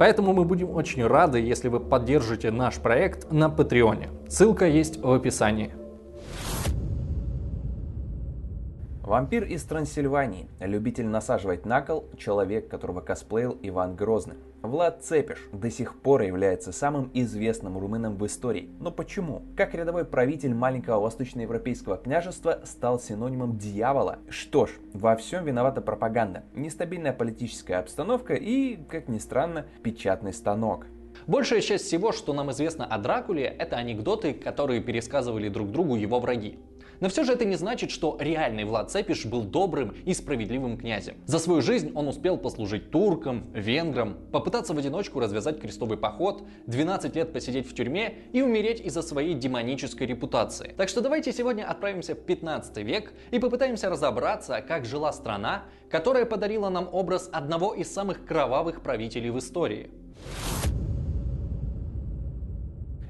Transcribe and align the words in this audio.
поэтому 0.00 0.32
мы 0.32 0.46
будем 0.46 0.70
очень 0.70 1.06
рады, 1.06 1.40
если 1.40 1.68
вы 1.68 1.78
поддержите 1.78 2.50
наш 2.50 2.76
проект 2.76 3.30
на 3.30 3.50
Патреоне. 3.50 4.08
Ссылка 4.28 4.66
есть 4.66 4.96
в 4.96 5.12
описании. 5.12 5.72
Вампир 9.10 9.42
из 9.42 9.64
Трансильвании, 9.64 10.46
любитель 10.60 11.08
насаживать 11.08 11.66
на 11.66 11.80
кол, 11.80 12.04
человек, 12.16 12.68
которого 12.68 13.00
косплеил 13.00 13.58
Иван 13.60 13.96
Грозный. 13.96 14.36
Влад 14.62 15.02
Цепиш 15.02 15.48
до 15.52 15.68
сих 15.68 16.00
пор 16.00 16.22
является 16.22 16.70
самым 16.70 17.10
известным 17.12 17.76
румыном 17.76 18.16
в 18.16 18.24
истории. 18.24 18.70
Но 18.78 18.92
почему? 18.92 19.42
Как 19.56 19.74
рядовой 19.74 20.04
правитель 20.04 20.54
маленького 20.54 21.00
восточноевропейского 21.00 21.96
княжества 21.96 22.60
стал 22.62 23.00
синонимом 23.00 23.58
дьявола? 23.58 24.20
Что 24.28 24.66
ж, 24.66 24.70
во 24.94 25.16
всем 25.16 25.44
виновата 25.44 25.80
пропаганда, 25.80 26.44
нестабильная 26.54 27.12
политическая 27.12 27.80
обстановка 27.80 28.34
и, 28.34 28.76
как 28.76 29.08
ни 29.08 29.18
странно, 29.18 29.66
печатный 29.82 30.32
станок. 30.32 30.86
Большая 31.26 31.62
часть 31.62 31.86
всего, 31.86 32.12
что 32.12 32.32
нам 32.32 32.52
известно 32.52 32.86
о 32.86 32.96
Дракуле, 32.96 33.44
это 33.44 33.74
анекдоты, 33.74 34.34
которые 34.34 34.80
пересказывали 34.80 35.48
друг 35.48 35.72
другу 35.72 35.96
его 35.96 36.20
враги. 36.20 36.60
Но 37.00 37.08
все 37.08 37.24
же 37.24 37.32
это 37.32 37.44
не 37.44 37.56
значит, 37.56 37.90
что 37.90 38.16
реальный 38.20 38.64
Влад 38.64 38.90
Цепиш 38.90 39.24
был 39.24 39.42
добрым 39.42 39.94
и 40.04 40.14
справедливым 40.14 40.78
князем. 40.78 41.16
За 41.26 41.38
свою 41.38 41.62
жизнь 41.62 41.92
он 41.94 42.08
успел 42.08 42.36
послужить 42.36 42.90
туркам, 42.90 43.50
венграм, 43.54 44.18
попытаться 44.30 44.74
в 44.74 44.78
одиночку 44.78 45.18
развязать 45.18 45.60
крестовый 45.60 45.96
поход, 45.96 46.42
12 46.66 47.16
лет 47.16 47.32
посидеть 47.32 47.68
в 47.68 47.74
тюрьме 47.74 48.14
и 48.32 48.42
умереть 48.42 48.80
из-за 48.80 49.02
своей 49.02 49.34
демонической 49.34 50.06
репутации. 50.06 50.74
Так 50.76 50.88
что 50.88 51.00
давайте 51.00 51.32
сегодня 51.32 51.68
отправимся 51.68 52.14
в 52.14 52.20
15 52.20 52.76
век 52.78 53.12
и 53.30 53.38
попытаемся 53.38 53.88
разобраться, 53.88 54.60
как 54.60 54.84
жила 54.84 55.12
страна, 55.12 55.64
которая 55.88 56.26
подарила 56.26 56.68
нам 56.68 56.88
образ 56.92 57.30
одного 57.32 57.74
из 57.74 57.92
самых 57.92 58.26
кровавых 58.26 58.82
правителей 58.82 59.30
в 59.30 59.38
истории. 59.38 59.90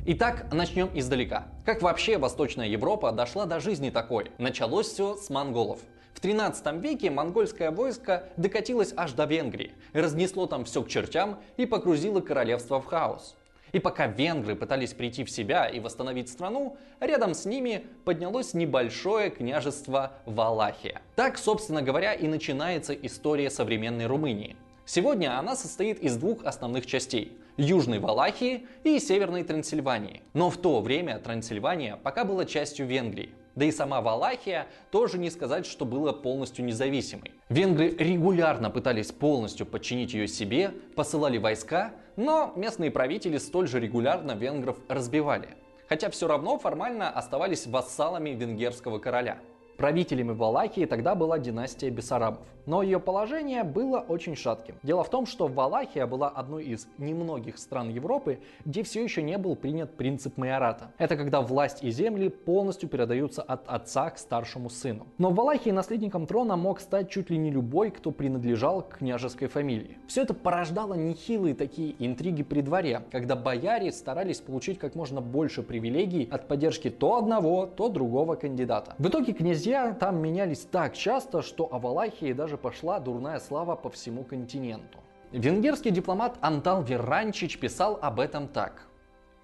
Итак, 0.07 0.47
начнем 0.51 0.89
издалека. 0.95 1.49
Как 1.67 1.83
вообще 1.83 2.17
Восточная 2.17 2.67
Европа 2.67 3.13
дошла 3.13 3.45
до 3.45 3.61
жизни 3.61 3.91
такой? 3.91 4.31
Началось 4.39 4.89
все 4.89 5.15
с 5.15 5.29
монголов. 5.29 5.81
В 6.15 6.21
13 6.21 6.83
веке 6.83 7.11
монгольское 7.11 7.71
войско 7.71 8.25
докатилось 8.39 8.95
аж 8.97 9.13
до 9.13 9.27
Венгрии, 9.27 9.73
разнесло 9.93 10.47
там 10.47 10.65
все 10.65 10.83
к 10.83 10.89
чертям 10.89 11.39
и 11.59 11.67
погрузило 11.67 12.23
королевство 12.23 12.81
в 12.81 12.87
хаос. 12.87 13.37
И 13.73 13.79
пока 13.79 14.07
венгры 14.07 14.57
пытались 14.57 14.95
прийти 14.95 15.23
в 15.23 15.31
себя 15.31 15.69
и 15.69 15.81
восстановить 15.81 16.31
страну, 16.31 16.79
рядом 16.99 17.35
с 17.35 17.45
ними 17.45 17.85
поднялось 18.07 18.55
небольшое 18.55 19.29
княжество 19.31 20.13
Валахия. 20.25 21.03
Так, 21.15 21.37
собственно 21.37 21.83
говоря, 21.83 22.15
и 22.15 22.27
начинается 22.27 22.95
история 22.95 23.51
современной 23.51 24.07
Румынии. 24.07 24.57
Сегодня 24.93 25.39
она 25.39 25.55
состоит 25.55 26.01
из 26.01 26.17
двух 26.17 26.45
основных 26.45 26.85
частей– 26.85 27.39
Южной 27.57 28.01
Валахии 28.01 28.67
и 28.83 28.99
Северной 28.99 29.45
Трансильвании. 29.45 30.23
Но 30.35 30.51
в 30.51 30.57
то 30.57 30.81
время 30.81 31.21
Трансильвания 31.21 31.95
пока 31.95 32.25
была 32.25 32.45
частью 32.45 32.89
Венгрии. 32.89 33.31
Да 33.55 33.65
и 33.67 33.71
сама 33.71 34.01
Валахия 34.01 34.67
тоже 34.91 35.19
не 35.19 35.31
сказать, 35.31 35.65
что 35.65 35.85
была 35.85 36.13
полностью 36.13 36.65
независимой. 36.65 37.31
Венгры 37.49 37.91
регулярно 37.91 38.69
пытались 38.69 39.13
полностью 39.13 39.65
подчинить 39.65 40.13
ее 40.13 40.27
себе, 40.27 40.75
посылали 40.97 41.39
войска, 41.39 41.93
но 42.17 42.53
местные 42.57 42.91
правители 42.91 43.39
столь 43.39 43.69
же 43.69 43.79
регулярно 43.79 44.33
венгров 44.33 44.77
разбивали. 44.89 45.51
Хотя 45.89 46.11
все 46.11 46.27
равно 46.27 46.59
формально 46.59 47.11
оставались 47.11 47.69
вассалами 47.69 48.31
венгерского 48.31 48.99
короля. 48.99 49.39
Правителями 49.81 50.33
Валахии 50.33 50.85
тогда 50.85 51.15
была 51.15 51.39
династия 51.39 51.89
Бессарабов, 51.89 52.47
но 52.67 52.83
ее 52.83 53.01
положение 53.01 53.65
было 53.65 53.99
очень 54.01 54.37
шатким. 54.37 54.75
Дело 54.83 55.03
в 55.05 55.09
том, 55.09 55.25
что 55.25 55.47
Валахия 55.47 56.07
была 56.07 56.29
одной 56.29 56.65
из 56.65 56.87
немногих 56.99 57.57
стран 57.57 57.89
Европы, 57.89 58.41
где 58.67 58.83
все 58.83 59.03
еще 59.03 59.23
не 59.23 59.39
был 59.39 59.57
принят 59.57 59.97
принцип 59.97 60.37
майората. 60.37 60.93
Это 60.99 61.17
когда 61.17 61.41
власть 61.41 61.83
и 61.83 61.91
земли 61.91 62.29
полностью 62.29 62.91
передаются 62.91 63.41
от 63.41 63.67
отца 63.69 64.11
к 64.11 64.19
старшему 64.19 64.69
сыну. 64.69 65.07
Но 65.17 65.31
в 65.31 65.35
Валахии 65.35 65.71
наследником 65.71 66.27
трона 66.27 66.57
мог 66.57 66.79
стать 66.79 67.09
чуть 67.09 67.31
ли 67.31 67.39
не 67.39 67.51
любой, 67.51 67.91
кто 67.91 68.11
принадлежал 68.11 68.83
к 68.83 68.99
княжеской 68.99 69.49
фамилии. 69.49 69.97
Все 70.09 70.25
это 70.25 70.35
порождало 70.35 70.93
нехилые 70.93 71.55
такие 71.55 71.97
интриги 71.99 72.43
при 72.43 72.61
дворе, 72.61 73.05
когда 73.11 73.35
бояре 73.35 73.93
старались 73.93 74.41
получить 74.41 74.79
как 74.79 74.95
можно 74.95 75.23
больше 75.23 75.63
привилегий 75.63 76.29
от 76.31 76.49
поддержки 76.49 76.91
то 76.91 77.17
одного, 77.17 77.65
то 77.65 77.89
другого 77.89 78.35
кандидата. 78.35 78.95
В 78.99 79.09
итоге 79.09 79.33
князья 79.33 79.70
Князья 79.71 79.95
там 79.95 80.21
менялись 80.21 80.67
так 80.69 80.97
часто, 80.97 81.43
что 81.43 81.69
о 81.73 81.79
Валахии 81.79 82.33
даже 82.33 82.59
пошла 82.59 82.99
дурная 82.99 83.39
слава 83.39 83.77
по 83.77 83.89
всему 83.89 84.25
континенту. 84.25 84.99
Венгерский 85.31 85.93
дипломат 85.93 86.37
Антал 86.41 86.83
Веранчич 86.83 87.57
писал 87.57 87.97
об 88.03 88.19
этом 88.19 88.49
так. 88.49 88.89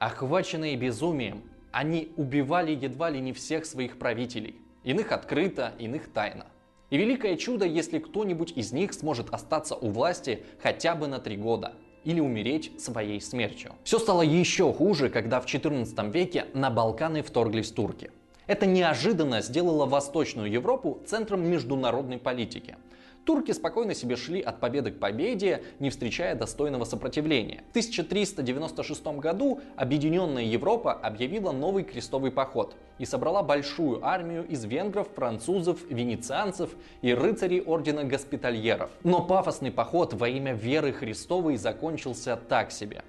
Охваченные 0.00 0.74
безумием, 0.74 1.44
они 1.70 2.10
убивали 2.16 2.72
едва 2.72 3.08
ли 3.10 3.20
не 3.20 3.32
всех 3.32 3.64
своих 3.66 4.00
правителей. 4.00 4.56
Иных 4.82 5.12
открыто, 5.12 5.74
иных 5.78 6.12
тайно. 6.12 6.46
И 6.90 6.96
великое 6.96 7.36
чудо, 7.36 7.64
если 7.64 8.00
кто-нибудь 8.00 8.50
из 8.56 8.72
них 8.72 8.94
сможет 8.94 9.32
остаться 9.32 9.76
у 9.76 9.90
власти 9.90 10.42
хотя 10.60 10.96
бы 10.96 11.06
на 11.06 11.20
три 11.20 11.36
года 11.36 11.74
или 12.02 12.18
умереть 12.18 12.80
своей 12.80 13.20
смертью. 13.20 13.74
Все 13.84 14.00
стало 14.00 14.22
еще 14.22 14.72
хуже, 14.72 15.08
когда 15.08 15.40
в 15.40 15.46
14 15.46 15.96
веке 16.12 16.46
на 16.52 16.70
Балканы 16.70 17.22
вторглись 17.22 17.70
турки. 17.70 18.10
Это 18.46 18.64
неожиданно 18.64 19.42
сделало 19.42 19.86
Восточную 19.86 20.50
Европу 20.50 21.00
центром 21.04 21.48
международной 21.48 22.18
политики. 22.18 22.76
Турки 23.24 23.50
спокойно 23.50 23.92
себе 23.92 24.14
шли 24.14 24.40
от 24.40 24.60
победы 24.60 24.92
к 24.92 25.00
победе, 25.00 25.64
не 25.80 25.90
встречая 25.90 26.36
достойного 26.36 26.84
сопротивления. 26.84 27.64
В 27.66 27.70
1396 27.70 29.04
году 29.18 29.60
Объединенная 29.74 30.44
Европа 30.44 30.92
объявила 30.92 31.50
новый 31.50 31.82
крестовый 31.82 32.30
поход 32.30 32.76
и 32.98 33.04
собрала 33.04 33.42
большую 33.42 34.06
армию 34.06 34.46
из 34.46 34.64
венгров, 34.64 35.08
французов, 35.16 35.80
венецианцев 35.90 36.70
и 37.02 37.12
рыцарей 37.12 37.60
ордена 37.60 38.04
госпитальеров. 38.04 38.90
Но 39.02 39.26
пафосный 39.26 39.72
поход 39.72 40.14
во 40.14 40.28
имя 40.28 40.54
веры 40.54 40.92
Христовой 40.92 41.56
закончился 41.56 42.36
так 42.36 42.70
себе. 42.70 43.02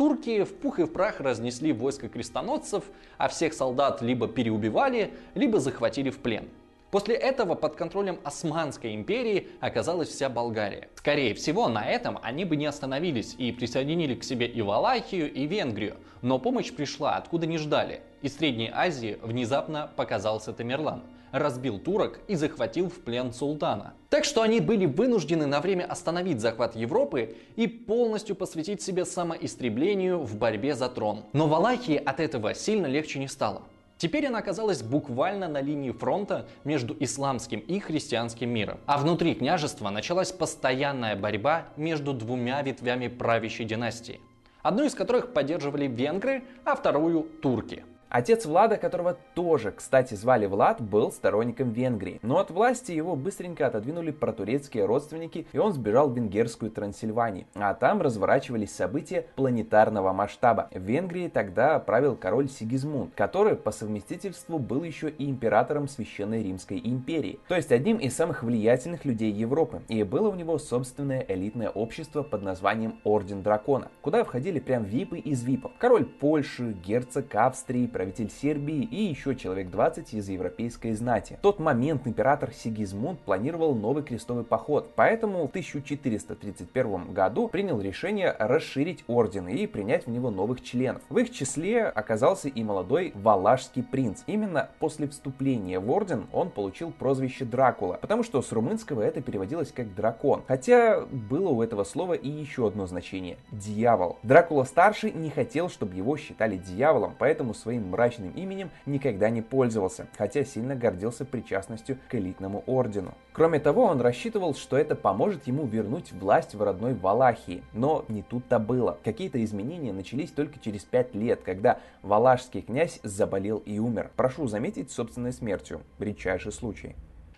Турки 0.00 0.44
в 0.44 0.54
пух 0.54 0.78
и 0.78 0.84
в 0.84 0.92
прах 0.94 1.20
разнесли 1.20 1.74
войско 1.74 2.08
крестоносцев, 2.08 2.84
а 3.18 3.28
всех 3.28 3.52
солдат 3.52 4.00
либо 4.00 4.28
переубивали, 4.28 5.12
либо 5.34 5.60
захватили 5.60 6.08
в 6.08 6.20
плен. 6.20 6.48
После 6.90 7.14
этого 7.16 7.54
под 7.54 7.76
контролем 7.76 8.18
Османской 8.24 8.94
империи 8.94 9.48
оказалась 9.60 10.08
вся 10.08 10.30
Болгария. 10.30 10.88
Скорее 10.94 11.34
всего, 11.34 11.68
на 11.68 11.84
этом 11.84 12.18
они 12.22 12.46
бы 12.46 12.56
не 12.56 12.64
остановились 12.64 13.34
и 13.36 13.52
присоединили 13.52 14.14
к 14.14 14.24
себе 14.24 14.46
и 14.46 14.62
Валахию, 14.62 15.30
и 15.30 15.46
Венгрию. 15.46 15.96
Но 16.22 16.38
помощь 16.38 16.72
пришла, 16.72 17.16
откуда 17.16 17.46
не 17.46 17.58
ждали. 17.58 18.00
Из 18.22 18.34
Средней 18.34 18.70
Азии 18.72 19.18
внезапно 19.20 19.90
показался 19.96 20.54
Тамерлан– 20.54 21.02
разбил 21.32 21.78
турок 21.78 22.20
и 22.28 22.34
захватил 22.34 22.88
в 22.88 23.00
плен 23.00 23.32
султана. 23.32 23.94
Так 24.08 24.24
что 24.24 24.42
они 24.42 24.60
были 24.60 24.86
вынуждены 24.86 25.46
на 25.46 25.60
время 25.60 25.84
остановить 25.84 26.40
захват 26.40 26.76
Европы 26.76 27.36
и 27.56 27.66
полностью 27.66 28.36
посвятить 28.36 28.82
себе 28.82 29.04
самоистреблению 29.04 30.20
в 30.20 30.36
борьбе 30.36 30.74
за 30.74 30.88
трон. 30.88 31.24
Но 31.32 31.46
Валахии 31.46 31.96
от 31.96 32.20
этого 32.20 32.54
сильно 32.54 32.86
легче 32.86 33.18
не 33.18 33.28
стало. 33.28 33.62
Теперь 34.00 34.26
она 34.28 34.38
оказалась 34.38 34.82
буквально 34.82 35.46
на 35.46 35.60
линии 35.60 35.90
фронта 35.90 36.48
между 36.64 36.96
исламским 37.00 37.60
и 37.60 37.80
христианским 37.80 38.48
миром. 38.48 38.78
А 38.86 38.96
внутри 38.96 39.34
княжества 39.34 39.90
началась 39.90 40.32
постоянная 40.32 41.16
борьба 41.16 41.66
между 41.76 42.14
двумя 42.14 42.62
ветвями 42.62 43.08
правящей 43.08 43.66
династии. 43.66 44.20
Одну 44.62 44.84
из 44.84 44.94
которых 44.94 45.34
поддерживали 45.34 45.86
венгры, 45.86 46.44
а 46.64 46.76
вторую 46.76 47.24
турки. 47.42 47.84
Отец 48.10 48.44
Влада, 48.44 48.76
которого 48.76 49.16
тоже, 49.34 49.70
кстати, 49.70 50.14
звали 50.14 50.46
Влад, 50.46 50.80
был 50.80 51.12
сторонником 51.12 51.70
Венгрии. 51.70 52.18
Но 52.22 52.40
от 52.40 52.50
власти 52.50 52.90
его 52.90 53.14
быстренько 53.14 53.68
отодвинули 53.68 54.10
протурецкие 54.10 54.84
родственники, 54.84 55.46
и 55.52 55.58
он 55.58 55.72
сбежал 55.72 56.10
в 56.10 56.16
венгерскую 56.16 56.72
Трансильванию. 56.72 57.46
А 57.54 57.72
там 57.74 58.02
разворачивались 58.02 58.74
события 58.74 59.26
планетарного 59.36 60.12
масштаба. 60.12 60.68
В 60.72 60.80
Венгрии 60.80 61.28
тогда 61.28 61.78
правил 61.78 62.16
король 62.16 62.48
Сигизмунд, 62.48 63.14
который 63.14 63.54
по 63.54 63.70
совместительству 63.70 64.58
был 64.58 64.82
еще 64.82 65.08
и 65.08 65.30
императором 65.30 65.86
Священной 65.86 66.42
Римской 66.42 66.80
империи. 66.82 67.38
То 67.46 67.54
есть 67.54 67.70
одним 67.70 67.98
из 67.98 68.16
самых 68.16 68.42
влиятельных 68.42 69.04
людей 69.04 69.30
Европы. 69.30 69.82
И 69.86 70.02
было 70.02 70.30
у 70.30 70.34
него 70.34 70.58
собственное 70.58 71.24
элитное 71.28 71.70
общество 71.70 72.24
под 72.24 72.42
названием 72.42 72.98
Орден 73.04 73.44
Дракона, 73.44 73.86
куда 74.02 74.24
входили 74.24 74.58
прям 74.58 74.82
випы 74.82 75.20
из 75.20 75.44
випов. 75.44 75.70
Король 75.78 76.06
Польши, 76.06 76.72
герцог 76.72 77.32
Австрии, 77.36 77.86
правитель 78.00 78.30
Сербии 78.30 78.82
и 78.84 79.02
еще 79.02 79.36
человек 79.36 79.68
20 79.68 80.14
из 80.14 80.26
европейской 80.30 80.94
знати. 80.94 81.36
В 81.38 81.42
тот 81.42 81.58
момент 81.58 82.06
император 82.06 82.50
Сигизмунд 82.50 83.20
планировал 83.20 83.74
новый 83.74 84.02
крестовый 84.02 84.42
поход, 84.42 84.92
поэтому 84.96 85.46
в 85.46 85.50
1431 85.50 87.12
году 87.12 87.48
принял 87.48 87.78
решение 87.78 88.34
расширить 88.38 89.04
орден 89.06 89.48
и 89.48 89.66
принять 89.66 90.06
в 90.06 90.10
него 90.10 90.30
новых 90.30 90.62
членов. 90.62 91.02
В 91.10 91.18
их 91.18 91.30
числе 91.30 91.84
оказался 91.84 92.48
и 92.48 92.64
молодой 92.64 93.12
Валашский 93.14 93.82
принц. 93.82 94.22
Именно 94.26 94.70
после 94.78 95.06
вступления 95.06 95.78
в 95.78 95.90
орден 95.90 96.26
он 96.32 96.48
получил 96.48 96.92
прозвище 96.92 97.44
Дракула, 97.44 97.98
потому 98.00 98.22
что 98.22 98.40
с 98.40 98.50
румынского 98.50 99.02
это 99.02 99.20
переводилось 99.20 99.72
как 99.72 99.94
дракон. 99.94 100.42
Хотя 100.48 101.02
было 101.04 101.50
у 101.50 101.60
этого 101.60 101.84
слова 101.84 102.14
и 102.14 102.30
еще 102.30 102.66
одно 102.66 102.86
значение– 102.86 103.36
дьявол. 103.52 104.16
Дракула-старший 104.22 105.12
не 105.12 105.28
хотел, 105.28 105.68
чтобы 105.68 105.96
его 105.96 106.16
считали 106.16 106.56
дьяволом, 106.56 107.14
поэтому 107.18 107.52
своим 107.52 107.89
мрачным 107.90 108.30
именем 108.30 108.70
никогда 108.86 109.28
не 109.30 109.42
пользовался, 109.42 110.06
хотя 110.16 110.44
сильно 110.44 110.74
гордился 110.74 111.24
причастностью 111.24 111.98
к 112.08 112.14
элитному 112.14 112.64
ордену. 112.66 113.14
Кроме 113.32 113.60
того, 113.60 113.84
он 113.84 114.00
рассчитывал, 114.00 114.54
что 114.54 114.76
это 114.76 114.94
поможет 114.94 115.46
ему 115.46 115.66
вернуть 115.66 116.12
власть 116.12 116.54
в 116.54 116.62
родной 116.62 116.94
Валахии. 116.94 117.62
Но 117.72 118.04
не 118.08 118.22
тут-то 118.22 118.58
было. 118.58 118.98
Какие-то 119.04 119.42
изменения 119.44 119.92
начались 119.92 120.30
только 120.30 120.58
через 120.58 120.84
пять 120.84 121.14
лет, 121.14 121.42
когда 121.42 121.78
валашский 122.02 122.62
князь 122.62 123.00
заболел 123.02 123.58
и 123.58 123.78
умер. 123.78 124.10
Прошу 124.16 124.46
заметить 124.46 124.90
собственной 124.90 125.32
смертью. 125.32 125.82
Редчайший 125.98 126.52
случай. 126.52 126.96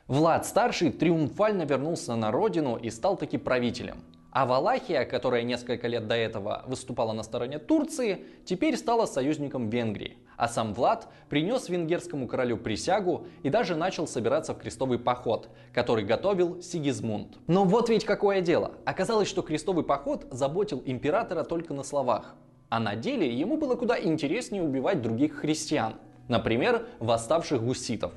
Влад 0.08 0.44
Старший 0.46 0.90
триумфально 0.90 1.62
вернулся 1.62 2.16
на 2.16 2.30
родину 2.30 2.76
и 2.76 2.90
стал 2.90 3.16
таки 3.16 3.38
правителем. 3.38 3.98
А 4.32 4.46
Валахия, 4.46 5.04
которая 5.04 5.42
несколько 5.42 5.86
лет 5.88 6.08
до 6.08 6.14
этого 6.14 6.64
выступала 6.66 7.12
на 7.12 7.22
стороне 7.22 7.58
Турции, 7.58 8.24
теперь 8.46 8.78
стала 8.78 9.04
союзником 9.04 9.68
Венгрии. 9.68 10.16
А 10.38 10.48
сам 10.48 10.72
Влад 10.72 11.06
принес 11.28 11.68
венгерскому 11.68 12.26
королю 12.26 12.56
присягу 12.56 13.26
и 13.42 13.50
даже 13.50 13.76
начал 13.76 14.06
собираться 14.06 14.54
в 14.54 14.58
крестовый 14.58 14.98
поход, 14.98 15.50
который 15.74 16.04
готовил 16.04 16.62
Сигизмунд. 16.62 17.36
Но 17.46 17.64
вот 17.64 17.90
ведь 17.90 18.06
какое 18.06 18.40
дело. 18.40 18.72
Оказалось, 18.86 19.28
что 19.28 19.42
крестовый 19.42 19.84
поход 19.84 20.26
заботил 20.30 20.82
императора 20.86 21.44
только 21.44 21.74
на 21.74 21.82
словах. 21.82 22.34
А 22.70 22.80
на 22.80 22.96
деле 22.96 23.30
ему 23.30 23.58
было 23.58 23.74
куда 23.74 24.00
интереснее 24.00 24.62
убивать 24.62 25.02
других 25.02 25.34
христиан. 25.34 25.96
Например, 26.28 26.86
восставших 27.00 27.62
гуситов. 27.62 28.12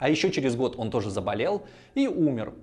А 0.00 0.08
еще 0.08 0.32
через 0.32 0.56
год 0.56 0.74
он 0.76 0.90
тоже 0.90 1.10
заболел 1.10 1.62
и 1.94 2.08
умер, 2.08 2.54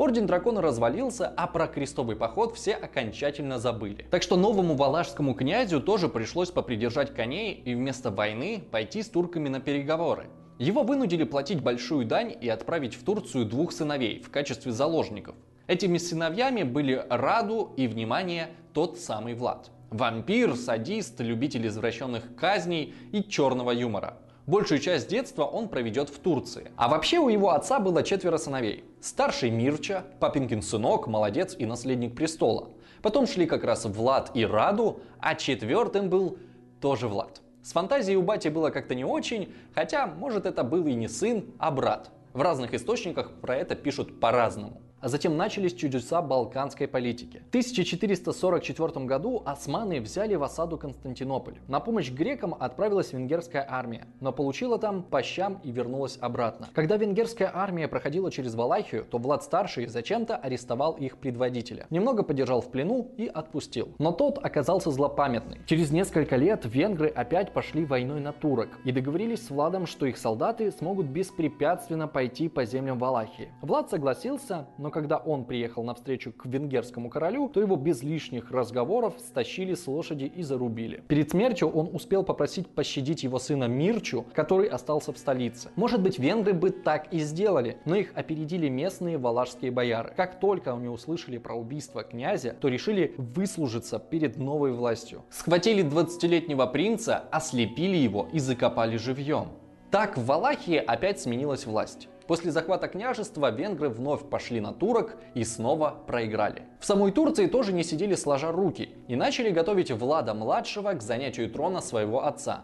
Орден 0.00 0.26
Дракона 0.26 0.62
развалился, 0.62 1.30
а 1.36 1.46
про 1.46 1.66
крестовый 1.66 2.16
поход 2.16 2.56
все 2.56 2.72
окончательно 2.72 3.58
забыли. 3.58 4.06
Так 4.10 4.22
что 4.22 4.38
новому 4.38 4.74
валашскому 4.74 5.34
князю 5.34 5.82
тоже 5.82 6.08
пришлось 6.08 6.50
попридержать 6.50 7.14
коней 7.14 7.52
и 7.52 7.74
вместо 7.74 8.10
войны 8.10 8.64
пойти 8.70 9.02
с 9.02 9.10
турками 9.10 9.50
на 9.50 9.60
переговоры. 9.60 10.30
Его 10.58 10.84
вынудили 10.84 11.24
платить 11.24 11.62
большую 11.62 12.06
дань 12.06 12.34
и 12.40 12.48
отправить 12.48 12.94
в 12.94 13.04
Турцию 13.04 13.44
двух 13.44 13.72
сыновей 13.72 14.22
в 14.22 14.30
качестве 14.30 14.72
заложников. 14.72 15.36
Этими 15.66 15.98
сыновьями 15.98 16.62
были 16.62 17.04
Раду 17.10 17.74
и, 17.76 17.86
внимание, 17.86 18.48
тот 18.72 18.98
самый 18.98 19.34
Влад. 19.34 19.70
Вампир, 19.90 20.56
садист, 20.56 21.20
любитель 21.20 21.66
извращенных 21.66 22.34
казней 22.36 22.94
и 23.12 23.22
черного 23.22 23.70
юмора. 23.70 24.16
Большую 24.50 24.80
часть 24.80 25.06
детства 25.06 25.44
он 25.44 25.68
проведет 25.68 26.08
в 26.08 26.18
Турции. 26.18 26.72
А 26.74 26.88
вообще 26.88 27.20
у 27.20 27.28
его 27.28 27.50
отца 27.50 27.78
было 27.78 28.02
четверо 28.02 28.36
сыновей. 28.36 28.82
Старший 29.00 29.48
Мирча, 29.48 30.02
папинкин 30.18 30.60
сынок, 30.60 31.06
молодец 31.06 31.54
и 31.56 31.66
наследник 31.66 32.16
престола. 32.16 32.70
Потом 33.00 33.28
шли 33.28 33.46
как 33.46 33.62
раз 33.62 33.84
Влад 33.84 34.32
и 34.34 34.44
Раду, 34.44 35.02
а 35.20 35.36
четвертым 35.36 36.10
был 36.10 36.36
тоже 36.80 37.06
Влад. 37.06 37.40
С 37.62 37.70
фантазией 37.70 38.16
у 38.16 38.22
бати 38.22 38.48
было 38.48 38.70
как-то 38.70 38.96
не 38.96 39.04
очень, 39.04 39.54
хотя, 39.72 40.08
может, 40.08 40.46
это 40.46 40.64
был 40.64 40.84
и 40.84 40.94
не 40.94 41.06
сын, 41.06 41.44
а 41.60 41.70
брат. 41.70 42.10
В 42.32 42.42
разных 42.42 42.74
источниках 42.74 43.30
про 43.40 43.54
это 43.54 43.76
пишут 43.76 44.18
по-разному. 44.18 44.82
А 45.00 45.08
затем 45.08 45.38
начались 45.38 45.72
чудеса 45.72 46.20
балканской 46.20 46.86
политики. 46.86 47.42
В 47.46 47.48
1444 47.48 49.06
году 49.06 49.42
османы 49.46 49.98
взяли 49.98 50.34
в 50.34 50.42
осаду 50.42 50.76
Константинополь. 50.76 51.54
На 51.68 51.80
помощь 51.80 52.10
грекам 52.10 52.54
отправилась 52.58 53.14
венгерская 53.14 53.66
армия, 53.66 54.06
но 54.20 54.30
получила 54.30 54.78
там 54.78 55.02
по 55.02 55.22
щам 55.22 55.58
и 55.64 55.70
вернулась 55.70 56.18
обратно. 56.20 56.68
Когда 56.74 56.98
венгерская 56.98 57.50
армия 57.52 57.88
проходила 57.88 58.30
через 58.30 58.54
Валахию, 58.54 59.06
то 59.06 59.16
Влад 59.16 59.42
Старший 59.42 59.86
зачем-то 59.86 60.36
арестовал 60.36 60.92
их 60.92 61.16
предводителя. 61.16 61.86
Немного 61.88 62.22
подержал 62.22 62.60
в 62.60 62.70
плену 62.70 63.10
и 63.16 63.26
отпустил. 63.26 63.88
Но 63.98 64.12
тот 64.12 64.38
оказался 64.44 64.90
злопамятный. 64.90 65.60
Через 65.64 65.90
несколько 65.92 66.36
лет 66.36 66.66
венгры 66.66 67.08
опять 67.08 67.54
пошли 67.54 67.86
войной 67.86 68.20
на 68.20 68.32
турок 68.32 68.68
и 68.84 68.92
договорились 68.92 69.46
с 69.46 69.50
Владом, 69.50 69.86
что 69.86 70.04
их 70.04 70.18
солдаты 70.18 70.70
смогут 70.70 71.06
беспрепятственно 71.06 72.06
пойти 72.06 72.50
по 72.50 72.66
землям 72.66 72.98
Валахии. 72.98 73.48
Влад 73.62 73.88
согласился, 73.88 74.68
но 74.76 74.89
когда 74.90 75.16
он 75.18 75.44
приехал 75.44 75.84
на 75.84 75.94
встречу 75.94 76.32
к 76.32 76.46
венгерскому 76.46 77.10
королю, 77.10 77.48
то 77.48 77.60
его 77.60 77.76
без 77.76 78.02
лишних 78.02 78.50
разговоров 78.50 79.14
стащили 79.18 79.74
с 79.74 79.86
лошади 79.86 80.24
и 80.24 80.42
зарубили. 80.42 81.02
Перед 81.08 81.30
смертью 81.30 81.68
он 81.68 81.90
успел 81.92 82.22
попросить 82.22 82.68
пощадить 82.68 83.22
его 83.22 83.38
сына 83.38 83.64
Мирчу, 83.64 84.26
который 84.32 84.68
остался 84.68 85.12
в 85.12 85.18
столице. 85.18 85.70
Может 85.76 86.02
быть, 86.02 86.18
венгры 86.18 86.54
бы 86.54 86.70
так 86.70 87.12
и 87.12 87.18
сделали, 87.18 87.78
но 87.84 87.96
их 87.96 88.12
опередили 88.14 88.68
местные 88.68 89.18
валашские 89.18 89.70
бояры. 89.70 90.12
Как 90.16 90.40
только 90.40 90.72
они 90.72 90.88
услышали 90.88 91.38
про 91.38 91.54
убийство 91.54 92.02
князя, 92.02 92.56
то 92.60 92.68
решили 92.68 93.14
выслужиться 93.16 93.98
перед 93.98 94.36
новой 94.36 94.72
властью. 94.72 95.22
Схватили 95.30 95.84
20-летнего 95.84 96.66
принца, 96.66 97.24
ослепили 97.30 97.96
его 97.96 98.28
и 98.32 98.38
закопали 98.38 98.96
живьем. 98.96 99.48
Так 99.90 100.16
в 100.16 100.24
Валахии 100.24 100.76
опять 100.76 101.20
сменилась 101.20 101.66
власть. 101.66 102.08
После 102.30 102.52
захвата 102.52 102.86
княжества 102.86 103.50
венгры 103.50 103.88
вновь 103.88 104.22
пошли 104.22 104.60
на 104.60 104.72
турок 104.72 105.16
и 105.34 105.42
снова 105.42 105.96
проиграли. 106.06 106.62
В 106.78 106.84
самой 106.84 107.10
Турции 107.10 107.48
тоже 107.48 107.72
не 107.72 107.82
сидели 107.82 108.14
сложа 108.14 108.52
руки 108.52 108.90
и 109.08 109.16
начали 109.16 109.50
готовить 109.50 109.90
Влада-младшего 109.90 110.92
к 110.92 111.02
занятию 111.02 111.50
трона 111.50 111.80
своего 111.80 112.24
отца. 112.24 112.62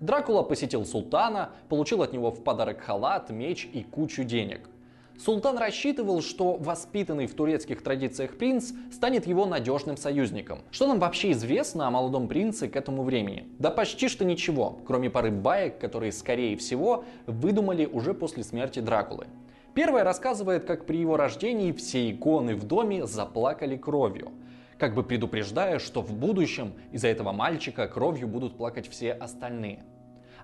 Дракула 0.00 0.42
посетил 0.42 0.86
султана, 0.86 1.50
получил 1.68 2.00
от 2.02 2.14
него 2.14 2.30
в 2.30 2.42
подарок 2.42 2.80
халат, 2.80 3.28
меч 3.28 3.68
и 3.70 3.82
кучу 3.82 4.24
денег. 4.24 4.70
Султан 5.24 5.56
рассчитывал, 5.56 6.20
что 6.20 6.56
воспитанный 6.56 7.28
в 7.28 7.34
турецких 7.34 7.80
традициях 7.80 8.36
принц 8.36 8.72
станет 8.90 9.24
его 9.24 9.46
надежным 9.46 9.96
союзником. 9.96 10.62
Что 10.72 10.88
нам 10.88 10.98
вообще 10.98 11.30
известно 11.30 11.86
о 11.86 11.92
молодом 11.92 12.26
принце 12.26 12.66
к 12.66 12.74
этому 12.74 13.04
времени? 13.04 13.46
Да 13.60 13.70
почти 13.70 14.08
что 14.08 14.24
ничего, 14.24 14.80
кроме 14.84 15.10
пары 15.10 15.30
баек, 15.30 15.78
которые, 15.78 16.10
скорее 16.10 16.56
всего, 16.56 17.04
выдумали 17.28 17.86
уже 17.86 18.14
после 18.14 18.42
смерти 18.42 18.80
Дракулы. 18.80 19.28
Первая 19.74 20.02
рассказывает, 20.02 20.64
как 20.64 20.86
при 20.86 20.96
его 20.96 21.16
рождении 21.16 21.70
все 21.70 22.10
иконы 22.10 22.56
в 22.56 22.64
доме 22.64 23.06
заплакали 23.06 23.76
кровью, 23.76 24.32
как 24.76 24.92
бы 24.92 25.04
предупреждая, 25.04 25.78
что 25.78 26.02
в 26.02 26.12
будущем 26.12 26.72
из-за 26.90 27.06
этого 27.06 27.30
мальчика 27.30 27.86
кровью 27.86 28.26
будут 28.26 28.56
плакать 28.56 28.88
все 28.88 29.12
остальные. 29.12 29.84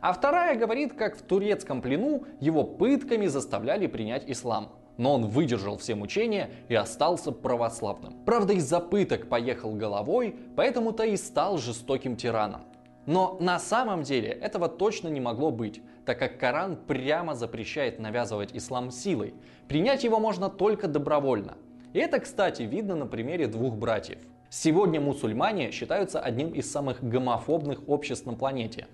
А 0.00 0.12
вторая 0.12 0.56
говорит, 0.56 0.94
как 0.94 1.16
в 1.16 1.22
турецком 1.22 1.82
плену 1.82 2.24
его 2.40 2.64
пытками 2.64 3.26
заставляли 3.26 3.86
принять 3.86 4.24
ислам. 4.28 4.72
Но 4.96 5.14
он 5.14 5.26
выдержал 5.26 5.78
все 5.78 5.94
мучения 5.94 6.50
и 6.68 6.74
остался 6.74 7.30
православным. 7.30 8.24
Правда, 8.24 8.52
из-за 8.54 8.80
пыток 8.80 9.28
поехал 9.28 9.72
головой, 9.74 10.36
поэтому-то 10.56 11.04
и 11.04 11.16
стал 11.16 11.58
жестоким 11.58 12.16
тираном. 12.16 12.62
Но 13.06 13.38
на 13.40 13.58
самом 13.58 14.02
деле 14.02 14.28
этого 14.28 14.68
точно 14.68 15.08
не 15.08 15.20
могло 15.20 15.50
быть, 15.50 15.80
так 16.04 16.18
как 16.18 16.38
Коран 16.38 16.76
прямо 16.76 17.34
запрещает 17.34 17.98
навязывать 17.98 18.50
ислам 18.52 18.90
силой. 18.90 19.34
Принять 19.66 20.04
его 20.04 20.18
можно 20.18 20.50
только 20.50 20.88
добровольно. 20.88 21.56
И 21.94 21.98
это, 22.00 22.20
кстати, 22.20 22.62
видно 22.62 22.96
на 22.96 23.06
примере 23.06 23.46
двух 23.46 23.76
братьев. 23.76 24.18
Сегодня 24.50 25.00
мусульмане 25.00 25.70
считаются 25.70 26.20
одним 26.20 26.50
из 26.50 26.70
самых 26.70 27.02
гомофобных 27.02 27.88
обществ 27.88 28.26
на 28.26 28.34
планете. 28.34 28.88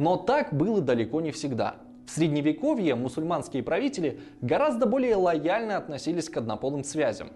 Но 0.00 0.16
так 0.16 0.54
было 0.54 0.80
далеко 0.80 1.20
не 1.20 1.30
всегда. 1.30 1.76
В 2.06 2.10
средневековье 2.10 2.94
мусульманские 2.94 3.62
правители 3.62 4.18
гораздо 4.40 4.86
более 4.86 5.14
лояльно 5.16 5.76
относились 5.76 6.30
к 6.30 6.38
однополым 6.38 6.84
связям. 6.84 7.28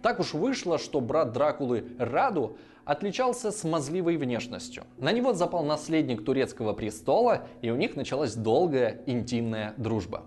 Так 0.00 0.20
уж 0.20 0.32
вышло, 0.32 0.78
что 0.78 1.00
брат 1.00 1.32
Дракулы 1.32 1.86
Раду 1.98 2.56
отличался 2.84 3.50
смазливой 3.50 4.16
внешностью. 4.16 4.84
На 4.96 5.10
него 5.10 5.32
запал 5.32 5.64
наследник 5.64 6.24
турецкого 6.24 6.72
престола, 6.72 7.48
и 7.62 7.70
у 7.70 7.76
них 7.76 7.96
началась 7.96 8.36
долгая 8.36 9.02
интимная 9.06 9.74
дружба. 9.76 10.22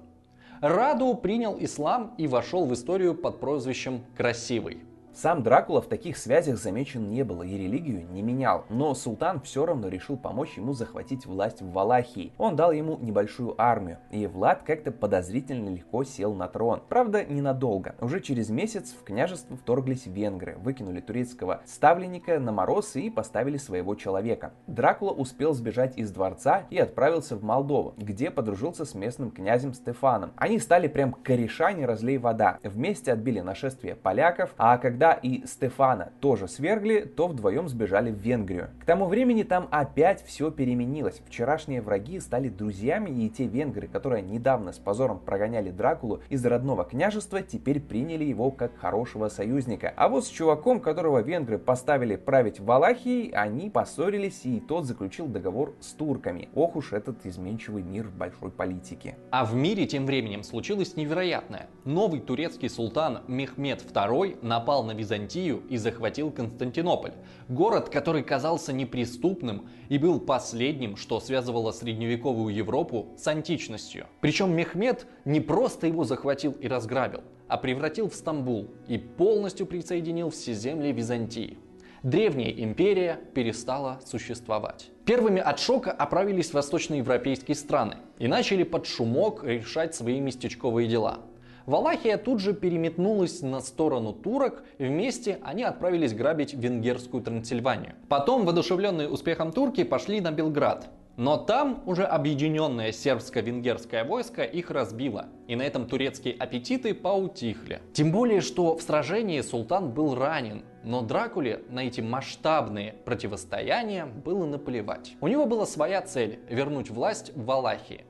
Раду 0.60 1.16
принял 1.16 1.56
ислам 1.58 2.16
и 2.18 2.28
вошел 2.28 2.66
в 2.66 2.74
историю 2.74 3.16
под 3.16 3.40
прозвищем 3.40 4.04
«Красивый». 4.18 4.80
Сам 5.20 5.42
Дракула 5.42 5.82
в 5.82 5.88
таких 5.88 6.16
связях 6.16 6.60
замечен 6.60 7.10
не 7.10 7.24
был 7.24 7.42
и 7.42 7.50
религию 7.50 8.08
не 8.08 8.22
менял, 8.22 8.66
но 8.70 8.94
султан 8.94 9.42
все 9.42 9.66
равно 9.66 9.88
решил 9.88 10.16
помочь 10.16 10.58
ему 10.58 10.74
захватить 10.74 11.26
власть 11.26 11.60
в 11.60 11.72
Валахии. 11.72 12.34
Он 12.38 12.56
дал 12.56 12.72
ему 12.72 13.00
небольшую 13.00 13.60
армию, 13.60 13.98
и 14.12 14.28
Влад 14.28 14.62
как-то 14.62 14.92
подозрительно 14.92 15.70
легко 15.70 16.04
сел 16.04 16.36
на 16.36 16.48
трон. 16.48 16.84
Правда, 16.88 17.26
ненадолго. 17.26 17.96
Уже 18.00 18.22
через 18.22 18.50
месяц 18.52 18.94
в 18.94 19.04
княжество 19.04 19.58
вторглись 19.58 20.06
венгры, 20.06 20.56
выкинули 20.60 21.00
турецкого 21.00 21.62
ставленника 21.66 22.40
на 22.40 22.52
мороз 22.52 22.96
и 22.96 23.10
поставили 23.10 23.58
своего 23.58 23.96
человека. 23.96 24.54
Дракула 24.68 25.14
успел 25.14 25.56
сбежать 25.56 25.98
из 25.98 26.12
дворца 26.12 26.68
и 26.70 26.78
отправился 26.78 27.36
в 27.36 27.44
Молдову, 27.44 27.96
где 27.98 28.30
подружился 28.30 28.86
с 28.86 28.94
местным 28.94 29.32
князем 29.32 29.74
Стефаном. 29.74 30.34
Они 30.36 30.60
стали 30.60 30.88
прям 30.88 31.14
кореша 31.14 31.72
не 31.72 31.88
разлей 31.88 32.20
вода. 32.20 32.60
Вместе 32.62 33.14
отбили 33.14 33.40
нашествие 33.40 33.96
поляков, 33.96 34.54
а 34.60 34.78
когда 34.78 35.07
и 35.14 35.46
Стефана 35.46 36.12
тоже 36.20 36.48
свергли, 36.48 37.02
то 37.02 37.28
вдвоем 37.28 37.68
сбежали 37.68 38.12
в 38.12 38.18
Венгрию. 38.18 38.70
К 38.80 38.86
тому 38.86 39.06
времени 39.06 39.44
там 39.44 39.68
опять 39.72 40.24
все 40.24 40.52
переменилось. 40.52 41.22
Вчерашние 41.28 41.82
враги 41.82 42.20
стали 42.20 42.50
друзьями, 42.50 43.10
и 43.10 43.30
те 43.30 43.46
венгры, 43.46 43.88
которые 43.88 44.22
недавно 44.22 44.72
с 44.72 44.78
позором 44.78 45.20
прогоняли 45.20 45.70
Дракулу 45.70 46.22
из 46.30 46.46
родного 46.46 46.84
княжества, 46.84 47.42
теперь 47.42 47.80
приняли 47.80 48.26
его 48.26 48.52
как 48.52 48.78
хорошего 48.78 49.30
союзника. 49.30 49.94
А 49.96 50.10
вот 50.10 50.26
с 50.26 50.30
чуваком, 50.30 50.80
которого 50.80 51.20
венгры 51.20 51.58
поставили 51.58 52.16
править 52.16 52.60
Валахией, 52.60 53.30
они 53.32 53.70
поссорились, 53.70 54.46
и 54.46 54.60
тот 54.60 54.86
заключил 54.86 55.28
договор 55.28 55.76
с 55.80 55.92
турками. 55.94 56.50
Ох 56.56 56.76
уж 56.76 56.94
этот 56.94 57.26
изменчивый 57.26 57.84
мир 57.84 58.08
в 58.08 58.16
большой 58.16 58.52
политике. 58.52 59.18
А 59.32 59.46
в 59.46 59.56
мире 59.56 59.86
тем 59.86 60.06
временем 60.06 60.44
случилось 60.44 60.96
невероятное. 60.96 61.68
Новый 61.86 62.20
турецкий 62.20 62.70
султан 62.70 63.20
Мехмед 63.28 63.82
II 63.82 64.40
напал 64.42 64.84
на 64.84 64.94
Византию 64.98 65.62
и 65.70 65.78
захватил 65.78 66.32
Константинополь. 66.32 67.14
Город, 67.48 67.88
который 67.90 68.24
казался 68.24 68.74
неприступным 68.74 69.70
и 69.88 69.98
был 69.98 70.20
последним, 70.20 70.98
что 70.98 71.22
связывало 71.22 71.72
средневековую 71.72 72.54
Европу 72.54 73.16
с 73.18 73.28
античностью. 73.28 74.08
Причем 74.20 74.54
Мехмед 74.54 75.08
не 75.24 75.40
просто 75.40 75.88
его 75.88 76.04
захватил 76.04 76.52
и 76.60 76.68
разграбил, 76.68 77.22
а 77.48 77.58
превратил 77.58 78.10
в 78.10 78.16
Стамбул 78.16 78.68
и 78.90 78.98
полностью 78.98 79.66
присоединил 79.66 80.32
все 80.32 80.54
земли 80.54 80.92
Византии. 80.92 81.58
Древняя 82.04 82.52
империя 82.52 83.20
перестала 83.34 84.00
существовать. 84.06 84.92
Первыми 85.06 85.42
от 85.42 85.60
шока 85.60 85.92
оправились 85.92 86.54
восточноевропейские 86.54 87.56
страны 87.56 87.98
и 88.20 88.28
начали 88.28 88.64
под 88.64 88.86
шумок 88.86 89.44
решать 89.44 89.96
свои 89.96 90.20
местечковые 90.20 90.88
дела. 90.88 91.22
Валахия 91.68 92.18
тут 92.18 92.40
же 92.40 92.54
переметнулась 92.54 93.42
на 93.42 93.60
сторону 93.60 94.14
турок, 94.14 94.64
и 94.78 94.86
вместе 94.86 95.38
они 95.44 95.64
отправились 95.64 96.14
грабить 96.14 96.54
венгерскую 96.54 97.22
Трансильванию. 97.22 97.96
Потом, 98.08 98.46
воодушевленные 98.46 99.10
успехом 99.10 99.52
турки, 99.52 99.84
пошли 99.84 100.22
на 100.22 100.32
Белград, 100.32 100.88
но 101.18 101.36
там 101.36 101.84
уже 101.86 102.06
объединенное 102.06 102.94
сербско-венгерское 102.94 104.06
войско 104.06 104.44
их 104.44 104.72
разбило, 104.72 105.26
и 105.50 105.58
на 105.58 105.64
этом 105.64 105.90
турецкие 105.90 106.36
аппетиты 106.36 106.94
поутихли. 106.94 107.82
Тем 107.92 108.14
более, 108.14 108.40
что 108.40 108.78
в 108.78 108.82
сражении 108.82 109.42
султан 109.42 109.92
был 109.92 110.16
ранен, 110.16 110.64
но 110.86 111.02
Дракуле 111.02 111.64
на 111.70 111.82
эти 111.82 112.00
масштабные 112.00 112.94
противостояния 113.04 114.06
было 114.06 114.46
наплевать. 114.46 115.18
У 115.20 115.28
него 115.28 115.46
была 115.46 115.66
своя 115.66 116.02
цель– 116.02 116.40
вернуть 116.50 116.90
власть 116.90 117.34
в 117.36 117.44
Валахии. 117.44 118.06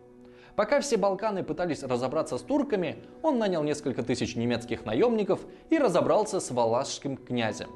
Пока 0.58 0.80
все 0.80 0.98
Балканы 0.98 1.44
пытались 1.44 1.84
разобраться 1.84 2.40
с 2.40 2.42
турками, 2.42 2.96
он 3.22 3.38
нанял 3.38 3.62
несколько 3.62 4.02
тысяч 4.02 4.36
немецких 4.36 4.86
наемников 4.86 5.42
и 5.70 5.78
разобрался 5.78 6.40
с 6.40 6.50
валашским 6.50 7.16
князем. 7.16 7.70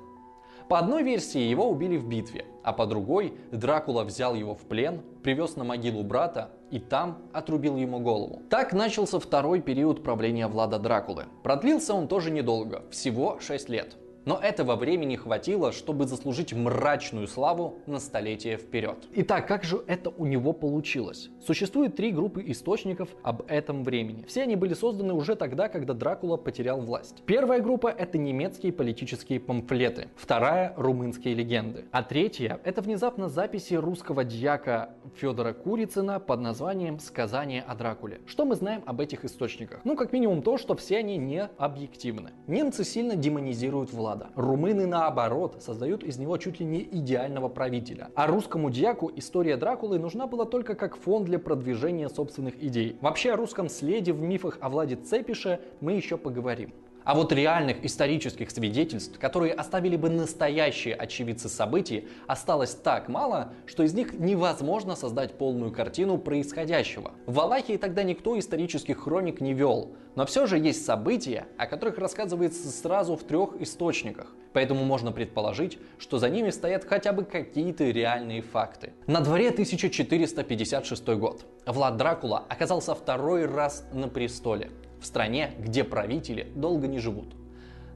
По 0.67 0.79
одной 0.79 1.03
версии 1.03 1.41
его 1.41 1.69
убили 1.69 1.95
в 1.95 2.07
битве, 2.07 2.43
а 2.63 2.73
по 2.73 2.88
другой 2.88 3.35
Дракула 3.51 4.03
взял 4.03 4.33
его 4.33 4.55
в 4.55 4.61
плен, 4.61 5.03
привез 5.21 5.57
на 5.57 5.63
могилу 5.63 6.01
брата 6.01 6.50
и 6.71 6.79
там 6.79 7.19
отрубил 7.33 7.77
ему 7.77 8.00
голову. 8.00 8.41
Так 8.50 8.73
начался 8.73 9.19
второй 9.19 9.61
период 9.61 10.01
правления 10.01 10.47
Влада 10.47 10.79
Дракулы. 10.79 11.25
Продлился 11.43 11.93
он 11.93 12.07
тоже 12.07 12.31
недолго, 12.31 12.83
всего 12.89 13.38
6 13.39 13.69
лет. 13.69 13.95
Но 14.24 14.38
этого 14.38 14.75
времени 14.75 15.16
хватило, 15.16 15.72
чтобы 15.72 16.06
заслужить 16.06 16.54
мрачную 16.54 17.28
славу 17.28 17.80
на 17.88 18.00
столетие 18.00 18.58
вперед. 18.58 19.08
Итак, 19.16 19.48
как 19.48 19.63
же 19.63 19.84
это 19.88 20.12
у 20.12 20.28
него 20.28 20.54
получилось? 20.54 21.30
Существует 21.44 21.96
три 21.96 22.12
группы 22.12 22.44
источников 22.46 23.10
об 23.24 23.44
этом 23.48 23.84
времени. 23.84 24.24
Все 24.28 24.44
они 24.44 24.56
были 24.56 24.75
созданы 24.75 25.13
уже 25.13 25.36
тогда, 25.36 25.70
когда 25.70 25.96
Дракула 25.96 26.38
потерял 26.38 26.82
власть. 26.82 27.24
Первая 27.25 27.62
группа— 27.62 27.88
это 27.98 28.20
немецкие 28.20 28.72
политические 28.72 29.40
памфлеты. 29.40 30.10
Вторая— 30.16 30.75
румынские 30.78 31.34
легенды. 31.34 31.86
А 31.92 32.04
третья— 32.04 32.60
это 32.63 32.82
внезапно 32.82 33.28
записи 33.28 33.74
русского 33.74 34.24
дьяка 34.24 34.92
Федора 35.16 35.54
Курицына 35.54 36.20
под 36.20 36.42
названием 36.42 37.00
«Сказание 37.00 37.63
о 37.63 37.74
Дракуле». 37.74 38.22
Что 38.28 38.46
мы 38.46 38.56
знаем 38.56 38.84
об 38.86 39.01
этих 39.01 39.25
источниках? 39.25 39.80
Ну, 39.84 39.96
как 39.96 40.13
минимум 40.13 40.44
то, 40.44 40.60
что 40.60 40.75
все 40.75 40.98
они 40.98 41.18
не 41.18 41.50
объективны. 41.58 42.32
Немцы 42.46 42.84
сильно 42.84 43.16
демонизируют 43.16 43.92
власть 43.92 44.11
Влада. 44.12 44.30
Румыны, 44.36 44.86
наоборот, 44.88 45.58
создают 45.62 46.03
из 46.03 46.18
него 46.18 46.38
чуть 46.38 46.60
ли 46.60 46.65
не 46.65 46.82
идеального 46.82 47.48
правителя. 47.48 48.10
А 48.15 48.27
русскому 48.27 48.70
дьяку 48.70 49.12
история 49.15 49.58
Дракулы 49.58 50.00
нужна 50.00 50.27
была 50.27 50.46
только 50.46 50.75
как 50.75 50.98
фон 50.98 51.24
для 51.24 51.39
продвижения 51.39 52.10
собственных 52.10 52.62
идей. 52.62 52.98
Вообще 53.01 53.32
о 53.32 53.38
русском 53.38 53.70
следе 53.70 54.12
в 54.12 54.22
мифах 54.22 54.58
о 54.60 54.70
Владе 54.70 54.96
Цепише 54.96 55.62
мы 55.80 55.94
еще 55.94 56.18
поговорим. 56.18 56.74
А 57.03 57.15
вот 57.15 57.31
реальных 57.31 57.84
исторических 57.84 58.51
свидетельств, 58.51 59.17
которые 59.17 59.53
оставили 59.53 59.96
бы 59.96 60.10
настоящие 60.10 60.93
очевидцы 60.93 61.50
событий, 61.50 62.08
осталось 62.27 62.75
так 62.75 63.10
мало, 63.10 63.53
что 63.65 63.84
из 63.84 63.93
них 63.93 64.13
невозможно 64.13 64.96
создать 64.96 65.38
полную 65.38 65.72
картину 65.72 66.17
происходящего. 66.17 67.12
В 67.25 67.34
Валахии 67.34 67.77
тогда 67.77 68.03
никто 68.03 68.38
исторических 68.38 69.00
хроник 69.00 69.41
не 69.41 69.53
вел, 69.53 69.96
но 70.15 70.25
все 70.25 70.46
же 70.46 70.60
есть 70.60 70.86
события, 70.86 71.48
о 71.58 71.65
которых 71.65 71.98
рассказывается 71.98 72.70
сразу 72.70 73.15
в 73.15 73.24
трех 73.24 73.60
источниках. 73.60 74.36
Поэтому 74.53 74.84
можно 74.84 75.12
предположить, 75.12 75.79
что 75.98 76.17
за 76.17 76.29
ними 76.29 76.50
стоят 76.50 76.84
хотя 76.84 77.13
бы 77.13 77.24
какие-то 77.24 77.86
реальные 77.86 78.41
факты. 78.41 78.91
На 79.08 79.22
дворе 79.22 79.50
1456 79.50 81.08
год. 81.10 81.46
Влад 81.65 81.98
Дракула 81.98 82.43
оказался 82.50 82.93
второй 82.93 83.46
раз 83.46 83.86
на 83.93 84.10
престоле 84.10 84.70
в 85.01 85.05
стране, 85.05 85.53
где 85.60 85.84
правители 85.84 86.43
долго 86.55 86.88
не 86.88 87.00
живут. 87.00 87.34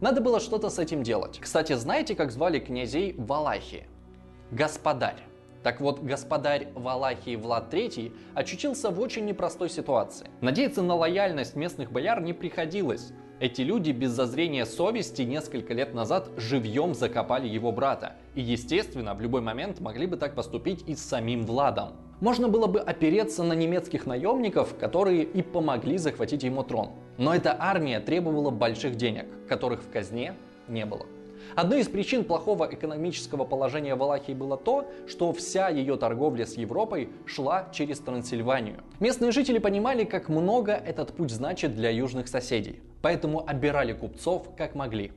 Надо 0.02 0.22
было 0.22 0.40
что-то 0.40 0.70
с 0.70 0.80
этим 0.80 1.04
делать. 1.04 1.40
Кстати, 1.40 1.74
знаете, 1.74 2.16
как 2.16 2.32
звали 2.32 2.60
князей 2.60 3.14
Валахии? 3.18 3.88
Господарь. 4.52 5.22
Так 5.66 5.82
вот, 5.82 6.00
господарь 6.00 6.68
Валахии 6.76 7.36
Влад 7.36 7.74
III 7.74 8.16
очутился 8.36 8.92
в 8.92 9.00
очень 9.00 9.26
непростой 9.26 9.68
ситуации. 9.68 10.30
Надеяться 10.40 10.84
на 10.84 10.94
лояльность 10.94 11.56
местных 11.56 11.92
бояр 11.92 12.22
не 12.22 12.34
приходилось. 12.34 13.14
Эти 13.40 13.64
люди 13.64 13.90
без 13.90 14.12
зазрения 14.12 14.66
совести 14.66 15.24
несколько 15.24 15.74
лет 15.74 15.96
назад 15.96 16.30
живьем 16.38 16.94
закопали 16.94 17.48
его 17.48 17.72
брата. 17.72 18.14
И 18.36 18.42
естественно, 18.42 19.16
в 19.16 19.22
любой 19.22 19.42
момент 19.42 19.80
могли 19.80 20.06
бы 20.06 20.18
так 20.18 20.36
поступить 20.36 20.88
и 20.88 20.94
с 20.94 21.02
самим 21.02 21.48
Владом. 21.48 21.94
Можно 22.22 22.48
было 22.48 22.68
бы 22.68 22.80
опереться 22.80 23.42
на 23.42 23.54
немецких 23.54 24.06
наемников, 24.06 24.78
которые 24.78 25.24
и 25.24 25.42
помогли 25.42 25.98
захватить 25.98 26.44
ему 26.44 26.62
трон. 26.62 26.92
Но 27.18 27.34
эта 27.34 27.58
армия 27.60 28.00
требовала 28.00 28.52
больших 28.52 28.98
денег, 28.98 29.26
которых 29.50 29.82
в 29.82 29.90
казне 29.90 30.36
не 30.68 30.86
было. 30.86 31.08
Одной 31.56 31.80
из 31.80 31.88
причин 31.88 32.26
плохого 32.26 32.68
экономического 32.70 33.46
положения 33.46 33.96
Валахии 33.96 34.34
было 34.34 34.58
то, 34.58 34.86
что 35.08 35.32
вся 35.32 35.70
ее 35.70 35.96
торговля 35.96 36.46
с 36.46 36.58
Европой 36.58 37.08
шла 37.26 37.70
через 37.72 38.00
Трансильванию. 38.00 38.84
Местные 39.00 39.32
жители 39.32 39.60
понимали, 39.60 40.04
как 40.04 40.28
много 40.28 40.74
этот 40.74 41.14
путь 41.14 41.32
значит 41.32 41.74
для 41.74 41.92
южных 41.92 42.28
соседей, 42.28 42.82
поэтому 43.02 43.48
обирали 43.48 43.94
купцов 43.94 44.50
как 44.58 44.76
могли. 44.76 45.14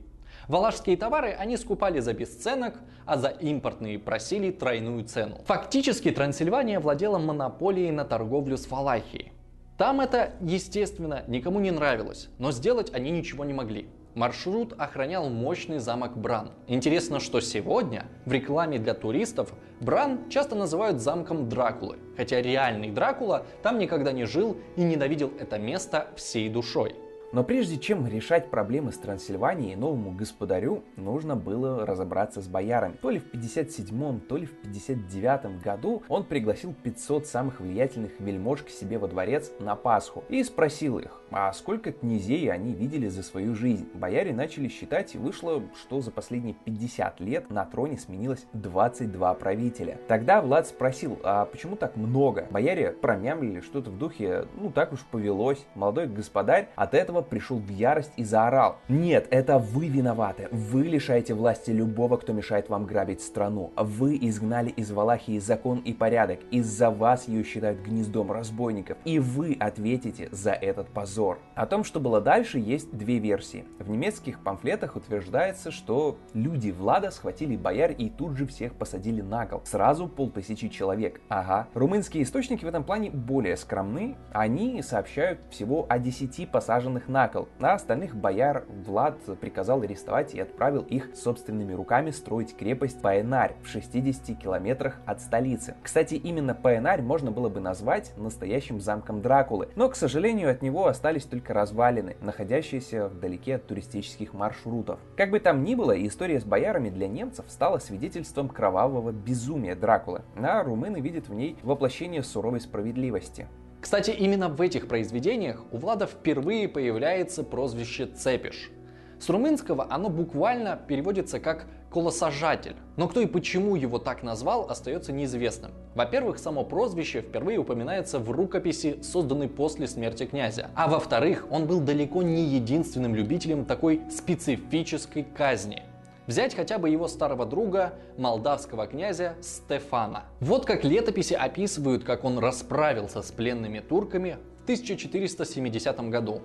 Валашские 0.47 0.95
товары 0.95 1.35
они 1.37 1.57
скупали 1.57 1.99
за 1.99 2.13
бесценок, 2.13 2.75
а 3.05 3.17
за 3.17 3.27
импортные 3.27 3.99
просили 3.99 4.49
тройную 4.49 5.03
цену. 5.03 5.41
Фактически 5.45 6.09
Трансильвания 6.09 6.79
владела 6.79 7.17
монополией 7.17 7.91
на 7.91 8.05
торговлю 8.05 8.57
с 8.57 8.71
Валахией. 8.71 9.33
Там 9.77 9.99
это, 9.99 10.31
естественно, 10.39 11.23
никому 11.27 11.59
не 11.59 11.71
нравилось, 11.71 12.29
но 12.37 12.53
сделать 12.53 12.93
они 12.93 13.11
ничего 13.11 13.43
не 13.43 13.53
могли. 13.53 13.89
Маршрут 14.15 14.73
охранял 14.77 15.29
мощный 15.29 15.79
замок 15.79 16.17
Бран. 16.17 16.51
Интересно, 16.67 17.19
что 17.19 17.39
сегодня 17.39 18.05
в 18.25 18.31
рекламе 18.31 18.79
для 18.79 18.93
туристов 18.93 19.53
Бран 19.79 20.29
часто 20.29 20.55
называют 20.55 20.99
замком 20.99 21.47
Дракулы, 21.47 21.97
хотя 22.17 22.41
реальный 22.41 22.91
Дракула 22.91 23.45
там 23.61 23.77
никогда 23.77 24.11
не 24.11 24.25
жил 24.25 24.57
и 24.75 24.81
ненавидел 24.81 25.31
это 25.39 25.59
место 25.59 26.07
всей 26.15 26.49
душой. 26.49 26.95
Но 27.31 27.43
прежде 27.43 27.77
чем 27.77 28.07
решать 28.07 28.49
проблемы 28.49 28.91
с 28.91 28.97
Трансильванией, 28.97 29.75
новому 29.75 30.11
господарю 30.11 30.83
нужно 30.95 31.35
было 31.35 31.85
разобраться 31.85 32.41
с 32.41 32.47
боярами. 32.47 32.97
То 32.99 33.11
ли 33.11 33.19
в 33.19 33.31
57-м, 33.31 34.21
то 34.21 34.37
ли 34.37 34.47
в 34.47 34.53
59-м 34.65 35.59
году 35.59 36.01
он 36.09 36.23
пригласил 36.23 36.73
500 36.73 37.27
самых 37.27 37.59
влиятельных 37.59 38.19
вельмож 38.19 38.63
к 38.63 38.69
себе 38.69 38.97
во 38.97 39.07
дворец 39.07 39.51
на 39.59 39.75
Пасху 39.75 40.23
и 40.27 40.43
спросил 40.43 40.97
их, 40.97 41.18
а 41.31 41.51
сколько 41.53 41.91
князей 41.91 42.51
они 42.51 42.73
видели 42.73 43.07
за 43.07 43.23
свою 43.23 43.55
жизнь. 43.55 43.87
Бояре 43.93 44.33
начали 44.33 44.67
считать, 44.67 45.15
и 45.15 45.17
вышло, 45.17 45.61
что 45.81 46.01
за 46.01 46.11
последние 46.11 46.55
50 46.65 47.19
лет 47.19 47.49
на 47.49 47.65
троне 47.65 47.97
сменилось 47.97 48.45
22 48.53 49.33
правителя. 49.35 49.97
Тогда 50.07 50.41
Влад 50.41 50.67
спросил, 50.67 51.19
а 51.23 51.45
почему 51.45 51.75
так 51.75 51.95
много? 51.95 52.47
Бояре 52.49 52.91
промямлили 52.91 53.61
что-то 53.61 53.89
в 53.89 53.97
духе, 53.97 54.45
ну 54.55 54.71
так 54.71 54.93
уж 54.93 54.99
повелось. 55.11 55.65
Молодой 55.75 56.07
господарь 56.07 56.69
от 56.75 56.93
этого 56.93 57.21
пришел 57.21 57.57
в 57.57 57.69
ярость 57.69 58.11
и 58.17 58.23
заорал. 58.23 58.77
Нет, 58.87 59.27
это 59.31 59.57
вы 59.59 59.87
виноваты. 59.87 60.47
Вы 60.51 60.83
лишаете 60.83 61.33
власти 61.33 61.71
любого, 61.71 62.17
кто 62.17 62.33
мешает 62.33 62.69
вам 62.69 62.85
грабить 62.85 63.21
страну. 63.21 63.71
Вы 63.75 64.17
изгнали 64.21 64.69
из 64.69 64.91
Валахии 64.91 65.39
закон 65.39 65.79
и 65.79 65.93
порядок. 65.93 66.39
Из-за 66.51 66.89
вас 66.89 67.27
ее 67.27 67.43
считают 67.43 67.79
гнездом 67.81 68.31
разбойников. 68.31 68.97
И 69.05 69.19
вы 69.19 69.55
ответите 69.59 70.29
за 70.31 70.51
этот 70.51 70.89
позор. 70.89 71.18
О 71.55 71.65
том, 71.65 71.83
что 71.83 71.99
было 71.99 72.21
дальше, 72.21 72.59
есть 72.59 72.95
две 72.95 73.19
версии. 73.19 73.65
В 73.79 73.89
немецких 73.89 74.41
памфлетах 74.41 74.95
утверждается, 74.95 75.69
что 75.69 76.17
люди 76.33 76.71
Влада 76.71 77.11
схватили 77.11 77.57
бояр 77.57 77.91
и 77.91 78.09
тут 78.09 78.37
же 78.37 78.47
всех 78.47 78.73
посадили 78.73 79.21
на 79.21 79.45
кол. 79.45 79.61
Сразу 79.65 80.07
полтысячи 80.07 80.69
человек. 80.69 81.19
Ага. 81.27 81.67
Румынские 81.73 82.23
источники 82.23 82.63
в 82.63 82.67
этом 82.69 82.85
плане 82.85 83.09
более 83.09 83.57
скромны. 83.57 84.15
Они 84.31 84.81
сообщают 84.81 85.41
всего 85.49 85.85
о 85.89 85.99
10 85.99 86.49
посаженных 86.49 87.09
на 87.09 87.27
кол, 87.27 87.49
а 87.59 87.73
остальных 87.73 88.15
бояр 88.15 88.63
Влад 88.85 89.17
приказал 89.41 89.81
арестовать 89.81 90.33
и 90.33 90.39
отправил 90.39 90.83
их 90.83 91.15
собственными 91.15 91.73
руками 91.73 92.11
строить 92.11 92.55
крепость 92.55 93.01
Паенарь 93.01 93.55
в 93.61 93.67
60 93.67 94.37
километрах 94.37 95.01
от 95.05 95.19
столицы. 95.19 95.75
Кстати, 95.83 96.15
именно 96.15 96.53
Паенарь 96.53 97.01
можно 97.01 97.31
было 97.31 97.49
бы 97.49 97.59
назвать 97.59 98.13
настоящим 98.15 98.79
замком 98.79 99.21
Дракулы, 99.21 99.67
но, 99.75 99.89
к 99.89 99.95
сожалению, 99.95 100.49
от 100.49 100.61
него 100.61 100.87
остались 100.87 101.08
только 101.17 101.53
развалины, 101.53 102.15
находящиеся 102.21 103.07
вдалеке 103.07 103.55
от 103.55 103.67
туристических 103.67 104.33
маршрутов. 104.33 104.99
Как 105.17 105.31
бы 105.31 105.39
там 105.39 105.63
ни 105.63 105.75
было, 105.75 106.05
история 106.05 106.39
с 106.39 106.43
боярами 106.43 106.89
для 106.89 107.07
немцев 107.07 107.45
стала 107.49 107.79
свидетельством 107.79 108.49
кровавого 108.49 109.11
безумия 109.11 109.75
Дракулы, 109.75 110.21
а 110.35 110.63
румыны 110.63 110.99
видят 110.99 111.27
в 111.27 111.33
ней 111.33 111.57
воплощение 111.63 112.21
суровой 112.21 112.61
справедливости. 112.61 113.47
Кстати, 113.81 114.11
именно 114.11 114.49
в 114.49 114.61
этих 114.61 114.87
произведениях 114.87 115.63
у 115.71 115.77
Влада 115.77 116.05
впервые 116.05 116.67
появляется 116.67 117.43
прозвище 117.43 118.05
«цепиш». 118.05 118.71
С 119.19 119.29
румынского 119.29 119.87
оно 119.89 120.09
буквально 120.09 120.79
переводится 120.87 121.39
как 121.39 121.65
«колосажатель». 121.91 122.75
Но 122.97 123.07
кто 123.07 123.21
и 123.21 123.25
почему 123.25 123.75
его 123.75 123.97
так 123.97 124.23
назвал, 124.23 124.69
остается 124.69 125.11
неизвестным. 125.11 125.71
Во-первых, 125.95 126.39
само 126.39 126.63
прозвище 126.63 127.21
впервые 127.21 127.57
упоминается 127.57 128.19
в 128.19 128.29
рукописи, 128.31 128.99
созданной 129.01 129.47
после 129.47 129.87
смерти 129.87 130.25
князя. 130.25 130.69
А 130.75 130.87
во-вторых, 130.87 131.47
он 131.49 131.65
был 131.65 131.79
далеко 131.79 132.21
не 132.21 132.43
единственным 132.43 133.15
любителем 133.15 133.65
такой 133.65 134.01
специфической 134.11 135.23
казни. 135.23 135.83
Взять 136.29 136.53
хотя 136.53 136.77
бы 136.77 136.89
его 136.89 137.07
старого 137.07 137.43
друга, 137.43 137.93
молдавского 138.15 138.85
князя 138.85 139.33
Стефана. 139.41 140.25
Вот 140.39 140.63
как 140.63 140.83
летописи 140.83 141.33
описывают, 141.33 142.03
как 142.03 142.23
он 142.23 142.37
расправился 142.37 143.23
с 143.23 143.31
пленными 143.31 143.79
турками 143.79 144.37
в 144.59 144.63
1470 144.65 145.99
году. 146.11 146.43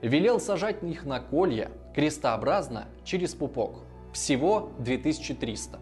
Велел 0.00 0.38
сажать 0.38 0.84
их 0.84 1.04
на 1.04 1.18
колья 1.18 1.72
крестообразно 1.92 2.86
через 3.04 3.34
пупок. 3.34 3.80
Всего 4.12 4.70
2300 4.78 5.78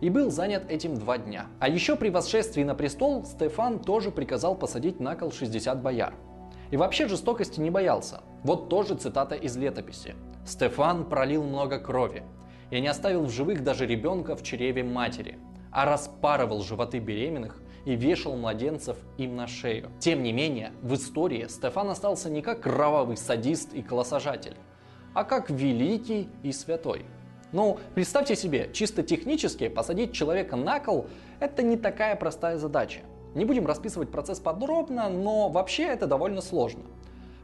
и 0.00 0.10
был 0.10 0.30
занят 0.30 0.70
этим 0.70 0.94
два 0.94 1.18
дня. 1.18 1.46
А 1.58 1.68
еще 1.68 1.96
при 1.96 2.10
восшествии 2.10 2.62
на 2.62 2.74
престол 2.74 3.24
Стефан 3.24 3.78
тоже 3.78 4.10
приказал 4.10 4.54
посадить 4.54 5.00
на 5.00 5.16
кол 5.16 5.32
60 5.32 5.82
бояр. 5.82 6.14
И 6.70 6.76
вообще 6.76 7.08
жестокости 7.08 7.60
не 7.60 7.70
боялся. 7.70 8.20
Вот 8.42 8.68
тоже 8.68 8.94
цитата 8.94 9.34
из 9.34 9.56
летописи. 9.56 10.14
Стефан 10.44 11.08
пролил 11.08 11.42
много 11.42 11.78
крови, 11.78 12.24
я 12.70 12.80
не 12.80 12.88
оставил 12.88 13.24
в 13.24 13.30
живых 13.30 13.62
даже 13.62 13.86
ребенка 13.86 14.34
в 14.34 14.42
чреве 14.42 14.82
матери, 14.82 15.38
а 15.70 15.84
распарывал 15.84 16.62
животы 16.62 16.98
беременных 16.98 17.62
и 17.84 17.94
вешал 17.94 18.36
младенцев 18.36 18.96
им 19.18 19.36
на 19.36 19.46
шею. 19.46 19.92
Тем 20.00 20.24
не 20.24 20.32
менее, 20.32 20.72
в 20.82 20.94
истории 20.94 21.46
Стефан 21.48 21.90
остался 21.90 22.28
не 22.28 22.42
как 22.42 22.62
кровавый 22.62 23.16
садист 23.16 23.72
и 23.72 23.82
колосажатель, 23.82 24.56
а 25.14 25.22
как 25.22 25.48
великий 25.48 26.28
и 26.42 26.50
святой. 26.50 27.06
Ну, 27.52 27.78
представьте 27.94 28.34
себе, 28.34 28.70
чисто 28.72 29.02
технически 29.02 29.68
посадить 29.68 30.12
человека 30.12 30.56
на 30.56 30.80
кол– 30.80 31.06
это 31.40 31.62
не 31.62 31.76
такая 31.76 32.16
простая 32.16 32.58
задача. 32.58 33.00
Не 33.34 33.44
будем 33.44 33.66
расписывать 33.66 34.10
процесс 34.10 34.40
подробно, 34.40 35.08
но 35.08 35.48
вообще 35.48 35.84
это 35.84 36.06
довольно 36.06 36.40
сложно. 36.40 36.82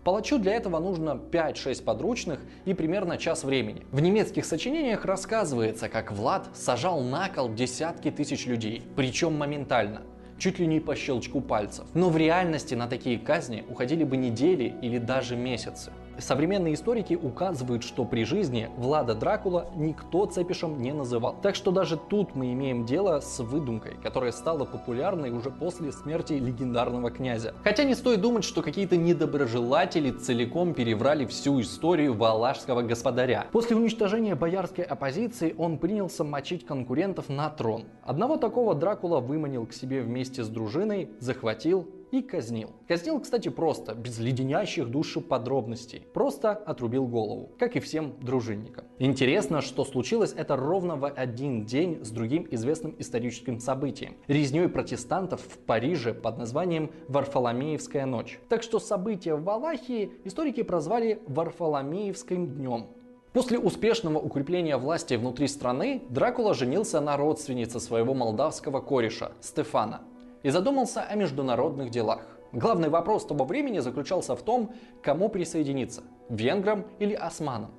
Палачу 0.03 0.39
для 0.39 0.55
этого 0.55 0.81
нужно 0.81 1.21
5-6 1.31 1.85
подручных 1.85 2.41
и 2.65 2.75
примерно 2.75 3.19
час 3.19 3.45
времени. 3.45 3.87
В 3.93 4.01
немецких 4.01 4.45
сочинениях 4.45 5.05
рассказывается, 5.05 5.89
как 5.89 6.11
Влад 6.11 6.49
сажал 6.55 7.01
на 7.03 7.29
кол 7.29 7.53
десятки 7.55 8.11
тысяч 8.11 8.47
людей, 8.47 8.83
причем 8.97 9.39
моментально 9.39 10.03
чуть 10.39 10.59
ли 10.59 10.67
не 10.67 10.81
по 10.81 10.97
щелчку 10.97 11.41
пальцев. 11.41 11.87
Но 11.95 12.11
в 12.11 12.17
реальности 12.17 12.75
на 12.75 12.89
такие 12.89 13.17
казни 13.17 13.65
уходили 13.69 14.03
бы 14.03 14.17
недели 14.17 14.75
или 14.83 14.99
даже 14.99 15.37
месяцы. 15.37 15.93
Современные 16.19 16.75
историки 16.75 17.15
указывают, 17.15 17.83
что 17.83 18.05
при 18.05 18.25
жизни 18.25 18.69
Влада 18.77 19.15
Дракула 19.15 19.67
никто 19.75 20.27
цепишем 20.27 20.81
не 20.81 20.93
называл. 20.93 21.37
Так 21.43 21.55
что 21.55 21.71
даже 21.71 21.97
тут 21.97 22.35
мы 22.35 22.53
имеем 22.53 22.85
дело 22.85 23.21
с 23.21 23.41
выдумкой, 23.41 23.97
которая 24.03 24.33
стала 24.33 24.65
популярной 24.65 25.31
уже 25.31 25.51
после 25.51 25.93
смерти 25.93 26.35
легендарного 26.35 27.11
князя. 27.11 27.55
Хотя 27.65 27.85
не 27.85 27.95
стоит 27.95 28.21
думать, 28.21 28.45
что 28.45 28.63
какие-то 28.63 28.97
недоброжелатели 28.97 30.11
целиком 30.11 30.75
переврали 30.75 31.27
всю 31.27 31.61
историю 31.61 32.15
валашского 32.15 32.83
господаря. 32.83 33.47
После 33.53 33.77
уничтожения 33.77 34.35
боярской 34.35 34.85
оппозиции 34.85 35.55
он 35.57 35.79
принялся 35.79 36.25
мочить 36.25 36.67
конкурентов 36.67 37.29
на 37.29 37.49
трон. 37.51 37.85
Одного 38.03 38.37
такого 38.37 38.75
Дракула 38.75 39.21
выманил 39.21 39.67
к 39.67 39.73
себе 39.73 40.03
вместе 40.03 40.45
с 40.45 40.49
дружиной, 40.49 41.11
захватил 41.19 41.89
и 42.13 42.21
казнил. 42.21 42.71
Казнил, 42.87 43.19
кстати, 43.21 43.49
просто, 43.49 43.95
без 43.95 44.19
леденящих 44.19 44.89
душу 44.89 45.23
подробностей. 45.23 46.07
Просто 46.13 46.53
отрубил 46.53 47.07
голову, 47.09 47.51
как 47.59 47.75
и 47.75 47.81
всем 47.81 48.15
дружинникам. 48.21 48.85
Интересно, 48.99 49.63
что 49.63 49.85
случилось 49.85 50.35
это 50.37 50.55
ровно 50.55 50.97
в 50.97 51.09
один 51.09 51.65
день 51.65 52.05
с 52.05 52.11
другим 52.11 52.47
известным 52.51 52.95
историческим 52.99 53.59
событием. 53.59 54.15
Резней 54.29 54.69
протестантов 54.69 55.41
в 55.41 55.59
Париже 55.59 56.13
под 56.13 56.37
названием 56.37 56.93
Варфоломеевская 57.09 58.05
ночь. 58.05 58.39
Так 58.51 58.63
что 58.63 58.79
события 58.79 59.35
в 59.35 59.45
Валахии 59.45 60.13
историки 60.25 60.63
прозвали 60.63 61.23
Варфоломеевским 61.27 62.47
днем. 62.47 62.89
После 63.33 63.59
успешного 63.59 64.19
укрепления 64.19 64.77
власти 64.77 65.15
внутри 65.15 65.49
страны 65.49 66.03
Дракула 66.11 66.53
женился 66.53 67.01
на 67.01 67.17
родственнице 67.17 67.81
своего 67.81 68.13
молдавского 68.13 68.81
кореша 68.81 69.33
Стефана 69.41 70.03
и 70.43 70.51
задумался 70.51 71.03
о 71.03 71.15
международных 71.15 71.91
делах. 71.91 72.27
Главный 72.53 72.89
вопрос 72.89 73.25
того 73.25 73.45
времени 73.45 73.79
заключался 73.79 74.37
в 74.37 74.43
том, 74.43 74.75
кому 75.03 75.29
присоединиться– 75.29 76.03
венграм 76.29 76.85
или 76.99 77.15
османам. 77.15 77.71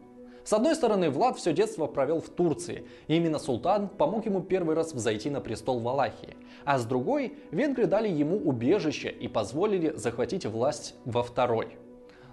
С 0.43 0.51
одной 0.51 0.75
стороны, 0.75 1.09
Влад 1.09 1.37
все 1.37 1.53
детство 1.53 1.87
провел 1.87 2.19
в 2.19 2.29
Турции, 2.29 2.85
и 3.07 3.15
именно 3.15 3.39
султан 3.39 3.87
помог 3.87 4.25
ему 4.25 4.41
первый 4.41 4.75
раз 4.75 4.93
взойти 4.93 5.29
на 5.29 5.39
престол 5.39 5.79
Валахии. 5.79 6.35
А 6.65 6.79
с 6.79 6.85
другой, 6.85 7.37
венгры 7.51 7.85
дали 7.85 8.09
ему 8.09 8.37
убежище 8.37 9.09
и 9.09 9.29
позволили 9.29 9.93
захватить 9.95 10.45
власть 10.45 10.95
во 11.05 11.23
второй. 11.23 11.77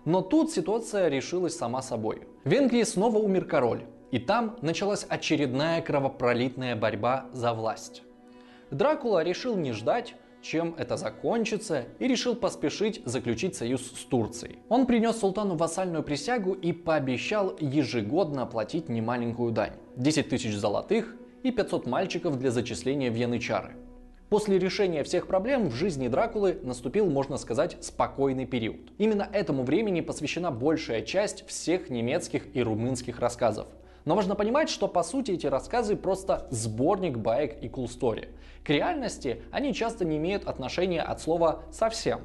Но 0.05 0.23
тут 0.23 0.51
ситуация 0.51 1.09
решилась 1.09 1.57
сама 1.57 1.83
собой. 1.83 2.23
В 2.45 2.51
Венгрии 2.51 2.83
снова 2.83 3.19
умер 3.19 3.45
король, 3.45 3.85
и 4.11 4.19
там 4.19 4.57
началась 4.61 5.07
очередная 5.09 5.81
кровопролитная 5.81 6.75
борьба 6.75 7.27
за 7.33 7.53
власть. 7.53 8.03
Дракула 8.71 9.23
решил 9.25 9.57
не 9.57 9.73
ждать, 9.73 10.15
чем 10.43 10.75
это 10.79 10.97
закончится, 10.97 11.85
и 11.99 12.07
решил 12.07 12.35
поспешить 12.35 13.03
заключить 13.05 13.57
союз 13.57 13.83
с 13.83 14.05
Турцией. 14.05 14.61
Он 14.69 14.87
принес 14.87 15.19
султану 15.19 15.57
вассальную 15.57 16.03
присягу 16.03 16.53
и 16.53 16.73
пообещал 16.73 17.57
ежегодно 17.59 18.43
оплатить 18.43 18.89
немаленькую 18.89 19.53
дань– 19.53 19.75
10 19.97 20.29
тысяч 20.29 20.55
золотых 20.55 21.17
и 21.43 21.51
500 21.51 21.87
мальчиков 21.87 22.39
для 22.39 22.51
зачисления 22.51 23.11
в 23.11 23.15
янычары. 23.15 23.75
После 24.29 24.61
решения 24.61 25.03
всех 25.03 25.27
проблем 25.27 25.69
в 25.69 25.75
жизни 25.75 26.07
Дракулы 26.07 26.61
наступил, 26.63 27.11
можно 27.11 27.37
сказать, 27.37 27.77
спокойный 27.81 28.47
период. 28.47 28.93
Именно 28.97 29.29
этому 29.33 29.65
времени 29.65 30.03
посвящена 30.03 30.53
большая 30.53 31.03
часть 31.03 31.45
всех 31.49 31.91
немецких 31.91 32.55
и 32.55 32.63
румынских 32.63 33.19
рассказов. 33.19 33.67
Но 34.05 34.15
важно 34.17 34.35
понимать, 34.35 34.71
что 34.71 34.89
по 34.89 35.03
сути 35.03 35.33
эти 35.33 35.47
рассказы 35.47 35.97
просто 35.97 36.47
сборник 36.51 37.19
баек 37.19 37.63
и 37.63 37.69
cool 37.69 37.87
story. 37.87 38.29
К 38.65 38.71
реальности 38.71 39.43
они 39.51 39.75
часто 39.75 40.05
не 40.05 40.17
имеют 40.17 40.47
отношения 40.47 41.03
от 41.03 41.21
слова 41.21 41.63
«совсем». 41.71 42.21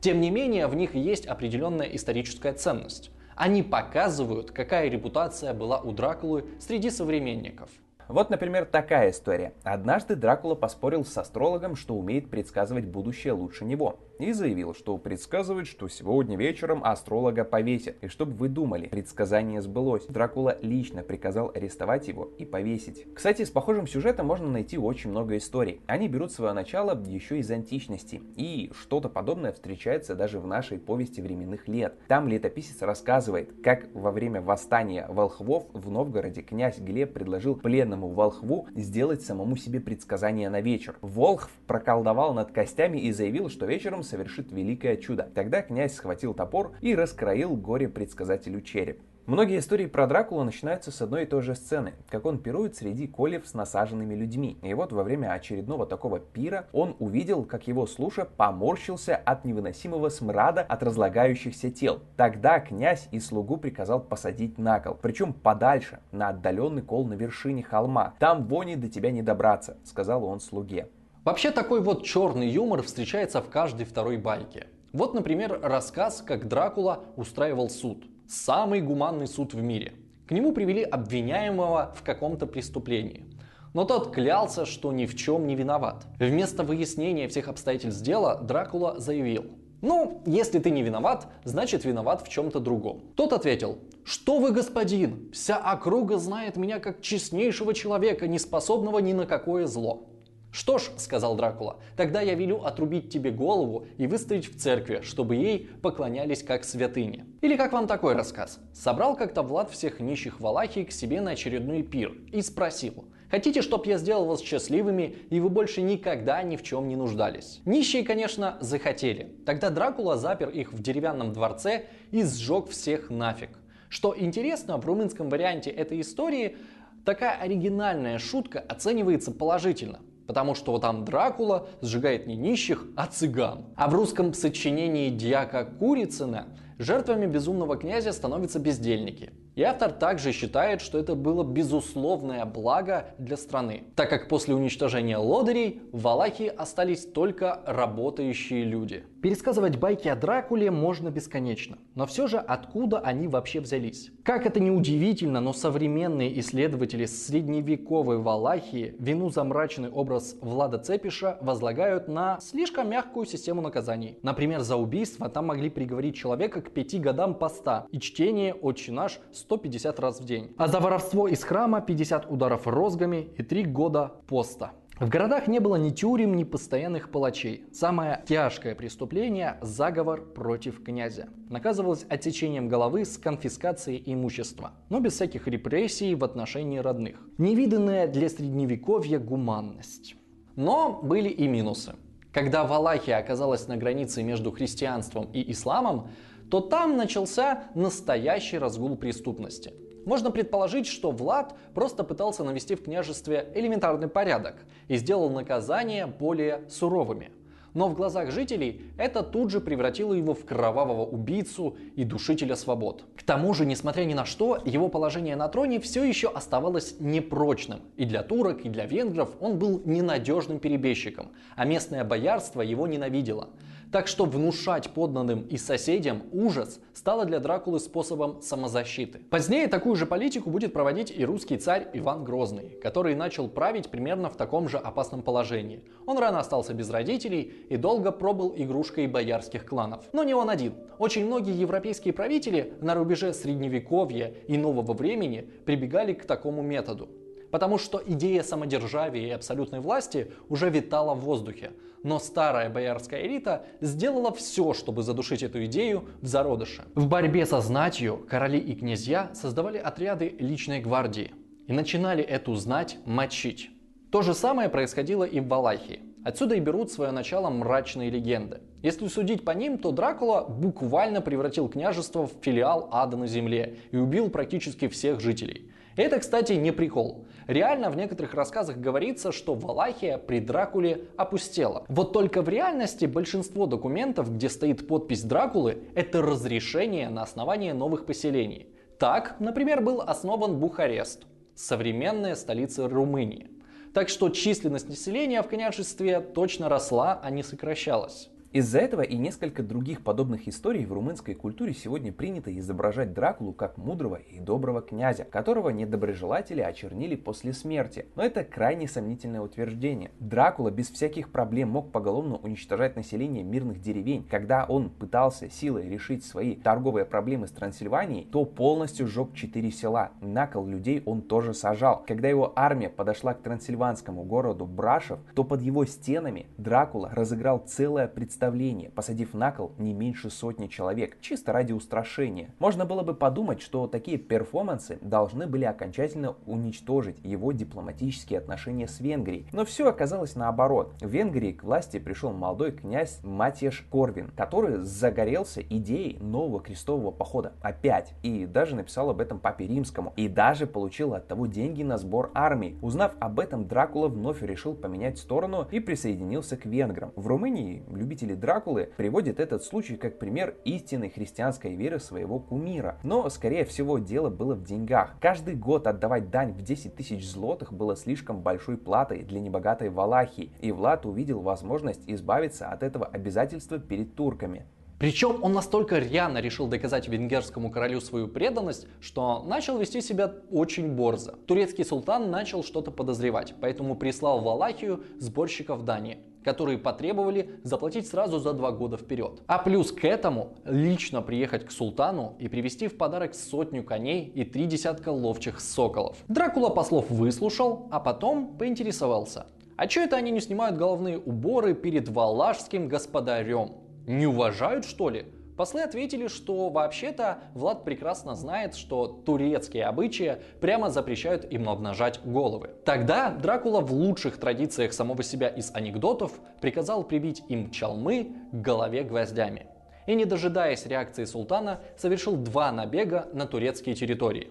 Тем 0.00 0.20
не 0.20 0.30
менее, 0.30 0.66
в 0.66 0.74
них 0.74 0.96
есть 0.96 1.26
определенная 1.26 1.86
историческая 1.86 2.52
ценность. 2.52 3.12
Они 3.36 3.62
показывают, 3.62 4.50
какая 4.50 4.88
репутация 4.88 5.54
была 5.54 5.78
у 5.80 5.92
Дракулы 5.92 6.44
среди 6.58 6.90
современников. 6.90 7.70
Вот, 8.08 8.28
например, 8.28 8.66
такая 8.66 9.10
история. 9.10 9.54
Однажды 9.62 10.16
Дракула 10.16 10.54
поспорил 10.54 11.04
с 11.04 11.16
астрологом, 11.16 11.76
что 11.76 11.94
умеет 11.94 12.30
предсказывать 12.30 12.84
будущее 12.84 13.32
лучше 13.32 13.64
него. 13.64 14.00
И 14.18 14.32
заявил, 14.32 14.74
что 14.74 14.98
предсказывает, 14.98 15.66
что 15.66 15.88
сегодня 15.88 16.36
вечером 16.36 16.84
астролога 16.84 17.44
повесят. 17.44 17.96
И 18.02 18.08
чтобы 18.08 18.32
вы 18.32 18.48
думали, 18.48 18.86
предсказание 18.86 19.60
сбылось. 19.60 20.06
Дракула 20.06 20.58
лично 20.62 21.02
приказал 21.02 21.50
арестовать 21.54 22.08
его 22.08 22.30
и 22.38 22.44
повесить. 22.44 23.06
Кстати, 23.14 23.44
с 23.44 23.50
похожим 23.50 23.86
сюжетом 23.86 24.26
можно 24.26 24.48
найти 24.48 24.78
очень 24.78 25.10
много 25.10 25.36
историй. 25.36 25.80
Они 25.86 26.08
берут 26.08 26.32
свое 26.32 26.52
начало 26.52 27.00
еще 27.04 27.38
из 27.38 27.50
античности. 27.50 28.22
И 28.36 28.70
что-то 28.78 29.08
подобное 29.08 29.52
встречается 29.52 30.14
даже 30.14 30.38
в 30.38 30.46
нашей 30.46 30.78
повести 30.78 31.20
временных 31.20 31.66
лет. 31.66 31.94
Там 32.08 32.28
летописец 32.28 32.80
рассказывает, 32.82 33.52
как 33.62 33.88
во 33.94 34.10
время 34.10 34.40
восстания 34.40 35.06
волхвов 35.08 35.66
в 35.72 35.90
Новгороде 35.90 36.42
князь 36.42 36.78
Глеб 36.78 37.12
предложил 37.12 37.56
пленному 37.56 38.08
волхву 38.08 38.68
сделать 38.74 39.22
самому 39.22 39.56
себе 39.56 39.80
предсказание 39.80 40.48
на 40.50 40.60
вечер. 40.60 40.96
Волхв 41.00 41.50
проколдовал 41.66 42.34
над 42.34 42.52
костями 42.52 42.98
и 42.98 43.12
заявил, 43.12 43.48
что 43.48 43.66
вечером 43.66 44.01
совершит 44.02 44.52
великое 44.52 44.96
чудо. 44.96 45.28
Тогда 45.34 45.62
князь 45.62 45.94
схватил 45.94 46.34
топор 46.34 46.72
и 46.80 46.94
раскроил 46.94 47.56
горе-предсказателю 47.56 48.60
череп. 48.60 49.00
Многие 49.24 49.60
истории 49.60 49.86
про 49.86 50.08
Дракулу 50.08 50.42
начинаются 50.42 50.90
с 50.90 51.00
одной 51.00 51.22
и 51.22 51.26
той 51.26 51.42
же 51.42 51.54
сцены, 51.54 51.92
как 52.10 52.26
он 52.26 52.38
пирует 52.38 52.74
среди 52.74 53.06
колев 53.06 53.46
с 53.46 53.54
насаженными 53.54 54.16
людьми. 54.16 54.58
И 54.62 54.74
вот 54.74 54.92
во 54.92 55.04
время 55.04 55.32
очередного 55.32 55.86
такого 55.86 56.18
пира 56.18 56.66
он 56.72 56.96
увидел, 56.98 57.44
как 57.44 57.68
его 57.68 57.86
слуша 57.86 58.24
поморщился 58.24 59.14
от 59.14 59.44
невыносимого 59.44 60.08
смрада 60.08 60.62
от 60.62 60.82
разлагающихся 60.82 61.70
тел. 61.70 62.00
Тогда 62.16 62.58
князь 62.58 63.06
и 63.12 63.20
слугу 63.20 63.58
приказал 63.58 64.00
посадить 64.00 64.58
на 64.58 64.80
кол, 64.80 64.98
причем 65.00 65.32
подальше, 65.32 66.00
на 66.10 66.30
отдаленный 66.30 66.82
кол 66.82 67.06
на 67.06 67.14
вершине 67.14 67.62
холма. 67.62 68.14
Там 68.18 68.48
вони 68.48 68.74
до 68.74 68.88
тебя 68.88 69.12
не 69.12 69.22
добраться, 69.22 69.76
сказал 69.84 70.24
он 70.24 70.40
слуге. 70.40 70.88
Вообще 71.24 71.50
такой 71.50 71.80
вот 71.80 72.04
черный 72.04 72.48
юмор 72.48 72.82
встречается 72.82 73.40
в 73.40 73.48
каждой 73.48 73.86
второй 73.86 74.16
байке. 74.16 74.66
Вот, 74.92 75.14
например, 75.14 75.60
рассказ, 75.62 76.22
как 76.26 76.48
Дракула 76.48 77.04
устраивал 77.16 77.70
суд 77.70 78.04
самый 78.32 78.80
гуманный 78.80 79.26
суд 79.26 79.52
в 79.52 79.62
мире. 79.62 79.92
К 80.26 80.32
нему 80.32 80.52
привели 80.52 80.82
обвиняемого 80.82 81.94
в 81.94 82.02
каком-то 82.02 82.46
преступлении. 82.46 83.26
Но 83.74 83.84
тот 83.84 84.14
клялся, 84.14 84.64
что 84.64 84.92
ни 84.92 85.06
в 85.06 85.16
чем 85.16 85.46
не 85.46 85.54
виноват. 85.54 86.06
Вместо 86.18 86.62
выяснения 86.62 87.28
всех 87.28 87.48
обстоятельств 87.48 88.02
дела 88.02 88.36
Дракула 88.36 88.98
заявил, 88.98 89.46
ну, 89.82 90.22
если 90.26 90.58
ты 90.58 90.70
не 90.70 90.82
виноват, 90.82 91.26
значит 91.44 91.84
виноват 91.84 92.22
в 92.22 92.28
чем-то 92.28 92.60
другом. 92.60 93.02
Тот 93.16 93.32
ответил, 93.32 93.78
что 94.04 94.38
вы, 94.38 94.52
господин, 94.52 95.30
вся 95.32 95.58
округа 95.58 96.18
знает 96.18 96.56
меня 96.56 96.78
как 96.78 97.00
честнейшего 97.00 97.74
человека, 97.74 98.28
не 98.28 98.38
способного 98.38 98.98
ни 99.00 99.12
на 99.12 99.26
какое 99.26 99.66
зло. 99.66 100.08
«Что 100.52 100.76
ж»,— 100.76 100.90
сказал 100.98 101.34
Дракула,— 101.34 101.78
«тогда 101.96 102.20
я 102.20 102.34
велю 102.34 102.62
отрубить 102.62 103.10
тебе 103.10 103.30
голову 103.30 103.86
и 103.96 104.06
выставить 104.06 104.46
в 104.46 104.58
церкви, 104.58 105.00
чтобы 105.02 105.34
ей 105.34 105.70
поклонялись 105.80 106.42
как 106.42 106.64
святыне». 106.64 107.24
Или 107.40 107.56
как 107.56 107.72
вам 107.72 107.86
такой 107.86 108.14
рассказ? 108.14 108.60
Собрал 108.74 109.16
как-то 109.16 109.42
Влад 109.42 109.70
всех 109.70 109.98
нищих 109.98 110.40
Валахии 110.40 110.84
к 110.84 110.92
себе 110.92 111.22
на 111.22 111.30
очередной 111.30 111.82
пир 111.82 112.14
и 112.32 112.42
спросил, 112.42 113.06
Хотите, 113.30 113.62
чтобы 113.62 113.86
я 113.86 113.96
сделал 113.96 114.26
вас 114.26 114.42
счастливыми, 114.42 115.16
и 115.30 115.40
вы 115.40 115.48
больше 115.48 115.80
никогда 115.80 116.42
ни 116.42 116.56
в 116.56 116.62
чем 116.62 116.86
не 116.86 116.96
нуждались? 116.96 117.62
Нищие, 117.64 118.04
конечно, 118.04 118.58
захотели. 118.60 119.34
Тогда 119.46 119.70
Дракула 119.70 120.18
запер 120.18 120.50
их 120.50 120.74
в 120.74 120.82
деревянном 120.82 121.32
дворце 121.32 121.86
и 122.10 122.22
сжег 122.24 122.68
всех 122.68 123.08
нафиг. 123.08 123.58
Что 123.88 124.14
интересно, 124.14 124.76
в 124.76 124.84
румынском 124.84 125.30
варианте 125.30 125.70
этой 125.70 126.02
истории 126.02 126.58
такая 127.06 127.38
оригинальная 127.38 128.18
шутка 128.18 128.60
оценивается 128.60 129.30
положительно 129.30 130.00
потому 130.26 130.54
что 130.54 130.78
там 130.78 131.04
Дракула 131.04 131.68
сжигает 131.80 132.26
не 132.26 132.36
нищих, 132.36 132.84
а 132.96 133.06
цыган. 133.06 133.66
А 133.76 133.88
в 133.88 133.94
русском 133.94 134.34
сочинении 134.34 135.10
Дьяка 135.10 135.64
Курицына 135.64 136.46
жертвами 136.78 137.26
безумного 137.26 137.76
князя 137.76 138.12
становятся 138.12 138.58
бездельники. 138.58 139.32
И 139.54 139.62
автор 139.62 139.92
также 139.92 140.32
считает, 140.32 140.80
что 140.80 140.98
это 140.98 141.14
было 141.14 141.44
безусловное 141.44 142.46
благо 142.46 143.14
для 143.18 143.36
страны, 143.36 143.84
так 143.96 144.08
как 144.08 144.28
после 144.28 144.54
уничтожения 144.54 145.18
лодырей 145.18 145.82
в 145.92 146.00
Валахии 146.02 146.46
остались 146.46 147.04
только 147.04 147.60
работающие 147.66 148.64
люди. 148.64 149.04
Пересказывать 149.22 149.76
байки 149.76 150.08
о 150.08 150.16
Дракуле 150.16 150.70
можно 150.70 151.10
бесконечно, 151.10 151.78
но 151.94 152.06
все 152.06 152.26
же 152.26 152.38
откуда 152.38 152.98
они 152.98 153.28
вообще 153.28 153.60
взялись? 153.60 154.10
Как 154.24 154.46
это 154.46 154.58
не 154.58 154.70
удивительно, 154.70 155.40
но 155.40 155.52
современные 155.52 156.40
исследователи 156.40 157.04
средневековой 157.04 158.18
Валахии 158.18 158.96
вину 158.98 159.30
за 159.30 159.44
мрачный 159.44 159.90
образ 159.90 160.34
Влада 160.40 160.78
Цепиша 160.78 161.38
возлагают 161.40 162.08
на 162.08 162.40
слишком 162.40 162.88
мягкую 162.90 163.26
систему 163.26 163.60
наказаний. 163.60 164.18
Например, 164.22 164.60
за 164.60 164.76
убийство 164.76 165.28
там 165.28 165.46
могли 165.46 165.68
приговорить 165.70 166.16
человека 166.16 166.62
к 166.62 166.70
пяти 166.70 166.98
годам 166.98 167.34
поста 167.34 167.86
и 167.92 168.00
чтение 168.00 168.54
«Отче 168.54 168.90
наш» 168.92 169.20
150 169.42 170.00
раз 170.00 170.20
в 170.20 170.24
день. 170.24 170.54
А 170.56 170.68
за 170.68 170.80
воровство 170.80 171.28
из 171.28 171.42
храма 171.42 171.80
50 171.80 172.30
ударов 172.30 172.66
розгами 172.66 173.28
и 173.36 173.42
3 173.42 173.64
года 173.64 174.12
поста. 174.26 174.72
В 175.00 175.08
городах 175.08 175.48
не 175.48 175.58
было 175.58 175.76
ни 175.76 175.90
тюрем, 175.90 176.36
ни 176.36 176.44
постоянных 176.44 177.10
палачей. 177.10 177.64
Самое 177.72 178.22
тяжкое 178.28 178.76
преступление– 178.76 179.58
заговор 179.60 180.20
против 180.20 180.84
князя. 180.84 181.28
Наказывалось 181.50 182.06
отсечением 182.08 182.68
головы 182.68 183.04
с 183.04 183.18
конфискацией 183.18 184.00
имущества, 184.06 184.72
но 184.90 185.00
без 185.00 185.14
всяких 185.14 185.48
репрессий 185.48 186.14
в 186.14 186.22
отношении 186.22 186.78
родных. 186.78 187.16
Невиданная 187.36 188.06
для 188.06 188.28
средневековья 188.28 189.18
гуманность. 189.18 190.14
Но 190.54 191.00
были 191.02 191.30
и 191.30 191.48
минусы. 191.48 191.94
Когда 192.32 192.64
Валахия 192.64 193.18
оказалась 193.18 193.68
на 193.68 193.76
границе 193.76 194.22
между 194.22 194.52
христианством 194.52 195.28
и 195.32 195.50
исламом, 195.52 196.08
то 196.52 196.60
там 196.60 196.98
начался 196.98 197.64
настоящий 197.74 198.58
разгул 198.58 198.94
преступности. 198.98 199.72
Можно 200.04 200.30
предположить, 200.30 200.86
что 200.86 201.10
Влад 201.10 201.56
просто 201.72 202.04
пытался 202.04 202.44
навести 202.44 202.74
в 202.74 202.82
княжестве 202.82 203.50
элементарный 203.54 204.08
порядок 204.08 204.56
и 204.86 204.96
сделал 204.96 205.30
наказания 205.30 206.06
более 206.06 206.68
суровыми. 206.68 207.30
Но 207.72 207.88
в 207.88 207.94
глазах 207.94 208.30
жителей 208.32 208.82
это 208.98 209.22
тут 209.22 209.50
же 209.50 209.62
превратило 209.62 210.12
его 210.12 210.34
в 210.34 210.44
кровавого 210.44 211.06
убийцу 211.06 211.78
и 211.96 212.04
душителя 212.04 212.54
свобод. 212.54 213.06
К 213.16 213.22
тому 213.22 213.54
же, 213.54 213.64
несмотря 213.64 214.04
ни 214.04 214.12
на 214.12 214.26
что, 214.26 214.58
его 214.62 214.88
положение 214.88 215.36
на 215.36 215.48
троне 215.48 215.80
все 215.80 216.04
еще 216.04 216.28
оставалось 216.28 216.96
непрочным. 217.00 217.80
И 217.96 218.04
для 218.04 218.22
турок, 218.22 218.66
и 218.66 218.68
для 218.68 218.84
венгров 218.84 219.30
он 219.40 219.58
был 219.58 219.80
ненадежным 219.86 220.58
перебежчиком, 220.58 221.30
а 221.56 221.64
местное 221.64 222.04
боярство 222.04 222.60
его 222.60 222.86
ненавидело. 222.86 223.48
Так 223.92 224.08
что 224.08 224.24
внушать 224.24 224.88
подданным 224.88 225.42
и 225.42 225.58
соседям 225.58 226.22
ужас 226.32 226.80
стало 226.94 227.26
для 227.26 227.40
Дракулы 227.40 227.78
способом 227.78 228.40
самозащиты. 228.40 229.18
Позднее 229.28 229.68
такую 229.68 229.96
же 229.96 230.06
политику 230.06 230.48
будет 230.48 230.72
проводить 230.72 231.12
и 231.14 231.22
русский 231.26 231.58
царь 231.58 231.86
Иван 231.92 232.24
Грозный, 232.24 232.70
который 232.82 233.14
начал 233.14 233.48
править 233.48 233.90
примерно 233.90 234.30
в 234.30 234.36
таком 234.38 234.66
же 234.66 234.78
опасном 234.78 235.20
положении. 235.20 235.84
Он 236.06 236.16
рано 236.16 236.40
остался 236.40 236.72
без 236.72 236.88
родителей 236.88 237.52
и 237.68 237.76
долго 237.76 238.12
пробыл 238.12 238.54
игрушкой 238.56 239.08
боярских 239.08 239.66
кланов. 239.66 240.04
Но 240.14 240.24
не 240.24 240.32
он 240.32 240.48
один. 240.48 240.72
Очень 240.98 241.26
многие 241.26 241.54
европейские 241.54 242.14
правители 242.14 242.72
на 242.80 242.94
рубеже 242.94 243.34
средневековья 243.34 244.32
и 244.48 244.56
нового 244.56 244.94
времени 244.94 245.46
прибегали 245.66 246.14
к 246.14 246.24
такому 246.24 246.62
методу 246.62 247.10
потому 247.52 247.76
что 247.76 248.02
идея 248.04 248.42
самодержавия 248.42 249.28
и 249.28 249.30
абсолютной 249.30 249.80
власти 249.80 250.32
уже 250.48 250.70
витала 250.70 251.14
в 251.14 251.20
воздухе. 251.20 251.72
Но 252.02 252.18
старая 252.18 252.70
боярская 252.70 253.24
элита 253.26 253.66
сделала 253.80 254.32
все, 254.32 254.72
чтобы 254.72 255.02
задушить 255.02 255.42
эту 255.42 255.64
идею 255.66 256.08
в 256.22 256.26
зародыше. 256.26 256.84
В 256.94 257.06
борьбе 257.06 257.44
со 257.46 257.60
знатью 257.60 258.26
короли 258.28 258.58
и 258.58 258.74
князья 258.74 259.30
создавали 259.34 259.76
отряды 259.76 260.34
личной 260.40 260.80
гвардии 260.80 261.32
и 261.68 261.72
начинали 261.72 262.24
эту 262.24 262.54
знать 262.54 262.96
мочить. 263.04 263.70
То 264.10 264.22
же 264.22 264.32
самое 264.32 264.70
происходило 264.70 265.24
и 265.24 265.38
в 265.38 265.46
Валахии. 265.46 266.00
Отсюда 266.24 266.54
и 266.54 266.60
берут 266.60 266.90
свое 266.90 267.10
начало 267.10 267.50
мрачные 267.50 268.08
легенды. 268.08 268.60
Если 268.82 269.08
судить 269.08 269.44
по 269.44 269.50
ним, 269.50 269.76
то 269.76 269.90
Дракула 269.90 270.46
буквально 270.48 271.20
превратил 271.20 271.68
княжество 271.68 272.26
в 272.26 272.32
филиал 272.40 272.88
ада 272.92 273.16
на 273.16 273.26
земле 273.26 273.76
и 273.90 273.96
убил 273.96 274.30
практически 274.30 274.88
всех 274.88 275.20
жителей. 275.20 275.71
Это, 275.96 276.18
кстати, 276.20 276.52
не 276.54 276.72
прикол. 276.72 277.26
Реально 277.46 277.90
в 277.90 277.96
некоторых 277.96 278.34
рассказах 278.34 278.78
говорится, 278.78 279.30
что 279.32 279.54
Валахия 279.54 280.16
при 280.16 280.40
Дракуле 280.40 281.04
опустела. 281.16 281.84
Вот 281.88 282.12
только 282.12 282.40
в 282.42 282.48
реальности 282.48 283.04
большинство 283.04 283.66
документов, 283.66 284.32
где 284.34 284.48
стоит 284.48 284.86
подпись 284.86 285.22
Дракулы, 285.22 285.78
это 285.94 286.22
разрешение 286.22 287.10
на 287.10 287.22
основание 287.22 287.74
новых 287.74 288.06
поселений. 288.06 288.68
Так, 288.98 289.36
например, 289.38 289.82
был 289.82 290.00
основан 290.00 290.58
Бухарест, 290.58 291.24
современная 291.54 292.36
столица 292.36 292.88
Румынии. 292.88 293.50
Так 293.92 294.08
что 294.08 294.30
численность 294.30 294.88
населения 294.88 295.42
в 295.42 295.48
княжестве 295.48 296.20
точно 296.20 296.70
росла, 296.70 297.20
а 297.22 297.30
не 297.30 297.42
сокращалась. 297.42 298.30
Из-за 298.52 298.80
этого 298.80 299.00
и 299.00 299.16
несколько 299.16 299.62
других 299.62 300.02
подобных 300.02 300.46
историй 300.46 300.84
в 300.84 300.92
румынской 300.92 301.34
культуре 301.34 301.72
сегодня 301.72 302.12
принято 302.12 302.54
изображать 302.58 303.14
Дракулу 303.14 303.54
как 303.54 303.78
мудрого 303.78 304.16
и 304.16 304.38
доброго 304.40 304.82
князя, 304.82 305.24
которого 305.24 305.70
недоброжелатели 305.70 306.60
очернили 306.60 307.16
после 307.16 307.54
смерти. 307.54 308.04
Но 308.14 308.22
это 308.22 308.44
крайне 308.44 308.88
сомнительное 308.88 309.40
утверждение. 309.40 310.10
Дракула 310.20 310.70
без 310.70 310.90
всяких 310.90 311.32
проблем 311.32 311.70
мог 311.70 311.92
поголовно 311.92 312.36
уничтожать 312.36 312.94
население 312.94 313.42
мирных 313.42 313.80
деревень. 313.80 314.28
Когда 314.30 314.66
он 314.66 314.90
пытался 314.90 315.48
силой 315.48 315.88
решить 315.88 316.22
свои 316.22 316.54
торговые 316.54 317.06
проблемы 317.06 317.46
с 317.46 317.52
Трансильванией, 317.52 318.26
то 318.26 318.44
полностью 318.44 319.06
сжег 319.06 319.32
четыре 319.32 319.70
села. 319.70 320.10
На 320.20 320.46
кол 320.46 320.66
людей 320.66 321.02
он 321.06 321.22
тоже 321.22 321.54
сажал. 321.54 322.04
Когда 322.06 322.28
его 322.28 322.52
армия 322.54 322.90
подошла 322.90 323.32
к 323.32 323.40
трансильванскому 323.40 324.24
городу 324.24 324.66
Брашев, 324.66 325.20
то 325.34 325.42
под 325.42 325.62
его 325.62 325.86
стенами 325.86 326.48
Дракула 326.58 327.08
разыграл 327.14 327.58
целое 327.60 328.08
представление 328.08 328.41
представление, 328.42 328.90
посадив 328.90 329.34
на 329.34 329.52
кол 329.52 329.70
не 329.78 329.94
меньше 329.94 330.28
сотни 330.28 330.66
человек, 330.66 331.16
чисто 331.20 331.52
ради 331.52 331.72
устрашения. 331.72 332.50
Можно 332.58 332.84
было 332.84 333.04
бы 333.04 333.14
подумать, 333.14 333.62
что 333.62 333.86
такие 333.86 334.18
перформансы 334.18 334.98
должны 335.00 335.46
были 335.46 335.64
окончательно 335.64 336.34
уничтожить 336.46 337.20
его 337.22 337.52
дипломатические 337.52 338.40
отношения 338.40 338.88
с 338.88 338.98
Венгрией. 338.98 339.46
Но 339.52 339.64
все 339.64 339.88
оказалось 339.88 340.34
наоборот. 340.34 340.92
В 341.00 341.06
Венгрии 341.06 341.52
к 341.52 341.62
власти 341.62 342.00
пришел 342.00 342.32
молодой 342.32 342.72
князь 342.72 343.20
Матеш 343.22 343.86
Корвин, 343.92 344.32
который 344.36 344.78
загорелся 344.78 345.62
идеей 345.62 346.18
нового 346.18 346.60
крестового 346.60 347.12
похода. 347.12 347.52
Опять. 347.62 348.12
И 348.24 348.44
даже 348.46 348.74
написал 348.74 349.10
об 349.10 349.20
этом 349.20 349.38
папе 349.38 349.68
римскому. 349.68 350.14
И 350.16 350.26
даже 350.26 350.66
получил 350.66 351.14
от 351.14 351.28
того 351.28 351.46
деньги 351.46 351.84
на 351.84 351.96
сбор 351.96 352.32
армии. 352.34 352.76
Узнав 352.82 353.12
об 353.20 353.38
этом, 353.38 353.68
Дракула 353.68 354.08
вновь 354.08 354.42
решил 354.42 354.74
поменять 354.74 355.18
сторону 355.18 355.68
и 355.70 355.78
присоединился 355.78 356.56
к 356.56 356.66
венграм. 356.66 357.12
В 357.14 357.28
Румынии 357.28 357.84
любители 357.88 358.31
Читатели 358.32 358.34
Дракулы 358.34 358.90
приводят 358.96 359.40
этот 359.40 359.62
случай 359.62 359.96
как 359.96 360.18
пример 360.18 360.56
истинной 360.64 361.10
христианской 361.10 361.74
веры 361.74 361.98
своего 361.98 362.38
кумира. 362.38 362.98
Но, 363.02 363.28
скорее 363.30 363.64
всего, 363.64 363.98
дело 363.98 364.30
было 364.30 364.54
в 364.54 364.64
деньгах. 364.64 365.14
Каждый 365.20 365.54
год 365.54 365.86
отдавать 365.86 366.30
дань 366.30 366.52
в 366.52 366.62
10 366.62 366.94
тысяч 366.94 367.28
злотых 367.28 367.72
было 367.72 367.96
слишком 367.96 368.40
большой 368.40 368.76
платой 368.76 369.22
для 369.22 369.40
небогатой 369.40 369.90
Валахии, 369.90 370.52
и 370.60 370.72
Влад 370.72 371.06
увидел 371.06 371.40
возможность 371.40 372.02
избавиться 372.06 372.68
от 372.68 372.82
этого 372.82 373.06
обязательства 373.06 373.78
перед 373.78 374.14
турками. 374.14 374.64
Причем 374.98 375.42
он 375.42 375.52
настолько 375.52 375.98
рьяно 375.98 376.38
решил 376.38 376.68
доказать 376.68 377.08
венгерскому 377.08 377.72
королю 377.72 378.00
свою 378.00 378.28
преданность, 378.28 378.86
что 379.00 379.42
начал 379.42 379.78
вести 379.78 380.00
себя 380.00 380.32
очень 380.50 380.94
борзо. 380.94 381.32
Турецкий 381.46 381.84
султан 381.84 382.30
начал 382.30 382.62
что-то 382.62 382.92
подозревать, 382.92 383.54
поэтому 383.60 383.96
прислал 383.96 384.40
в 384.40 384.44
Валахию 384.44 385.02
сборщиков 385.18 385.84
дани 385.84 386.18
которые 386.44 386.78
потребовали 386.78 387.60
заплатить 387.62 388.06
сразу 388.06 388.38
за 388.38 388.52
два 388.52 388.72
года 388.72 388.96
вперед. 388.96 389.42
А 389.46 389.58
плюс 389.58 389.92
к 389.92 390.04
этому 390.04 390.54
лично 390.64 391.22
приехать 391.22 391.66
к 391.66 391.70
султану 391.70 392.34
и 392.38 392.48
привезти 392.48 392.88
в 392.88 392.96
подарок 392.96 393.34
сотню 393.34 393.82
коней 393.82 394.30
и 394.34 394.44
три 394.44 394.66
десятка 394.66 395.10
ловчих 395.10 395.60
соколов. 395.60 396.16
Дракула 396.28 396.68
послов 396.68 397.10
выслушал, 397.10 397.88
а 397.90 398.00
потом 398.00 398.56
поинтересовался. 398.56 399.46
А 399.76 399.88
что 399.88 400.00
это 400.00 400.16
они 400.16 400.30
не 400.30 400.40
снимают 400.40 400.76
головные 400.76 401.18
уборы 401.18 401.74
перед 401.74 402.08
валашским 402.08 402.88
господарем? 402.88 403.72
Не 404.06 404.26
уважают 404.26 404.84
что 404.84 405.08
ли? 405.08 405.26
Послы 405.56 405.82
ответили, 405.82 406.28
что 406.28 406.70
вообще-то 406.70 407.38
Влад 407.54 407.84
прекрасно 407.84 408.34
знает, 408.34 408.74
что 408.74 409.06
турецкие 409.06 409.84
обычаи 409.84 410.38
прямо 410.60 410.88
запрещают 410.88 411.44
им 411.44 411.68
обнажать 411.68 412.20
головы. 412.24 412.70
Тогда 412.86 413.30
Дракула 413.30 413.80
в 413.80 413.92
лучших 413.92 414.38
традициях 414.38 414.94
самого 414.94 415.22
себя 415.22 415.48
из 415.48 415.70
анекдотов 415.74 416.32
приказал 416.62 417.04
прибить 417.04 417.42
им 417.48 417.70
чалмы 417.70 418.32
к 418.50 418.54
голове 418.54 419.02
гвоздями. 419.02 419.66
И 420.06 420.14
не 420.14 420.24
дожидаясь 420.24 420.86
реакции 420.86 421.26
султана, 421.26 421.80
совершил 421.98 422.36
два 422.36 422.72
набега 422.72 423.28
на 423.34 423.46
турецкие 423.46 423.94
территории. 423.94 424.48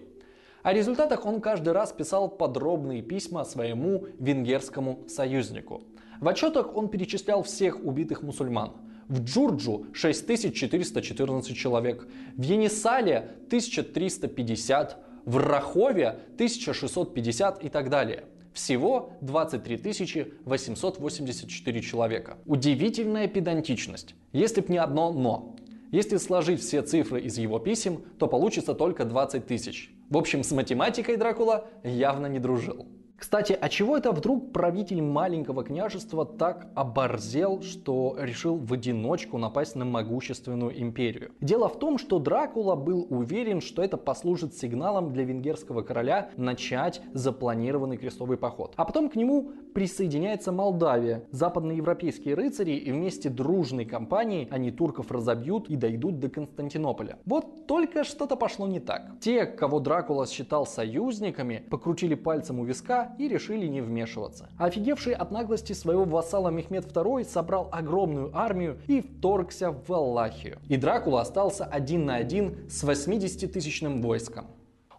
О 0.62 0.72
результатах 0.72 1.26
он 1.26 1.40
каждый 1.40 1.72
раз 1.72 1.90
писал 1.90 2.28
подробные 2.28 3.02
письма 3.02 3.42
своему 3.44 4.06
венгерскому 4.20 5.00
союзнику. 5.08 5.82
В 6.20 6.28
отчетах 6.28 6.76
он 6.76 6.88
перечислял 6.88 7.42
всех 7.42 7.84
убитых 7.84 8.22
мусульман– 8.22 8.76
в 9.12 9.24
Джурджу 9.24 9.86
6414 9.92 11.54
человек, 11.54 12.08
в 12.34 12.42
Енисале 12.42 13.32
1350, 13.48 14.96
в 15.26 15.36
Рахове 15.36 16.18
1650 16.36 17.62
и 17.62 17.68
так 17.68 17.90
далее. 17.90 18.24
Всего 18.54 19.12
23 19.20 20.32
884 20.44 21.80
человека. 21.82 22.38
Удивительная 22.46 23.28
педантичность. 23.28 24.14
Если 24.32 24.62
б 24.62 24.66
не 24.68 24.78
одно 24.78 25.12
«но». 25.12 25.56
Если 25.90 26.16
сложить 26.16 26.60
все 26.60 26.80
цифры 26.80 27.20
из 27.20 27.36
его 27.36 27.58
писем, 27.58 28.02
то 28.18 28.26
получится 28.26 28.72
только 28.72 29.04
20 29.04 29.46
тысяч. 29.46 29.90
В 30.08 30.16
общем, 30.16 30.42
с 30.42 30.50
математикой 30.52 31.18
Дракула 31.18 31.66
явно 31.84 32.28
не 32.28 32.38
дружил. 32.38 32.86
Кстати, 33.22 33.56
а 33.58 33.68
чего 33.68 33.96
это 33.96 34.10
вдруг 34.10 34.52
правитель 34.52 35.00
маленького 35.00 35.62
княжества 35.62 36.26
так 36.26 36.66
оборзел, 36.74 37.62
что 37.62 38.16
решил 38.18 38.56
в 38.56 38.72
одиночку 38.72 39.38
напасть 39.38 39.76
на 39.76 39.84
могущественную 39.84 40.76
империю? 40.82 41.30
Дело 41.40 41.68
в 41.68 41.78
том, 41.78 41.98
что 41.98 42.18
Дракула 42.18 42.74
был 42.74 43.06
уверен, 43.10 43.60
что 43.60 43.80
это 43.80 43.96
послужит 43.96 44.56
сигналом 44.56 45.12
для 45.12 45.22
венгерского 45.22 45.82
короля 45.82 46.30
начать 46.36 47.00
запланированный 47.12 47.96
крестовый 47.96 48.38
поход. 48.38 48.72
А 48.74 48.84
потом 48.84 49.08
к 49.08 49.14
нему 49.14 49.52
присоединяется 49.74 50.52
Молдавия. 50.52 51.24
Западноевропейские 51.30 52.34
рыцари 52.34 52.72
и 52.72 52.92
вместе 52.92 53.28
дружной 53.28 53.84
компанией 53.84 54.48
они 54.50 54.70
турков 54.70 55.10
разобьют 55.10 55.68
и 55.68 55.76
дойдут 55.76 56.18
до 56.18 56.28
Константинополя. 56.28 57.18
Вот 57.24 57.66
только 57.66 58.04
что-то 58.04 58.36
пошло 58.36 58.66
не 58.66 58.80
так. 58.80 59.12
Те, 59.20 59.46
кого 59.46 59.80
Дракула 59.80 60.26
считал 60.26 60.66
союзниками, 60.66 61.64
покрутили 61.70 62.14
пальцем 62.14 62.60
у 62.60 62.64
виска 62.64 63.14
и 63.18 63.28
решили 63.28 63.66
не 63.66 63.80
вмешиваться. 63.80 64.48
офигевший 64.58 65.14
от 65.14 65.30
наглости 65.30 65.72
своего 65.72 66.04
вассала 66.04 66.50
Мехмед 66.50 66.86
II 66.86 67.24
собрал 67.24 67.68
огромную 67.72 68.30
армию 68.36 68.78
и 68.86 69.00
вторгся 69.00 69.70
в 69.70 69.88
Валахию. 69.88 70.58
И 70.68 70.76
Дракула 70.76 71.22
остался 71.22 71.64
один 71.64 72.06
на 72.06 72.16
один 72.16 72.68
с 72.68 72.84
80-тысячным 72.84 74.02
войском. 74.02 74.46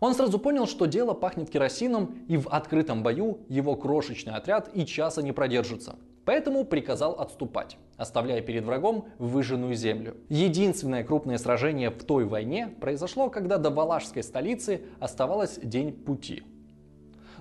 Он 0.04 0.14
сразу 0.14 0.38
понял, 0.38 0.68
что 0.68 0.86
дело 0.86 1.14
пахнет 1.14 1.50
керосином, 1.50 2.26
и 2.28 2.36
в 2.36 2.50
открытом 2.50 3.04
бою 3.04 3.38
его 3.48 3.78
крошечный 3.78 4.34
отряд 4.34 4.70
и 4.74 4.86
часа 4.86 5.22
не 5.22 5.32
продержится. 5.32 5.96
Поэтому 6.26 6.66
приказал 6.66 7.14
отступать, 7.14 7.78
оставляя 7.96 8.42
перед 8.42 8.66
врагом 8.66 9.08
выжженную 9.18 9.76
землю. 9.76 10.18
Единственное 10.28 11.06
крупное 11.06 11.38
сражение 11.38 11.90
в 11.90 12.04
той 12.04 12.26
войне 12.26 12.68
произошло, 12.82 13.30
когда 13.30 13.58
до 13.58 13.70
Валашской 13.70 14.24
столицы 14.24 14.82
оставалось 15.00 15.58
день 15.64 15.94
пути. 15.94 16.44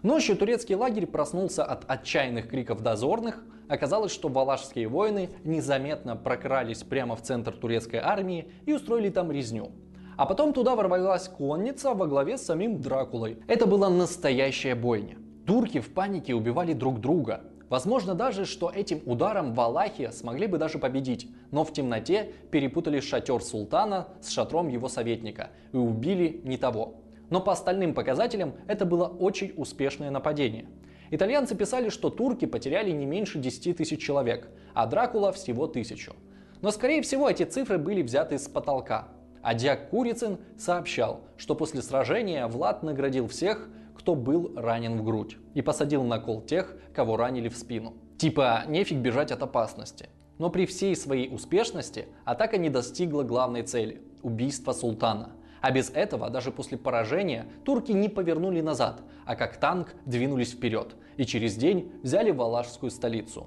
Ночью 0.05 0.37
турецкий 0.37 0.77
лагерь 0.77 1.09
проснулся 1.09 1.64
от 1.64 1.83
отчаянных 1.90 2.48
криков 2.48 2.81
дозорных. 2.81 3.42
Оказалось, 3.66 4.12
что 4.12 4.29
валашские 4.29 4.87
воины 4.87 5.31
незаметно 5.42 6.14
прокрались 6.14 6.85
прямо 6.85 7.16
в 7.16 7.22
центр 7.22 7.57
турецкой 7.57 7.96
армии 7.96 8.46
и 8.66 8.72
устроили 8.72 9.09
там 9.09 9.33
резню. 9.33 9.72
А 10.16 10.27
потом 10.27 10.53
туда 10.53 10.77
ворвалась 10.77 11.29
конница 11.29 11.94
во 11.94 12.07
главе 12.07 12.37
с 12.37 12.42
самим 12.42 12.81
Дракулой. 12.81 13.38
Это 13.46 13.66
была 13.66 13.88
настоящая 13.88 14.75
бойня. 14.75 15.16
Турки 15.46 15.81
в 15.81 15.92
панике 15.92 16.35
убивали 16.35 16.72
друг 16.72 17.01
друга. 17.01 17.40
Возможно 17.68 18.14
даже, 18.14 18.44
что 18.44 18.70
этим 18.70 19.01
ударом 19.07 19.55
Валахия 19.55 20.11
смогли 20.11 20.46
бы 20.46 20.59
даже 20.59 20.79
победить, 20.79 21.29
но 21.51 21.64
в 21.64 21.72
темноте 21.72 22.33
перепутали 22.51 23.01
шатер 23.01 23.42
султана 23.42 24.09
с 24.20 24.29
шатром 24.29 24.68
его 24.68 24.88
советника 24.88 25.51
и 25.72 25.79
убили 25.79 26.42
не 26.44 26.59
того. 26.59 26.96
Но 27.31 27.40
по 27.40 27.53
остальным 27.53 27.94
показателям 27.94 28.53
это 28.66 28.85
было 28.85 29.07
очень 29.07 29.55
успешное 29.57 30.11
нападение. 30.11 30.66
Итальянцы 31.11 31.55
писали, 31.55 31.88
что 31.88 32.11
турки 32.11 32.44
потеряли 32.44 32.90
не 32.90 33.07
меньше 33.07 33.38
10 33.38 33.77
тысяч 33.79 34.03
человек, 34.03 34.51
а 34.75 34.87
Дракула 34.87 35.33
всего 35.33 35.66
тысячу. 35.66 36.14
Но 36.61 36.70
скорее 36.70 37.01
всего 37.03 37.29
эти 37.29 37.42
цифры 37.42 37.79
были 37.79 38.03
взяты 38.03 38.38
с 38.38 38.48
потолка. 38.48 39.09
А 39.42 39.55
Дьяк 39.55 39.90
Курицын 39.90 40.38
сообщал, 40.57 41.22
что 41.37 41.55
после 41.55 41.83
сражения 41.83 42.46
Влад 42.46 42.83
наградил 42.83 43.28
всех, 43.28 43.68
кто 43.96 44.14
был 44.14 44.52
ранен 44.57 44.96
в 44.96 45.05
грудь, 45.05 45.37
и 45.55 45.62
посадил 45.62 46.05
на 46.05 46.18
кол 46.18 46.40
тех, 46.42 46.76
кого 46.94 47.16
ранили 47.16 47.48
в 47.48 47.57
спину. 47.57 47.94
Типа, 48.18 48.64
нефиг 48.68 48.98
бежать 48.98 49.33
от 49.33 49.42
опасности. 49.42 50.09
Но 50.38 50.48
при 50.48 50.66
всей 50.66 50.96
своей 50.96 51.33
успешности 51.33 52.07
атака 52.24 52.57
не 52.57 52.70
достигла 52.70 53.22
главной 53.22 53.62
цели– 53.62 54.00
убийства 54.22 54.72
султана– 54.72 55.33
а 55.62 55.70
без 55.70 55.90
этого, 55.90 56.28
даже 56.28 56.50
после 56.50 56.76
поражения, 56.76 57.46
турки 57.64 57.92
не 57.92 58.09
повернули 58.09 58.61
назад, 58.61 59.00
а 59.24 59.37
как 59.37 59.57
танк 59.57 59.94
двинулись 60.05 60.52
вперед 60.52 60.96
и 61.16 61.24
через 61.24 61.55
день 61.55 61.92
взяли 62.02 62.33
Валашскую 62.33 62.90
столицу. 62.90 63.46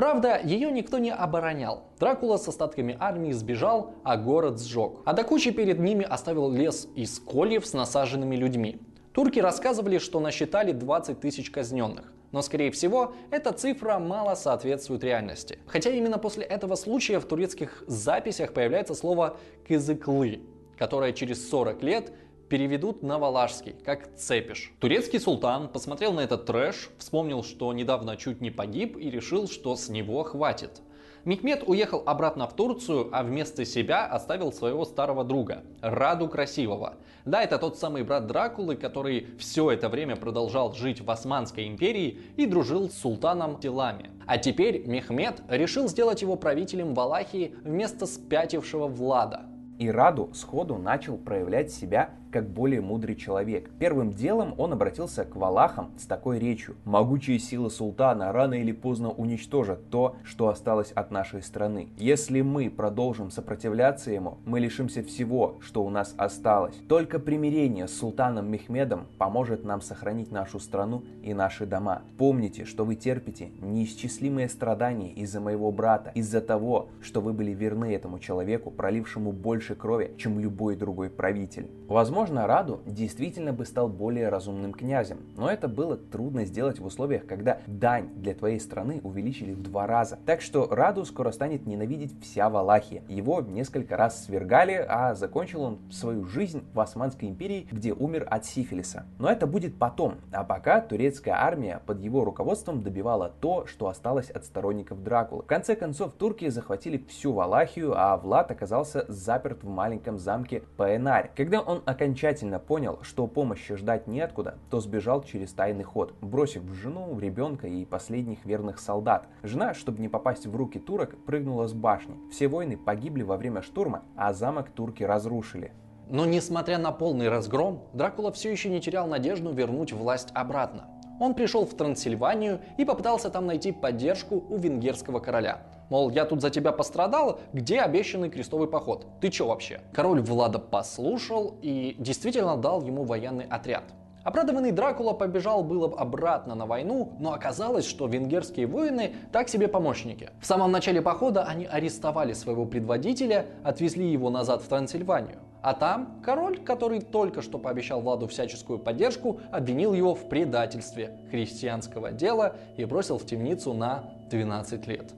Правда, 0.00 0.40
ее 0.42 0.72
никто 0.72 0.96
не 0.96 1.10
оборонял. 1.10 1.82
Дракула 1.98 2.38
с 2.38 2.48
остатками 2.48 2.96
армии 2.98 3.32
сбежал, 3.32 3.92
а 4.02 4.16
город 4.16 4.58
сжег. 4.58 4.92
А 5.04 5.12
до 5.12 5.24
кучи 5.24 5.50
перед 5.50 5.78
ними 5.78 6.06
оставил 6.08 6.50
лес 6.50 6.88
из 6.94 7.18
кольев 7.18 7.66
с 7.66 7.74
насаженными 7.74 8.34
людьми. 8.34 8.80
Турки 9.12 9.40
рассказывали, 9.40 9.98
что 9.98 10.18
насчитали 10.18 10.72
20 10.72 11.20
тысяч 11.20 11.50
казненных. 11.50 12.14
но 12.32 12.40
скорее 12.40 12.70
всего 12.70 13.12
эта 13.30 13.52
цифра 13.52 13.98
мало 13.98 14.36
соответствует 14.36 15.04
реальности. 15.04 15.58
Хотя 15.66 15.90
именно 15.90 16.16
после 16.16 16.44
этого 16.44 16.76
случая 16.76 17.20
в 17.20 17.26
турецких 17.26 17.84
записях 17.86 18.54
появляется 18.54 18.94
слово 18.94 19.36
«кызыклы», 19.68 20.40
которое 20.78 21.12
через 21.12 21.46
40 21.50 21.82
лет 21.82 22.10
переведут 22.50 23.02
на 23.02 23.18
валашский, 23.18 23.74
как 23.84 24.14
цепиш. 24.16 24.72
Турецкий 24.80 25.18
султан 25.18 25.68
посмотрел 25.68 26.12
на 26.12 26.20
этот 26.20 26.44
трэш, 26.44 26.90
вспомнил, 26.98 27.42
что 27.42 27.72
недавно 27.72 28.18
чуть 28.18 28.42
не 28.42 28.50
погиб 28.50 28.98
и 28.98 29.08
решил, 29.08 29.48
что 29.48 29.76
с 29.76 29.88
него 29.88 30.22
хватит. 30.24 30.82
Мехмед 31.24 31.64
уехал 31.66 32.02
обратно 32.06 32.48
в 32.48 32.54
Турцию, 32.54 33.10
а 33.12 33.22
вместо 33.22 33.64
себя 33.66 34.06
оставил 34.06 34.52
своего 34.52 34.84
старого 34.86 35.22
друга, 35.22 35.62
Раду 35.82 36.28
Красивого. 36.28 36.94
Да, 37.26 37.42
это 37.42 37.58
тот 37.58 37.78
самый 37.78 38.02
брат 38.02 38.26
Дракулы, 38.26 38.76
который 38.76 39.28
все 39.38 39.70
это 39.70 39.90
время 39.90 40.16
продолжал 40.16 40.72
жить 40.72 41.02
в 41.02 41.10
Османской 41.10 41.68
империи 41.68 42.20
и 42.36 42.46
дружил 42.46 42.88
с 42.88 42.94
султаном 42.94 43.60
Тилами. 43.60 44.10
А 44.26 44.38
теперь 44.38 44.86
Мехмед 44.86 45.42
решил 45.48 45.88
сделать 45.88 46.22
его 46.22 46.36
правителем 46.36 46.94
Валахии 46.94 47.54
вместо 47.62 48.06
спятившего 48.06 48.86
Влада. 48.86 49.42
И 49.78 49.90
Раду 49.90 50.30
сходу 50.32 50.78
начал 50.78 51.18
проявлять 51.18 51.70
себя 51.70 52.10
как 52.30 52.48
более 52.48 52.80
мудрый 52.80 53.16
человек. 53.16 53.70
Первым 53.78 54.12
делом 54.12 54.54
он 54.58 54.72
обратился 54.72 55.24
к 55.24 55.36
валахам 55.36 55.90
с 55.98 56.06
такой 56.06 56.38
речью. 56.38 56.76
«Могучие 56.84 57.38
силы 57.38 57.70
султана 57.70 58.32
рано 58.32 58.54
или 58.54 58.72
поздно 58.72 59.10
уничтожат 59.10 59.90
то, 59.90 60.16
что 60.24 60.48
осталось 60.48 60.92
от 60.92 61.10
нашей 61.10 61.42
страны. 61.42 61.88
Если 61.98 62.40
мы 62.40 62.70
продолжим 62.70 63.30
сопротивляться 63.30 64.10
ему, 64.10 64.38
мы 64.44 64.60
лишимся 64.60 65.02
всего, 65.02 65.56
что 65.60 65.82
у 65.84 65.90
нас 65.90 66.14
осталось. 66.16 66.76
Только 66.88 67.18
примирение 67.18 67.88
с 67.88 67.98
султаном 67.98 68.50
Мехмедом 68.50 69.06
поможет 69.18 69.64
нам 69.64 69.80
сохранить 69.80 70.30
нашу 70.30 70.60
страну 70.60 71.02
и 71.22 71.34
наши 71.34 71.66
дома. 71.66 72.02
Помните, 72.16 72.64
что 72.64 72.84
вы 72.84 72.94
терпите 72.94 73.50
неисчислимые 73.60 74.48
страдания 74.48 75.12
из-за 75.12 75.40
моего 75.40 75.70
брата, 75.72 76.12
из-за 76.14 76.40
того, 76.40 76.88
что 77.00 77.20
вы 77.20 77.32
были 77.32 77.52
верны 77.52 77.94
этому 77.94 78.18
человеку, 78.18 78.70
пролившему 78.70 79.32
больше 79.32 79.74
крови, 79.74 80.14
чем 80.16 80.38
любой 80.38 80.76
другой 80.76 81.10
правитель. 81.10 81.68
Возможно, 81.88 82.19
Возможно, 82.20 82.46
Раду 82.46 82.82
действительно 82.84 83.54
бы 83.54 83.64
стал 83.64 83.88
более 83.88 84.28
разумным 84.28 84.74
князем, 84.74 85.20
но 85.38 85.50
это 85.50 85.68
было 85.68 85.96
трудно 85.96 86.44
сделать 86.44 86.78
в 86.78 86.84
условиях, 86.84 87.24
когда 87.24 87.60
дань 87.66 88.10
для 88.14 88.34
твоей 88.34 88.60
страны 88.60 89.00
увеличили 89.02 89.54
в 89.54 89.62
два 89.62 89.86
раза. 89.86 90.18
Так 90.26 90.42
что 90.42 90.68
Раду 90.70 91.06
скоро 91.06 91.32
станет 91.32 91.64
ненавидеть 91.64 92.12
вся 92.20 92.50
Валахия. 92.50 93.02
Его 93.08 93.40
несколько 93.40 93.96
раз 93.96 94.26
свергали, 94.26 94.84
а 94.86 95.14
закончил 95.14 95.62
он 95.62 95.78
свою 95.90 96.26
жизнь 96.26 96.62
в 96.74 96.80
Османской 96.80 97.26
империи, 97.26 97.66
где 97.72 97.94
умер 97.94 98.28
от 98.30 98.44
сифилиса. 98.44 99.06
Но 99.18 99.30
это 99.30 99.46
будет 99.46 99.78
потом, 99.78 100.16
а 100.30 100.44
пока 100.44 100.82
турецкая 100.82 101.36
армия 101.42 101.80
под 101.86 102.00
его 102.00 102.22
руководством 102.26 102.82
добивала 102.82 103.32
то, 103.40 103.64
что 103.64 103.88
осталось 103.88 104.28
от 104.28 104.44
сторонников 104.44 105.02
Дракулы. 105.02 105.42
В 105.42 105.46
конце 105.46 105.74
концов, 105.74 106.12
турки 106.12 106.50
захватили 106.50 107.02
всю 107.08 107.32
Валахию, 107.32 107.94
а 107.96 108.14
Влад 108.18 108.50
оказался 108.50 109.06
заперт 109.08 109.64
в 109.64 109.70
маленьком 109.70 110.18
замке 110.18 110.64
Паэнарь. 110.76 111.30
Когда 111.34 111.62
он 111.62 111.82
окончательно 111.86 112.09
окончательно 112.10 112.58
понял, 112.58 112.98
что 113.02 113.28
помощи 113.28 113.76
ждать 113.76 114.08
неоткуда, 114.08 114.56
то 114.68 114.80
сбежал 114.80 115.22
через 115.22 115.52
тайный 115.52 115.84
ход, 115.84 116.12
бросив 116.20 116.64
жену, 116.72 117.16
ребенка 117.20 117.68
и 117.68 117.84
последних 117.84 118.44
верных 118.44 118.80
солдат. 118.80 119.28
Жена, 119.44 119.74
чтобы 119.74 120.00
не 120.00 120.08
попасть 120.08 120.44
в 120.44 120.56
руки 120.56 120.80
турок, 120.80 121.16
прыгнула 121.24 121.68
с 121.68 121.72
башни. 121.72 122.16
Все 122.32 122.48
воины 122.48 122.76
погибли 122.76 123.22
во 123.22 123.36
время 123.36 123.62
штурма, 123.62 124.02
а 124.16 124.32
замок 124.32 124.70
турки 124.70 125.04
разрушили. 125.04 125.72
Но 126.08 126.26
несмотря 126.26 126.78
на 126.78 126.90
полный 126.90 127.28
разгром, 127.28 127.84
Дракула 127.92 128.32
все 128.32 128.50
еще 128.50 128.70
не 128.70 128.80
терял 128.80 129.06
надежду 129.06 129.52
вернуть 129.52 129.92
власть 129.92 130.30
обратно. 130.34 130.88
Он 131.20 131.34
пришел 131.34 131.64
в 131.64 131.74
Трансильванию 131.74 132.60
и 132.76 132.84
попытался 132.84 133.30
там 133.30 133.46
найти 133.46 133.70
поддержку 133.70 134.44
у 134.48 134.56
венгерского 134.56 135.20
короля. 135.20 135.62
Мол, 135.90 136.10
я 136.10 136.24
тут 136.24 136.40
за 136.40 136.50
тебя 136.50 136.70
пострадал, 136.70 137.40
где 137.52 137.80
обещанный 137.80 138.30
крестовый 138.30 138.68
поход? 138.68 139.06
Ты 139.20 139.28
чё 139.28 139.48
вообще? 139.48 139.80
Король 139.92 140.20
Влада 140.20 140.60
послушал 140.60 141.56
и 141.62 141.96
действительно 141.98 142.56
дал 142.56 142.80
ему 142.82 143.02
военный 143.02 143.44
отряд. 143.50 143.82
Обрадованный 144.22 144.70
Дракула 144.70 145.14
побежал 145.14 145.64
было 145.64 145.92
обратно 145.98 146.54
на 146.54 146.66
войну, 146.66 147.14
но 147.18 147.32
оказалось, 147.32 147.86
что 147.86 148.06
венгерские 148.06 148.66
воины 148.66 149.14
так 149.32 149.48
себе 149.48 149.66
помощники. 149.66 150.30
В 150.40 150.46
самом 150.46 150.70
начале 150.70 151.02
похода 151.02 151.42
они 151.42 151.66
арестовали 151.66 152.34
своего 152.34 152.66
предводителя, 152.66 153.46
отвезли 153.64 154.12
его 154.12 154.30
назад 154.30 154.62
в 154.62 154.68
Трансильванию. 154.68 155.38
А 155.62 155.74
там 155.74 156.20
король, 156.24 156.58
который 156.58 157.00
только 157.00 157.42
что 157.42 157.58
пообещал 157.58 158.00
Владу 158.00 158.28
всяческую 158.28 158.78
поддержку, 158.78 159.40
обвинил 159.50 159.92
его 159.92 160.14
в 160.14 160.28
предательстве 160.28 161.18
христианского 161.30 162.12
дела 162.12 162.56
и 162.76 162.84
бросил 162.84 163.18
в 163.18 163.26
темницу 163.26 163.74
на 163.74 164.04
12 164.30 164.86
лет. 164.86 165.12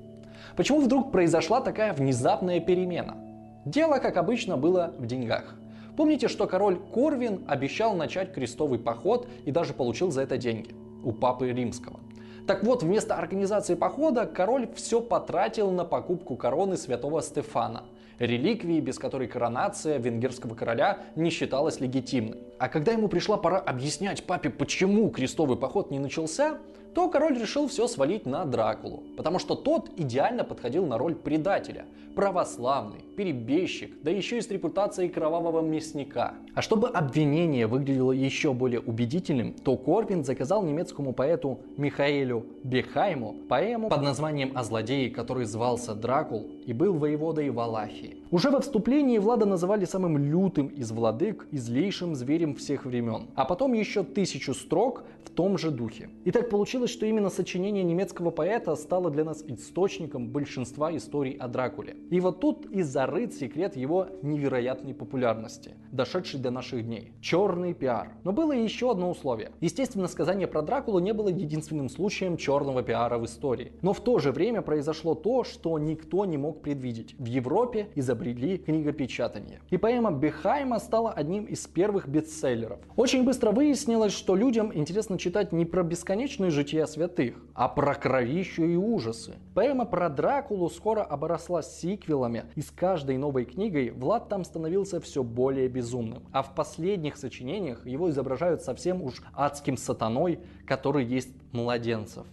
Почему 0.56 0.80
вдруг 0.80 1.12
произошла 1.12 1.60
такая 1.60 1.92
внезапная 1.92 2.60
перемена? 2.60 3.16
Дело, 3.64 3.98
как 3.98 4.16
обычно, 4.16 4.56
было 4.56 4.94
в 4.98 5.06
деньгах. 5.06 5.56
Помните, 5.96 6.28
что 6.28 6.46
король 6.46 6.78
Корвин 6.92 7.44
обещал 7.46 7.94
начать 7.94 8.32
крестовый 8.32 8.78
поход 8.78 9.28
и 9.44 9.50
даже 9.50 9.74
получил 9.74 10.10
за 10.10 10.22
это 10.22 10.38
деньги 10.38 10.74
у 11.04 11.12
папы 11.12 11.52
римского. 11.52 12.00
Так 12.46 12.64
вот, 12.64 12.82
вместо 12.82 13.14
организации 13.14 13.74
похода 13.74 14.26
король 14.26 14.68
все 14.74 15.00
потратил 15.00 15.70
на 15.70 15.84
покупку 15.84 16.34
короны 16.34 16.76
святого 16.76 17.22
Стефана, 17.22 17.84
реликвии, 18.18 18.80
без 18.80 18.98
которой 18.98 19.28
коронация 19.28 19.98
венгерского 19.98 20.54
короля 20.54 20.98
не 21.14 21.30
считалась 21.30 21.78
легитимной. 21.78 22.38
А 22.58 22.68
когда 22.68 22.92
ему 22.92 23.08
пришла 23.08 23.36
пора 23.36 23.58
объяснять 23.58 24.24
папе, 24.24 24.50
почему 24.50 25.10
крестовый 25.10 25.56
поход 25.56 25.90
не 25.90 26.00
начался, 26.00 26.58
то 26.94 27.08
король 27.08 27.38
решил 27.38 27.68
все 27.68 27.88
свалить 27.88 28.26
на 28.26 28.44
Дракулу, 28.44 29.02
потому 29.16 29.38
что 29.38 29.54
тот 29.54 29.90
идеально 29.96 30.44
подходил 30.44 30.86
на 30.86 30.98
роль 30.98 31.14
предателя, 31.14 31.86
православный, 32.14 33.00
перебежчик, 33.16 33.90
да 34.02 34.10
еще 34.10 34.38
и 34.38 34.40
с 34.42 34.50
репутацией 34.50 35.08
кровавого 35.08 35.62
мясника. 35.62 36.34
А 36.54 36.60
чтобы 36.62 36.88
обвинение 36.88 37.66
выглядело 37.66 38.12
еще 38.12 38.52
более 38.52 38.80
убедительным, 38.80 39.54
то 39.54 39.76
Корвин 39.76 40.24
заказал 40.24 40.62
немецкому 40.62 41.12
поэту 41.12 41.60
Михаэлю 41.76 42.44
Бехайму 42.62 43.36
поэму 43.48 43.88
под 43.88 44.02
названием 44.02 44.52
«О 44.54 44.62
злодее, 44.62 45.10
который 45.10 45.46
звался 45.46 45.94
Дракул 45.94 46.46
и 46.66 46.72
был 46.72 46.94
воеводой 46.94 47.50
Валахии». 47.50 48.18
Уже 48.30 48.50
во 48.50 48.60
вступлении 48.60 49.18
Влада 49.18 49.46
называли 49.46 49.84
самым 49.84 50.18
лютым 50.18 50.68
из 50.68 50.90
владык 50.90 51.46
и 51.50 51.58
злейшим 51.58 52.14
зверем 52.14 52.54
всех 52.54 52.84
времен. 52.84 53.28
А 53.34 53.44
потом 53.44 53.72
еще 53.72 54.04
тысячу 54.04 54.54
строк 54.54 55.04
в 55.24 55.30
том 55.30 55.58
же 55.58 55.70
духе. 55.70 56.10
И 56.24 56.30
так 56.30 56.50
получилось, 56.50 56.81
что 56.90 57.06
именно 57.06 57.30
сочинение 57.30 57.84
немецкого 57.84 58.30
поэта 58.30 58.74
стало 58.76 59.10
для 59.10 59.24
нас 59.24 59.44
источником 59.46 60.28
большинства 60.28 60.94
историй 60.96 61.32
о 61.32 61.48
Дракуле. 61.48 61.96
И 62.10 62.20
вот 62.20 62.40
тут 62.40 62.66
и 62.66 62.82
зарыт 62.82 63.34
секрет 63.34 63.76
его 63.76 64.08
невероятной 64.22 64.94
популярности, 64.94 65.76
дошедший 65.90 66.40
до 66.40 66.50
наших 66.50 66.84
дней. 66.84 67.12
Черный 67.20 67.74
пиар. 67.74 68.12
Но 68.24 68.32
было 68.32 68.52
еще 68.52 68.90
одно 68.90 69.10
условие. 69.10 69.52
Естественно, 69.60 70.08
сказание 70.08 70.46
про 70.46 70.62
Дракулу 70.62 70.98
не 70.98 71.12
было 71.12 71.28
единственным 71.28 71.88
случаем 71.88 72.36
черного 72.36 72.82
пиара 72.82 73.18
в 73.18 73.24
истории. 73.24 73.72
Но 73.82 73.92
в 73.92 74.00
то 74.00 74.18
же 74.18 74.32
время 74.32 74.62
произошло 74.62 75.14
то, 75.14 75.44
что 75.44 75.78
никто 75.78 76.24
не 76.24 76.38
мог 76.38 76.62
предвидеть. 76.62 77.14
В 77.18 77.26
Европе 77.26 77.88
изобрели 77.94 78.58
книгопечатание. 78.58 79.60
И 79.70 79.76
поэма 79.76 80.10
Бехайма 80.10 80.78
стала 80.78 81.12
одним 81.12 81.44
из 81.44 81.66
первых 81.66 82.08
бестселлеров. 82.08 82.78
Очень 82.96 83.24
быстро 83.24 83.52
выяснилось, 83.52 84.12
что 84.12 84.34
людям 84.34 84.72
интересно 84.74 85.18
читать 85.18 85.52
не 85.52 85.64
про 85.64 85.82
бесконечные 85.82 86.50
жития 86.50 86.71
святых, 86.86 87.36
а 87.54 87.68
про 87.68 87.94
кровищу 87.94 88.64
и 88.64 88.76
ужасы. 88.76 89.34
Поэма 89.54 89.84
про 89.84 90.08
Дракулу 90.08 90.70
скоро 90.70 91.02
обросла 91.02 91.62
сиквелами, 91.62 92.44
и 92.54 92.62
с 92.62 92.70
каждой 92.70 93.18
новой 93.18 93.44
книгой 93.44 93.90
Влад 93.90 94.28
там 94.28 94.44
становился 94.44 95.00
все 95.00 95.22
более 95.22 95.68
безумным. 95.68 96.22
А 96.32 96.42
в 96.42 96.54
последних 96.54 97.16
сочинениях 97.16 97.86
его 97.86 98.10
изображают 98.10 98.62
совсем 98.62 99.02
уж 99.02 99.22
адским 99.34 99.76
сатаной, 99.76 100.40
который 100.66 101.04
есть 101.04 101.34
младенцев. 101.52 102.26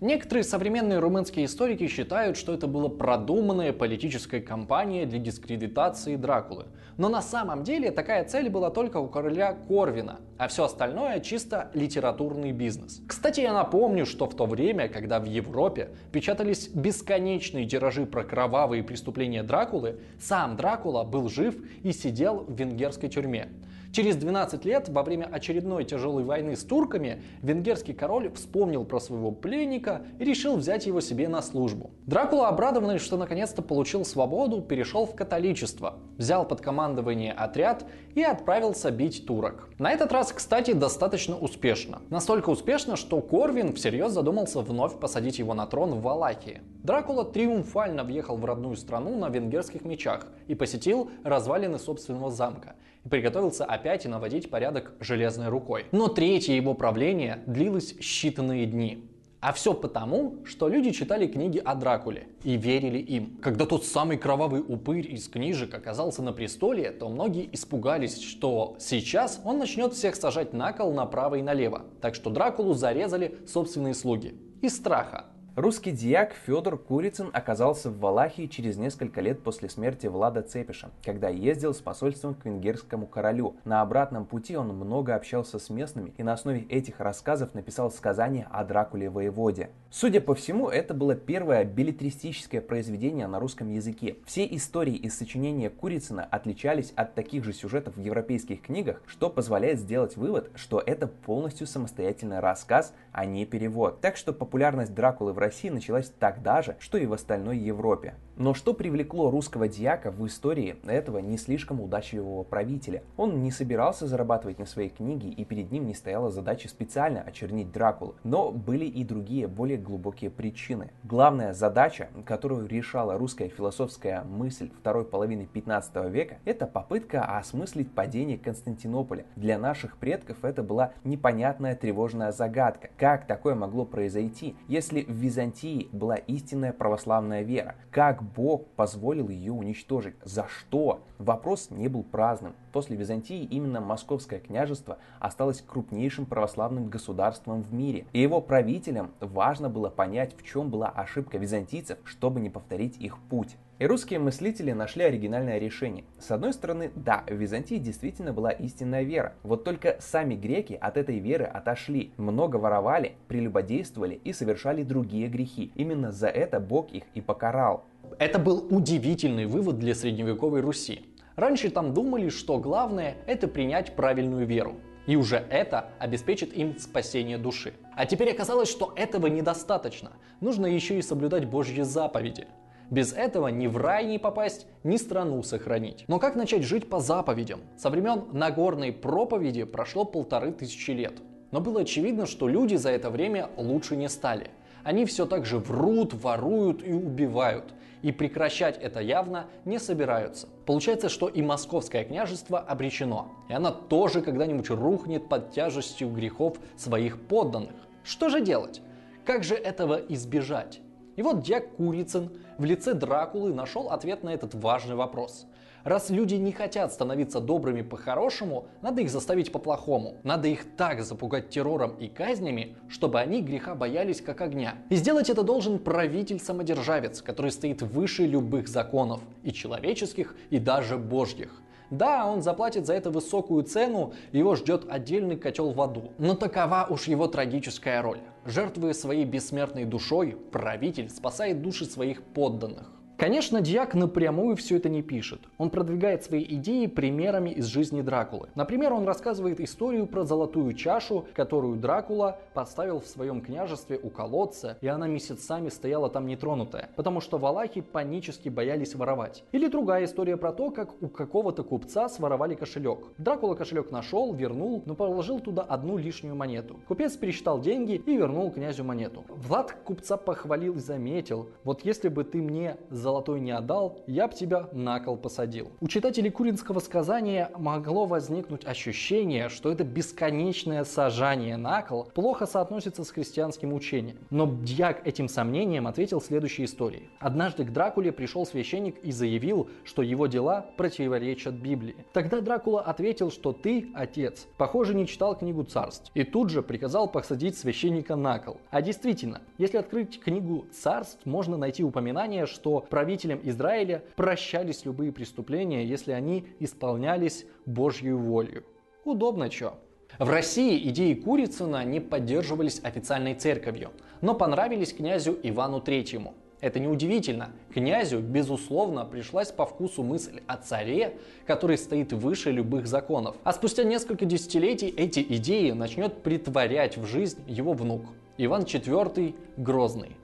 Некоторые 0.00 0.44
современные 0.44 0.98
румынские 0.98 1.44
историки 1.44 1.86
считают, 1.86 2.38
что 2.38 2.54
это 2.54 2.66
была 2.66 2.88
продуманная 2.88 3.74
политическая 3.74 4.40
кампания 4.40 5.04
для 5.04 5.18
дискредитации 5.18 6.16
Дракулы. 6.16 6.68
Но 6.96 7.10
на 7.10 7.20
самом 7.20 7.64
деле 7.64 7.90
такая 7.90 8.24
цель 8.24 8.48
была 8.48 8.70
только 8.70 8.96
у 8.96 9.08
короля 9.08 9.52
Корвина, 9.52 10.20
а 10.38 10.48
все 10.48 10.64
остальное 10.64 11.20
чисто 11.20 11.70
литературный 11.74 12.52
бизнес. 12.52 13.02
Кстати, 13.06 13.40
я 13.40 13.52
напомню, 13.52 14.06
что 14.06 14.26
в 14.26 14.34
то 14.34 14.46
время, 14.46 14.88
когда 14.88 15.20
в 15.20 15.26
Европе 15.26 15.90
печатались 16.12 16.68
бесконечные 16.68 17.66
тиражи 17.66 18.06
про 18.06 18.24
кровавые 18.24 18.82
преступления 18.82 19.42
Дракулы, 19.42 20.00
сам 20.18 20.56
Дракула 20.56 21.04
был 21.04 21.28
жив 21.28 21.56
и 21.82 21.92
сидел 21.92 22.46
в 22.48 22.54
венгерской 22.54 23.10
тюрьме. 23.10 23.48
Через 23.92 24.14
12 24.16 24.64
лет, 24.66 24.88
во 24.88 25.02
время 25.02 25.24
очередной 25.24 25.84
тяжелой 25.84 26.22
войны 26.22 26.54
с 26.54 26.62
турками, 26.62 27.22
венгерский 27.42 27.92
король 27.92 28.32
вспомнил 28.32 28.84
про 28.84 29.00
своего 29.00 29.32
пленника 29.32 30.02
и 30.20 30.24
решил 30.24 30.56
взять 30.56 30.86
его 30.86 31.00
себе 31.00 31.26
на 31.28 31.42
службу. 31.42 31.90
Дракула, 32.06 32.48
обрадованный, 32.48 32.98
что 32.98 33.16
наконец-то 33.16 33.62
получил 33.62 34.04
свободу, 34.04 34.62
перешел 34.62 35.06
в 35.06 35.16
католичество, 35.16 35.96
взял 36.18 36.46
под 36.46 36.60
командование 36.60 37.32
отряд 37.32 37.84
и 38.14 38.22
отправился 38.22 38.92
бить 38.92 39.26
турок. 39.26 39.68
На 39.78 39.90
этот 39.90 40.12
раз, 40.12 40.32
кстати, 40.32 40.72
достаточно 40.72 41.36
успешно. 41.36 42.00
Настолько 42.10 42.50
успешно, 42.50 42.94
что 42.94 43.20
Корвин 43.20 43.72
всерьез 43.72 44.12
задумался 44.12 44.60
вновь 44.60 45.00
посадить 45.00 45.40
его 45.40 45.52
на 45.54 45.66
трон 45.66 45.94
в 45.94 46.02
Валахии. 46.02 46.60
Дракула 46.84 47.24
триумфально 47.24 48.04
въехал 48.04 48.36
в 48.36 48.44
родную 48.44 48.76
страну 48.76 49.18
на 49.18 49.28
венгерских 49.28 49.84
мечах 49.84 50.28
и 50.46 50.54
посетил 50.54 51.10
развалины 51.24 51.78
собственного 51.80 52.30
замка 52.30 52.76
и 53.04 53.08
приготовился 53.08 53.64
опять 53.64 54.04
наводить 54.04 54.50
порядок 54.50 54.92
железной 55.00 55.48
рукой. 55.48 55.86
Но 55.92 56.08
третье 56.08 56.54
его 56.54 56.74
правление 56.74 57.42
длилось 57.46 57.94
считанные 57.98 58.66
дни. 58.66 59.10
А 59.40 59.54
все 59.54 59.72
потому, 59.72 60.44
что 60.44 60.68
люди 60.68 60.90
читали 60.90 61.26
книги 61.26 61.56
о 61.56 61.74
Дракуле 61.74 62.28
и 62.44 62.58
верили 62.58 62.98
им. 62.98 63.38
Когда 63.40 63.64
тот 63.64 63.86
самый 63.86 64.18
кровавый 64.18 64.60
упырь 64.60 65.10
из 65.10 65.28
книжек 65.28 65.72
оказался 65.74 66.22
на 66.22 66.34
престоле, 66.34 66.90
то 66.90 67.08
многие 67.08 67.48
испугались, 67.50 68.20
что 68.20 68.76
сейчас 68.78 69.40
он 69.42 69.58
начнет 69.58 69.94
всех 69.94 70.14
сажать 70.16 70.52
на 70.52 70.74
кол 70.74 70.92
направо 70.92 71.36
и 71.36 71.42
налево. 71.42 71.86
Так 72.02 72.14
что 72.14 72.28
Дракулу 72.28 72.74
зарезали 72.74 73.38
собственные 73.46 73.94
слуги. 73.94 74.34
Из 74.60 74.76
страха. 74.76 75.24
Русский 75.56 75.90
дьяк 75.90 76.32
Федор 76.46 76.78
Курицын 76.78 77.28
оказался 77.32 77.90
в 77.90 77.98
Валахии 77.98 78.46
через 78.46 78.76
несколько 78.76 79.20
лет 79.20 79.42
после 79.42 79.68
смерти 79.68 80.06
Влада 80.06 80.42
Цепиша, 80.42 80.90
когда 81.04 81.28
ездил 81.28 81.74
с 81.74 81.78
посольством 81.78 82.34
к 82.34 82.44
венгерскому 82.44 83.08
королю. 83.08 83.56
На 83.64 83.82
обратном 83.82 84.26
пути 84.26 84.56
он 84.56 84.68
много 84.68 85.16
общался 85.16 85.58
с 85.58 85.68
местными 85.68 86.14
и 86.16 86.22
на 86.22 86.34
основе 86.34 86.60
этих 86.68 87.00
рассказов 87.00 87.52
написал 87.52 87.90
сказание 87.90 88.46
о 88.52 88.62
Дракуле 88.64 89.10
воеводе. 89.10 89.70
Судя 89.90 90.20
по 90.20 90.36
всему, 90.36 90.68
это 90.68 90.94
было 90.94 91.16
первое 91.16 91.64
билетристическое 91.64 92.60
произведение 92.60 93.26
на 93.26 93.40
русском 93.40 93.68
языке. 93.68 94.18
Все 94.24 94.46
истории 94.46 94.94
из 94.94 95.18
сочинения 95.18 95.68
Курицына 95.68 96.22
отличались 96.30 96.92
от 96.94 97.16
таких 97.16 97.42
же 97.42 97.52
сюжетов 97.52 97.96
в 97.96 98.00
европейских 98.00 98.62
книгах, 98.62 99.02
что 99.04 99.28
позволяет 99.28 99.80
сделать 99.80 100.16
вывод, 100.16 100.52
что 100.54 100.80
это 100.80 101.08
полностью 101.08 101.66
самостоятельный 101.66 102.38
рассказ, 102.38 102.94
а 103.10 103.24
не 103.24 103.44
перевод. 103.46 104.00
Так 104.00 104.16
что 104.16 104.32
популярность 104.32 104.94
Дракулы 104.94 105.32
в 105.32 105.39
России 105.40 105.68
России 105.68 105.70
началась 105.70 106.10
тогда 106.18 106.62
же, 106.62 106.76
что 106.78 106.98
и 106.98 107.06
в 107.06 107.12
остальной 107.12 107.58
Европе. 107.58 108.14
Но 108.40 108.54
что 108.54 108.72
привлекло 108.72 109.30
русского 109.30 109.68
дьяка 109.68 110.10
в 110.10 110.26
истории 110.26 110.76
этого 110.86 111.18
не 111.18 111.36
слишком 111.36 111.78
удачливого 111.78 112.42
правителя? 112.42 113.02
Он 113.18 113.42
не 113.42 113.50
собирался 113.50 114.06
зарабатывать 114.06 114.58
на 114.58 114.64
своей 114.64 114.88
книге, 114.88 115.28
и 115.28 115.44
перед 115.44 115.70
ним 115.70 115.86
не 115.86 115.92
стояла 115.92 116.30
задача 116.30 116.70
специально 116.70 117.20
очернить 117.20 117.70
Дракулу. 117.70 118.14
Но 118.24 118.50
были 118.50 118.86
и 118.86 119.04
другие, 119.04 119.46
более 119.46 119.76
глубокие 119.76 120.30
причины. 120.30 120.90
Главная 121.04 121.52
задача, 121.52 122.08
которую 122.24 122.66
решала 122.66 123.18
русская 123.18 123.50
философская 123.50 124.24
мысль 124.24 124.70
второй 124.70 125.04
половины 125.04 125.44
15 125.44 126.10
века, 126.10 126.38
это 126.46 126.66
попытка 126.66 127.36
осмыслить 127.36 127.92
падение 127.92 128.38
Константинополя. 128.38 129.26
Для 129.36 129.58
наших 129.58 129.98
предков 129.98 130.46
это 130.46 130.62
была 130.62 130.94
непонятная 131.04 131.76
тревожная 131.76 132.32
загадка. 132.32 132.88
Как 132.96 133.26
такое 133.26 133.54
могло 133.54 133.84
произойти, 133.84 134.56
если 134.66 135.02
в 135.02 135.10
Византии 135.10 135.90
была 135.92 136.14
истинная 136.16 136.72
православная 136.72 137.42
вера? 137.42 137.74
Как 137.90 138.29
Бог 138.34 138.66
позволил 138.76 139.28
ее 139.28 139.52
уничтожить. 139.52 140.14
За 140.24 140.46
что? 140.46 141.00
Вопрос 141.18 141.70
не 141.70 141.88
был 141.88 142.02
праздным. 142.02 142.54
После 142.72 142.96
Византии 142.96 143.44
именно 143.44 143.80
Московское 143.80 144.40
княжество 144.40 144.98
осталось 145.18 145.62
крупнейшим 145.66 146.26
православным 146.26 146.88
государством 146.88 147.62
в 147.62 147.72
мире. 147.72 148.06
И 148.12 148.20
его 148.20 148.40
правителям 148.40 149.12
важно 149.20 149.68
было 149.68 149.88
понять, 149.88 150.36
в 150.36 150.42
чем 150.42 150.70
была 150.70 150.88
ошибка 150.88 151.38
византийцев, 151.38 151.98
чтобы 152.04 152.40
не 152.40 152.50
повторить 152.50 152.96
их 152.98 153.18
путь. 153.28 153.56
И 153.80 153.86
русские 153.86 154.18
мыслители 154.18 154.72
нашли 154.72 155.04
оригинальное 155.04 155.56
решение. 155.56 156.04
С 156.18 156.30
одной 156.30 156.52
стороны, 156.52 156.92
да, 156.94 157.24
в 157.26 157.32
Византии 157.32 157.76
действительно 157.76 158.30
была 158.30 158.50
истинная 158.50 159.04
вера. 159.04 159.32
Вот 159.42 159.64
только 159.64 159.96
сами 160.00 160.34
греки 160.34 160.74
от 160.74 160.98
этой 160.98 161.18
веры 161.18 161.46
отошли, 161.46 162.12
много 162.18 162.56
воровали, 162.56 163.14
прелюбодействовали 163.26 164.20
и 164.22 164.34
совершали 164.34 164.82
другие 164.82 165.28
грехи. 165.28 165.72
Именно 165.76 166.12
за 166.12 166.28
это 166.28 166.60
Бог 166.60 166.92
их 166.92 167.04
и 167.14 167.22
покарал. 167.22 167.86
Это 168.18 168.38
был 168.38 168.66
удивительный 168.68 169.46
вывод 169.46 169.78
для 169.78 169.94
средневековой 169.94 170.60
Руси. 170.60 171.06
Раньше 171.36 171.70
там 171.70 171.94
думали, 171.94 172.28
что 172.28 172.58
главное 172.58 173.16
это 173.26 173.48
принять 173.48 173.96
правильную 173.96 174.44
веру. 174.44 174.74
И 175.06 175.16
уже 175.16 175.42
это 175.48 175.88
обеспечит 175.98 176.52
им 176.52 176.78
спасение 176.78 177.38
души. 177.38 177.72
А 177.96 178.04
теперь 178.04 178.30
оказалось, 178.30 178.68
что 178.68 178.92
этого 178.94 179.28
недостаточно. 179.28 180.12
Нужно 180.42 180.66
еще 180.66 180.98
и 180.98 181.02
соблюдать 181.02 181.46
Божьи 181.46 181.80
заповеди. 181.80 182.46
Без 182.90 183.12
этого 183.12 183.48
ни 183.48 183.66
в 183.66 183.76
рай 183.76 184.06
не 184.06 184.18
попасть, 184.18 184.66
ни 184.82 184.96
страну 184.96 185.42
сохранить. 185.42 186.04
Но 186.08 186.18
как 186.18 186.36
начать 186.36 186.64
жить 186.64 186.88
по 186.88 187.00
заповедям? 187.00 187.60
Со 187.76 187.88
времен 187.88 188.24
Нагорной 188.32 188.92
проповеди 188.92 189.64
прошло 189.64 190.04
полторы 190.04 190.52
тысячи 190.52 190.90
лет. 190.90 191.14
Но 191.52 191.60
было 191.60 191.82
очевидно, 191.82 192.26
что 192.26 192.48
люди 192.48 192.74
за 192.76 192.90
это 192.90 193.10
время 193.10 193.50
лучше 193.56 193.96
не 193.96 194.08
стали. 194.08 194.50
Они 194.82 195.04
все 195.04 195.26
так 195.26 195.46
же 195.46 195.58
врут, 195.58 196.14
воруют 196.14 196.82
и 196.82 196.92
убивают 196.92 197.74
и 198.02 198.12
прекращать 198.12 198.78
это 198.78 199.00
явно 199.00 199.46
не 199.64 199.78
собираются. 199.78 200.48
Получается, 200.66 201.08
что 201.08 201.28
и 201.28 201.42
московское 201.42 202.04
княжество 202.04 202.58
обречено, 202.58 203.28
и 203.48 203.52
она 203.52 203.70
тоже 203.70 204.22
когда-нибудь 204.22 204.70
рухнет 204.70 205.28
под 205.28 205.52
тяжестью 205.52 206.10
грехов 206.10 206.58
своих 206.76 207.20
подданных. 207.20 207.74
Что 208.04 208.28
же 208.28 208.40
делать? 208.40 208.80
Как 209.24 209.44
же 209.44 209.54
этого 209.54 209.96
избежать? 209.96 210.80
И 211.16 211.22
вот 211.22 211.42
Дьяк 211.42 211.76
Курицын 211.76 212.30
в 212.58 212.64
лице 212.64 212.94
Дракулы 212.94 213.52
нашел 213.52 213.90
ответ 213.90 214.22
на 214.22 214.30
этот 214.30 214.54
важный 214.54 214.94
вопрос. 214.94 215.46
Раз 215.84 216.10
люди 216.10 216.34
не 216.34 216.52
хотят 216.52 216.92
становиться 216.92 217.40
добрыми 217.40 217.80
по-хорошему, 217.80 218.66
надо 218.82 219.00
их 219.00 219.10
заставить 219.10 219.50
по-плохому. 219.50 220.16
Надо 220.24 220.48
их 220.48 220.76
так 220.76 221.02
запугать 221.02 221.48
террором 221.48 221.96
и 221.98 222.08
казнями, 222.08 222.76
чтобы 222.88 223.18
они 223.18 223.40
греха 223.40 223.74
боялись 223.74 224.20
как 224.20 224.42
огня. 224.42 224.74
И 224.90 224.96
сделать 224.96 225.30
это 225.30 225.42
должен 225.42 225.78
правитель-самодержавец, 225.78 227.22
который 227.22 227.50
стоит 227.50 227.80
выше 227.80 228.26
любых 228.26 228.68
законов, 228.68 229.20
и 229.42 229.52
человеческих, 229.52 230.36
и 230.50 230.58
даже 230.58 230.98
божьих. 230.98 231.62
Да, 231.90 232.26
он 232.26 232.42
заплатит 232.42 232.86
за 232.86 232.94
это 232.94 233.10
высокую 233.10 233.64
цену, 233.64 234.12
его 234.32 234.54
ждет 234.54 234.84
отдельный 234.88 235.36
котел 235.36 235.72
в 235.72 235.80
аду. 235.80 236.12
Но 236.18 236.34
такова 236.34 236.86
уж 236.88 237.08
его 237.08 237.26
трагическая 237.26 238.00
роль. 238.00 238.20
Жертвуя 238.44 238.94
своей 238.94 239.24
бессмертной 239.24 239.84
душой, 239.84 240.36
правитель 240.50 241.10
спасает 241.10 241.60
души 241.60 241.84
своих 241.84 242.22
подданных. 242.22 242.90
Конечно, 243.20 243.60
Дьяк 243.60 243.92
напрямую 243.92 244.56
все 244.56 244.78
это 244.78 244.88
не 244.88 245.02
пишет. 245.02 245.42
Он 245.58 245.68
продвигает 245.68 246.24
свои 246.24 246.42
идеи 246.42 246.86
примерами 246.86 247.50
из 247.50 247.66
жизни 247.66 248.00
Дракулы. 248.00 248.48
Например, 248.54 248.94
он 248.94 249.04
рассказывает 249.04 249.60
историю 249.60 250.06
про 250.06 250.24
золотую 250.24 250.72
чашу, 250.72 251.26
которую 251.34 251.76
Дракула 251.76 252.38
поставил 252.54 252.98
в 252.98 253.06
своем 253.06 253.42
княжестве 253.42 254.00
у 254.02 254.08
колодца, 254.08 254.78
и 254.80 254.86
она 254.86 255.06
месяцами 255.06 255.68
стояла 255.68 256.08
там 256.08 256.26
нетронутая, 256.26 256.88
потому 256.96 257.20
что 257.20 257.36
валахи 257.36 257.82
панически 257.82 258.48
боялись 258.48 258.94
воровать. 258.94 259.44
Или 259.52 259.66
другая 259.68 260.06
история 260.06 260.38
про 260.38 260.52
то, 260.54 260.70
как 260.70 261.02
у 261.02 261.08
какого-то 261.08 261.62
купца 261.62 262.08
своровали 262.08 262.54
кошелек. 262.54 263.00
Дракула 263.18 263.54
кошелек 263.54 263.90
нашел, 263.90 264.32
вернул, 264.32 264.82
но 264.86 264.94
положил 264.94 265.40
туда 265.40 265.60
одну 265.60 265.98
лишнюю 265.98 266.36
монету. 266.36 266.80
Купец 266.88 267.18
пересчитал 267.18 267.60
деньги 267.60 267.96
и 267.96 268.16
вернул 268.16 268.50
князю 268.50 268.84
монету. 268.84 269.26
Влад 269.28 269.72
купца 269.84 270.16
похвалил 270.16 270.76
и 270.76 270.80
заметил, 270.80 271.50
вот 271.64 271.84
если 271.84 272.08
бы 272.08 272.24
ты 272.24 272.40
мне 272.40 272.78
за 272.88 273.09
золотой 273.10 273.40
не 273.40 273.50
отдал, 273.50 273.98
я 274.06 274.28
б 274.28 274.34
тебя 274.34 274.68
на 274.72 275.00
кол 275.00 275.16
посадил. 275.16 275.72
У 275.80 275.88
читателей 275.88 276.30
Куринского 276.30 276.78
сказания 276.78 277.50
могло 277.56 278.06
возникнуть 278.06 278.64
ощущение, 278.64 279.48
что 279.48 279.72
это 279.72 279.82
бесконечное 279.82 280.84
сажание 280.84 281.56
на 281.56 281.82
кол 281.82 282.08
плохо 282.14 282.46
соотносится 282.46 283.02
с 283.02 283.10
христианским 283.10 283.74
учением. 283.74 284.18
Но 284.30 284.46
Дьяк 284.46 285.04
этим 285.04 285.28
сомнением 285.28 285.88
ответил 285.88 286.20
следующей 286.20 286.66
историей. 286.66 287.08
Однажды 287.18 287.64
к 287.64 287.72
Дракуле 287.72 288.12
пришел 288.12 288.46
священник 288.46 288.98
и 289.02 289.10
заявил, 289.10 289.68
что 289.82 290.02
его 290.02 290.28
дела 290.28 290.66
противоречат 290.76 291.54
Библии. 291.54 291.96
Тогда 292.12 292.40
Дракула 292.40 292.82
ответил, 292.82 293.32
что 293.32 293.52
ты, 293.52 293.90
отец, 293.92 294.46
похоже, 294.56 294.94
не 294.94 295.08
читал 295.08 295.36
книгу 295.36 295.64
царств. 295.64 296.12
И 296.14 296.22
тут 296.22 296.50
же 296.50 296.62
приказал 296.62 297.10
посадить 297.10 297.58
священника 297.58 298.14
на 298.14 298.38
кол. 298.38 298.58
А 298.70 298.80
действительно, 298.82 299.40
если 299.58 299.78
открыть 299.78 300.20
книгу 300.20 300.66
царств, 300.72 301.26
можно 301.26 301.56
найти 301.56 301.82
упоминание, 301.82 302.46
что 302.46 302.86
правителям 303.00 303.40
Израиля 303.44 304.02
прощались 304.14 304.84
любые 304.84 305.10
преступления, 305.10 305.86
если 305.86 306.12
они 306.12 306.44
исполнялись 306.58 307.46
Божьей 307.64 308.12
волей. 308.12 308.60
Удобно 309.06 309.48
чё. 309.48 309.72
В 310.18 310.28
России 310.28 310.86
идеи 310.90 311.14
Курицына 311.14 311.82
не 311.82 311.98
поддерживались 311.98 312.78
официальной 312.84 313.34
церковью, 313.34 313.92
но 314.20 314.34
понравились 314.34 314.92
князю 314.92 315.38
Ивану 315.42 315.80
Третьему. 315.80 316.34
Это 316.60 316.78
неудивительно. 316.78 317.52
Князю, 317.72 318.20
безусловно, 318.20 319.06
пришлась 319.06 319.50
по 319.50 319.64
вкусу 319.64 320.02
мысль 320.02 320.42
о 320.46 320.58
царе, 320.58 321.16
который 321.46 321.78
стоит 321.78 322.12
выше 322.12 322.50
любых 322.50 322.86
законов. 322.86 323.36
А 323.44 323.54
спустя 323.54 323.82
несколько 323.82 324.26
десятилетий 324.26 324.88
эти 324.88 325.20
идеи 325.20 325.70
начнет 325.70 326.22
притворять 326.22 326.98
в 326.98 327.06
жизнь 327.06 327.40
его 327.46 327.72
внук, 327.72 328.02
Иван 328.36 328.64
IV 328.64 329.34
Грозный. 329.56 330.18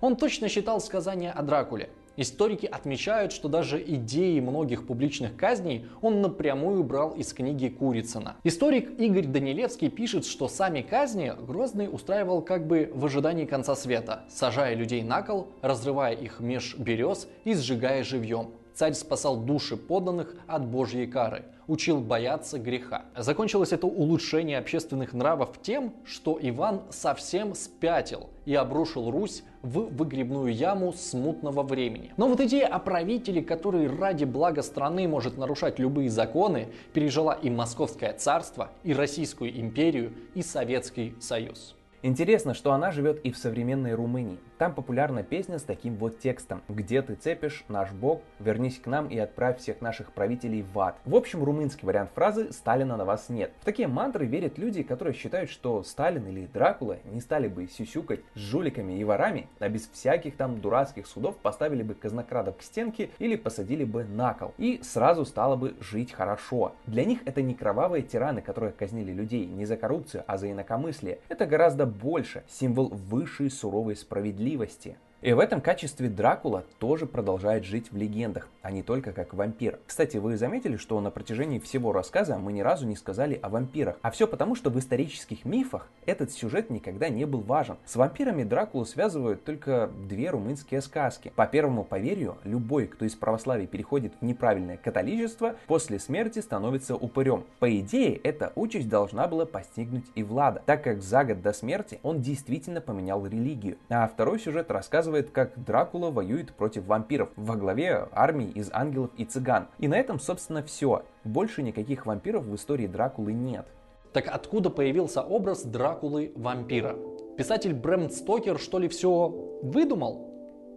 Он 0.00 0.16
точно 0.16 0.48
считал 0.48 0.80
сказания 0.80 1.30
о 1.30 1.42
Дракуле– 1.42 1.90
Историки 2.16 2.66
отмечают, 2.66 3.32
что 3.32 3.48
даже 3.48 3.82
идеи 3.82 4.40
многих 4.40 4.86
публичных 4.86 5.36
казней 5.36 5.86
он 6.00 6.20
напрямую 6.20 6.84
брал 6.84 7.12
из 7.12 7.32
книги 7.32 7.68
Курицына. 7.68 8.36
Историк 8.44 9.00
Игорь 9.00 9.26
Данилевский 9.26 9.88
пишет, 9.88 10.26
что 10.26 10.48
сами 10.48 10.82
казни 10.82 11.32
Грозный 11.46 11.88
устраивал 11.90 12.42
как 12.42 12.66
бы 12.66 12.90
в 12.94 13.06
ожидании 13.06 13.46
конца 13.46 13.74
света, 13.74 14.24
сажая 14.28 14.74
людей 14.74 15.02
на 15.02 15.22
кол, 15.22 15.48
разрывая 15.62 16.14
их 16.14 16.40
меж 16.40 16.76
берез 16.76 17.28
и 17.44 17.54
сжигая 17.54 18.04
живьем. 18.04 18.50
Царь 18.74 18.94
спасал 18.94 19.36
души 19.36 19.76
подданных 19.76 20.34
от 20.46 20.66
божьей 20.66 21.06
кары, 21.06 21.44
учил 21.66 22.00
бояться 22.00 22.58
греха. 22.58 23.04
Закончилось 23.16 23.72
это 23.72 23.86
улучшение 23.86 24.58
общественных 24.58 25.12
нравов 25.12 25.60
тем, 25.62 25.92
что 26.04 26.38
Иван 26.40 26.82
совсем 26.90 27.54
спятил 27.54 28.30
и 28.46 28.54
обрушил 28.54 29.10
Русь 29.10 29.42
в 29.60 29.94
выгребную 29.94 30.54
яму 30.54 30.92
смутного 30.92 31.62
времени. 31.62 32.12
Но 32.16 32.28
вот 32.28 32.40
идея 32.40 32.66
о 32.68 32.78
правителе, 32.78 33.42
который 33.42 33.86
ради 33.88 34.24
блага 34.24 34.62
страны 34.62 35.06
может 35.06 35.36
нарушать 35.36 35.78
любые 35.78 36.08
законы, 36.08 36.68
пережила 36.94 37.34
и 37.34 37.50
Московское 37.50 38.14
царство, 38.14 38.70
и 38.82 38.94
Российскую 38.94 39.58
империю, 39.60 40.12
и 40.34 40.42
Советский 40.42 41.14
Союз. 41.20 41.76
Интересно, 42.04 42.52
что 42.52 42.72
она 42.72 42.90
живет 42.90 43.20
и 43.20 43.30
в 43.30 43.38
современной 43.38 43.94
Румынии. 43.94 44.38
Там 44.58 44.74
популярна 44.74 45.22
песня 45.22 45.58
с 45.58 45.62
таким 45.62 45.96
вот 45.96 46.20
текстом 46.20 46.62
«Где 46.68 47.02
ты 47.02 47.14
цепишь, 47.14 47.64
наш 47.68 47.90
бог, 47.90 48.20
вернись 48.38 48.78
к 48.78 48.86
нам 48.86 49.08
и 49.08 49.18
отправь 49.18 49.58
всех 49.58 49.80
наших 49.80 50.12
правителей 50.12 50.62
в 50.62 50.78
ад». 50.78 50.96
В 51.04 51.16
общем, 51.16 51.42
румынский 51.42 51.84
вариант 51.86 52.10
фразы 52.14 52.52
«Сталина 52.52 52.96
на 52.96 53.04
вас 53.04 53.28
нет». 53.28 53.50
В 53.60 53.64
такие 53.64 53.88
мантры 53.88 54.26
верят 54.26 54.58
люди, 54.58 54.82
которые 54.82 55.14
считают, 55.14 55.50
что 55.50 55.82
Сталин 55.82 56.26
или 56.28 56.46
Дракула 56.46 56.98
не 57.06 57.20
стали 57.20 57.48
бы 57.48 57.66
сюсюкать 57.66 58.20
с 58.34 58.38
жуликами 58.38 58.92
и 58.98 59.04
ворами, 59.04 59.48
а 59.58 59.68
без 59.68 59.88
всяких 59.88 60.36
там 60.36 60.60
дурацких 60.60 61.06
судов 61.06 61.36
поставили 61.38 61.82
бы 61.82 61.94
казнокрадов 61.94 62.58
к 62.58 62.62
стенке 62.62 63.10
или 63.18 63.36
посадили 63.36 63.84
бы 63.84 64.04
на 64.04 64.34
кол. 64.34 64.54
И 64.58 64.80
сразу 64.82 65.24
стало 65.24 65.56
бы 65.56 65.74
жить 65.80 66.12
хорошо. 66.12 66.74
Для 66.86 67.04
них 67.04 67.20
это 67.24 67.42
не 67.42 67.54
кровавые 67.54 68.02
тираны, 68.02 68.42
которые 68.42 68.72
казнили 68.72 69.12
людей 69.12 69.46
не 69.46 69.64
за 69.64 69.76
коррупцию, 69.76 70.24
а 70.26 70.38
за 70.38 70.50
инакомыслие. 70.50 71.18
Это 71.28 71.46
гораздо 71.46 71.86
больше, 71.86 72.44
символ 72.48 72.88
высшей 72.88 73.50
суровой 73.50 73.96
справедливости 73.96 74.41
справедливости. 74.42 74.96
И 75.22 75.32
в 75.32 75.38
этом 75.38 75.60
качестве 75.60 76.08
Дракула 76.08 76.64
тоже 76.80 77.06
продолжает 77.06 77.64
жить 77.64 77.92
в 77.92 77.96
легендах, 77.96 78.48
а 78.60 78.72
не 78.72 78.82
только 78.82 79.12
как 79.12 79.34
вампир. 79.34 79.78
Кстати, 79.86 80.16
вы 80.16 80.36
заметили, 80.36 80.76
что 80.76 81.00
на 81.00 81.12
протяжении 81.12 81.60
всего 81.60 81.92
рассказа 81.92 82.38
мы 82.38 82.52
ни 82.52 82.60
разу 82.60 82.88
не 82.88 82.96
сказали 82.96 83.38
о 83.40 83.48
вампирах. 83.48 84.00
А 84.02 84.10
все 84.10 84.26
потому, 84.26 84.56
что 84.56 84.68
в 84.70 84.78
исторических 84.80 85.44
мифах 85.44 85.88
этот 86.06 86.32
сюжет 86.32 86.70
никогда 86.70 87.08
не 87.08 87.24
был 87.24 87.40
важен. 87.40 87.76
С 87.84 87.94
вампирами 87.94 88.42
Дракулу 88.42 88.84
связывают 88.84 89.44
только 89.44 89.92
две 90.08 90.28
румынские 90.30 90.80
сказки. 90.80 91.32
По 91.36 91.46
первому 91.46 91.84
поверью, 91.84 92.38
любой, 92.42 92.88
кто 92.88 93.04
из 93.04 93.14
православия 93.14 93.68
переходит 93.68 94.14
в 94.20 94.24
неправильное 94.24 94.76
католичество, 94.76 95.54
после 95.68 96.00
смерти 96.00 96.40
становится 96.40 96.96
упырем. 96.96 97.44
По 97.60 97.78
идее, 97.78 98.16
эта 98.16 98.50
участь 98.56 98.88
должна 98.88 99.28
была 99.28 99.46
постигнуть 99.46 100.06
и 100.16 100.24
Влада, 100.24 100.64
так 100.66 100.82
как 100.82 101.00
за 101.00 101.22
год 101.22 101.42
до 101.42 101.52
смерти 101.52 102.00
он 102.02 102.20
действительно 102.22 102.80
поменял 102.80 103.24
религию. 103.24 103.78
А 103.88 104.08
второй 104.08 104.40
сюжет 104.40 104.72
рассказывает 104.72 105.11
показывает, 105.12 105.30
как 105.30 105.64
Дракула 105.64 106.10
воюет 106.10 106.52
против 106.52 106.86
вампиров 106.86 107.28
во 107.36 107.56
главе 107.56 108.08
армии 108.12 108.50
из 108.50 108.70
ангелов 108.72 109.10
и 109.16 109.24
цыган. 109.24 109.68
И 109.78 109.88
на 109.88 109.94
этом, 109.94 110.18
собственно, 110.18 110.62
все. 110.62 111.02
Больше 111.24 111.62
никаких 111.62 112.06
вампиров 112.06 112.44
в 112.44 112.54
истории 112.54 112.86
Дракулы 112.86 113.32
нет. 113.32 113.66
Так 114.12 114.28
откуда 114.28 114.70
появился 114.70 115.22
образ 115.22 115.64
Дракулы-вампира? 115.64 116.96
Писатель 117.36 117.74
Брэм 117.74 118.10
Стокер 118.10 118.58
что 118.58 118.78
ли 118.78 118.88
все 118.88 119.28
выдумал? 119.62 120.28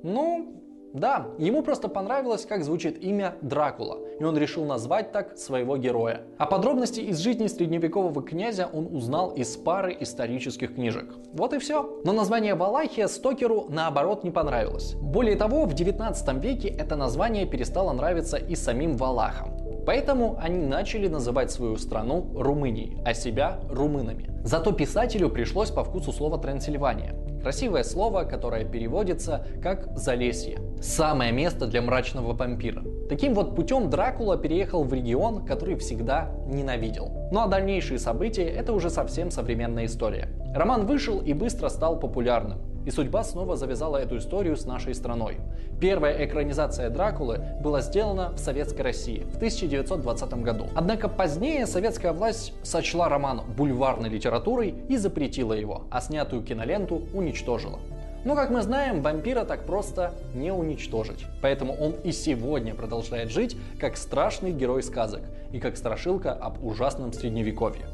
Ну, 0.03 0.64
да, 0.95 1.27
ему 1.37 1.61
просто 1.61 1.89
понравилось, 1.89 2.45
как 2.45 2.63
звучит 2.63 3.03
имя 3.03 3.35
Дракула, 3.41 3.99
и 4.17 4.23
он 4.23 4.37
решил 4.37 4.63
назвать 4.63 5.11
так 5.11 5.37
своего 5.37 5.75
героя. 5.75 6.21
А 6.37 6.45
подробности 6.45 7.01
из 7.01 7.19
жизни 7.19 7.47
средневекового 7.47 8.23
князя 8.23 8.69
он 8.71 8.95
узнал 8.95 9.31
из 9.31 9.57
пары 9.57 9.95
исторических 9.99 10.75
книжек. 10.75 11.13
Вот 11.33 11.53
и 11.53 11.59
все. 11.59 11.99
Но 12.05 12.13
название 12.13 12.55
Валахия 12.55 13.07
Стокеру 13.07 13.65
наоборот 13.67 14.23
не 14.23 14.31
понравилось. 14.31 14.95
Более 14.95 15.35
того, 15.35 15.65
в 15.65 15.73
19 15.73 16.43
веке 16.43 16.69
это 16.69 16.95
название 16.95 17.45
перестало 17.45 17.91
нравиться 17.91 18.37
и 18.37 18.55
самим 18.55 18.95
Валахам. 18.95 19.64
Поэтому 19.85 20.37
они 20.39 20.65
начали 20.65 21.07
называть 21.07 21.51
свою 21.51 21.77
страну 21.77 22.31
Румынией, 22.35 22.97
а 23.05 23.13
себя 23.13 23.59
румынами. 23.69 24.29
Зато 24.43 24.71
писателю 24.71 25.29
пришлось 25.29 25.71
по 25.71 25.83
вкусу 25.83 26.11
слова 26.11 26.37
Трансильвания. 26.37 27.15
Красивое 27.41 27.83
слово, 27.83 28.23
которое 28.23 28.65
переводится 28.65 29.45
как 29.61 29.95
«залесье». 29.95 30.59
Самое 30.81 31.31
место 31.31 31.67
для 31.67 31.83
мрачного 31.83 32.33
вампира. 32.33 32.83
Таким 33.07 33.35
вот 33.35 33.55
путем 33.55 33.89
Дракула 33.91 34.35
переехал 34.35 34.83
в 34.83 34.91
регион, 34.91 35.45
который 35.45 35.75
всегда 35.75 36.31
ненавидел. 36.47 37.29
Ну 37.31 37.41
а 37.41 37.47
дальнейшие 37.47 37.99
события 37.99 38.45
это 38.45 38.73
уже 38.73 38.89
совсем 38.89 39.29
современная 39.29 39.85
история. 39.85 40.29
Роман 40.55 40.87
вышел 40.87 41.21
и 41.21 41.33
быстро 41.33 41.69
стал 41.69 41.99
популярным. 41.99 42.74
И 42.85 42.91
судьба 42.91 43.23
снова 43.23 43.55
завязала 43.55 43.97
эту 43.97 44.17
историю 44.17 44.55
с 44.55 44.65
нашей 44.65 44.93
страной. 44.93 45.37
Первая 45.81 46.25
экранизация 46.25 46.89
Дракулы 46.89 47.41
была 47.61 47.81
сделана 47.81 48.31
в 48.31 48.37
Советской 48.37 48.81
России 48.81 49.25
в 49.33 49.37
1920 49.37 50.33
году. 50.41 50.67
Однако 50.75 51.09
позднее 51.09 51.65
советская 51.65 52.13
власть 52.13 52.53
сочла 52.63 53.09
роман 53.09 53.41
бульварной 53.57 54.09
литературой 54.09 54.75
и 54.87 54.97
запретила 54.97 55.53
его, 55.53 55.83
а 55.91 55.99
снятую 55.99 56.43
киноленту 56.43 57.01
уничтожила. 57.13 57.79
Но, 58.25 58.35
как 58.35 58.49
мы 58.49 58.63
знаем, 58.63 59.03
вампира 59.03 59.45
так 59.45 59.65
просто 59.65 60.13
не 60.33 60.51
уничтожить. 60.51 61.25
Поэтому 61.43 61.73
он 61.73 61.91
и 62.03 62.11
сегодня 62.11 62.73
продолжает 62.73 63.29
жить 63.29 63.55
как 63.79 63.97
страшный 63.97 64.51
герой 64.51 64.81
сказок 64.81 65.21
и 65.51 65.59
как 65.59 65.77
страшилка 65.77 66.33
об 66.33 66.63
ужасном 66.65 67.13
средневековье. 67.13 67.85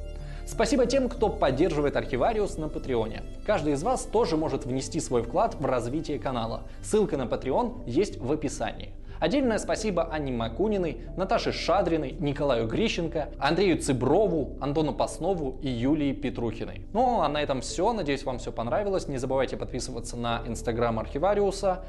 Спасибо 0.51 0.85
тем, 0.85 1.07
кто 1.07 1.29
поддерживает 1.29 1.95
Архивариус 1.95 2.57
на 2.57 2.67
Патреоне. 2.67 3.23
Каждый 3.45 3.71
из 3.71 3.83
вас 3.83 4.03
тоже 4.03 4.35
может 4.35 4.65
внести 4.65 4.99
свой 4.99 5.23
вклад 5.23 5.55
в 5.55 5.65
развитие 5.65 6.19
канала. 6.19 6.63
Ссылка 6.83 7.15
на 7.15 7.21
Patreon 7.21 7.83
есть 7.85 8.17
в 8.17 8.29
описании. 8.29 8.89
Отдельное 9.21 9.59
спасибо 9.59 10.11
Анне 10.11 10.33
Макуниной, 10.33 11.03
Наташе 11.15 11.53
Шадриной, 11.53 12.17
Николаю 12.19 12.67
Грищенко, 12.67 13.29
Андрею 13.39 13.81
Цыброву, 13.81 14.57
Антону 14.59 14.93
Паснову 14.93 15.57
и 15.61 15.69
Юлии 15.69 16.11
Петрухиной. 16.11 16.85
Ну 16.91 17.21
а 17.21 17.29
на 17.29 17.41
этом 17.41 17.61
все. 17.61 17.93
Надеюсь, 17.93 18.25
вам 18.25 18.37
все 18.39 18.51
понравилось. 18.51 19.07
Не 19.07 19.19
забывайте 19.19 19.55
подписываться 19.55 20.17
на 20.17 20.43
инстаграм 20.45 20.99
Архивариуса, 20.99 21.85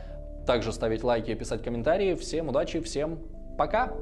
также 0.46 0.72
ставить 0.72 1.02
лайки 1.02 1.32
и 1.32 1.34
писать 1.34 1.64
комментарии. 1.64 2.14
Всем 2.14 2.48
удачи, 2.48 2.80
всем 2.80 3.18
пока! 3.58 3.92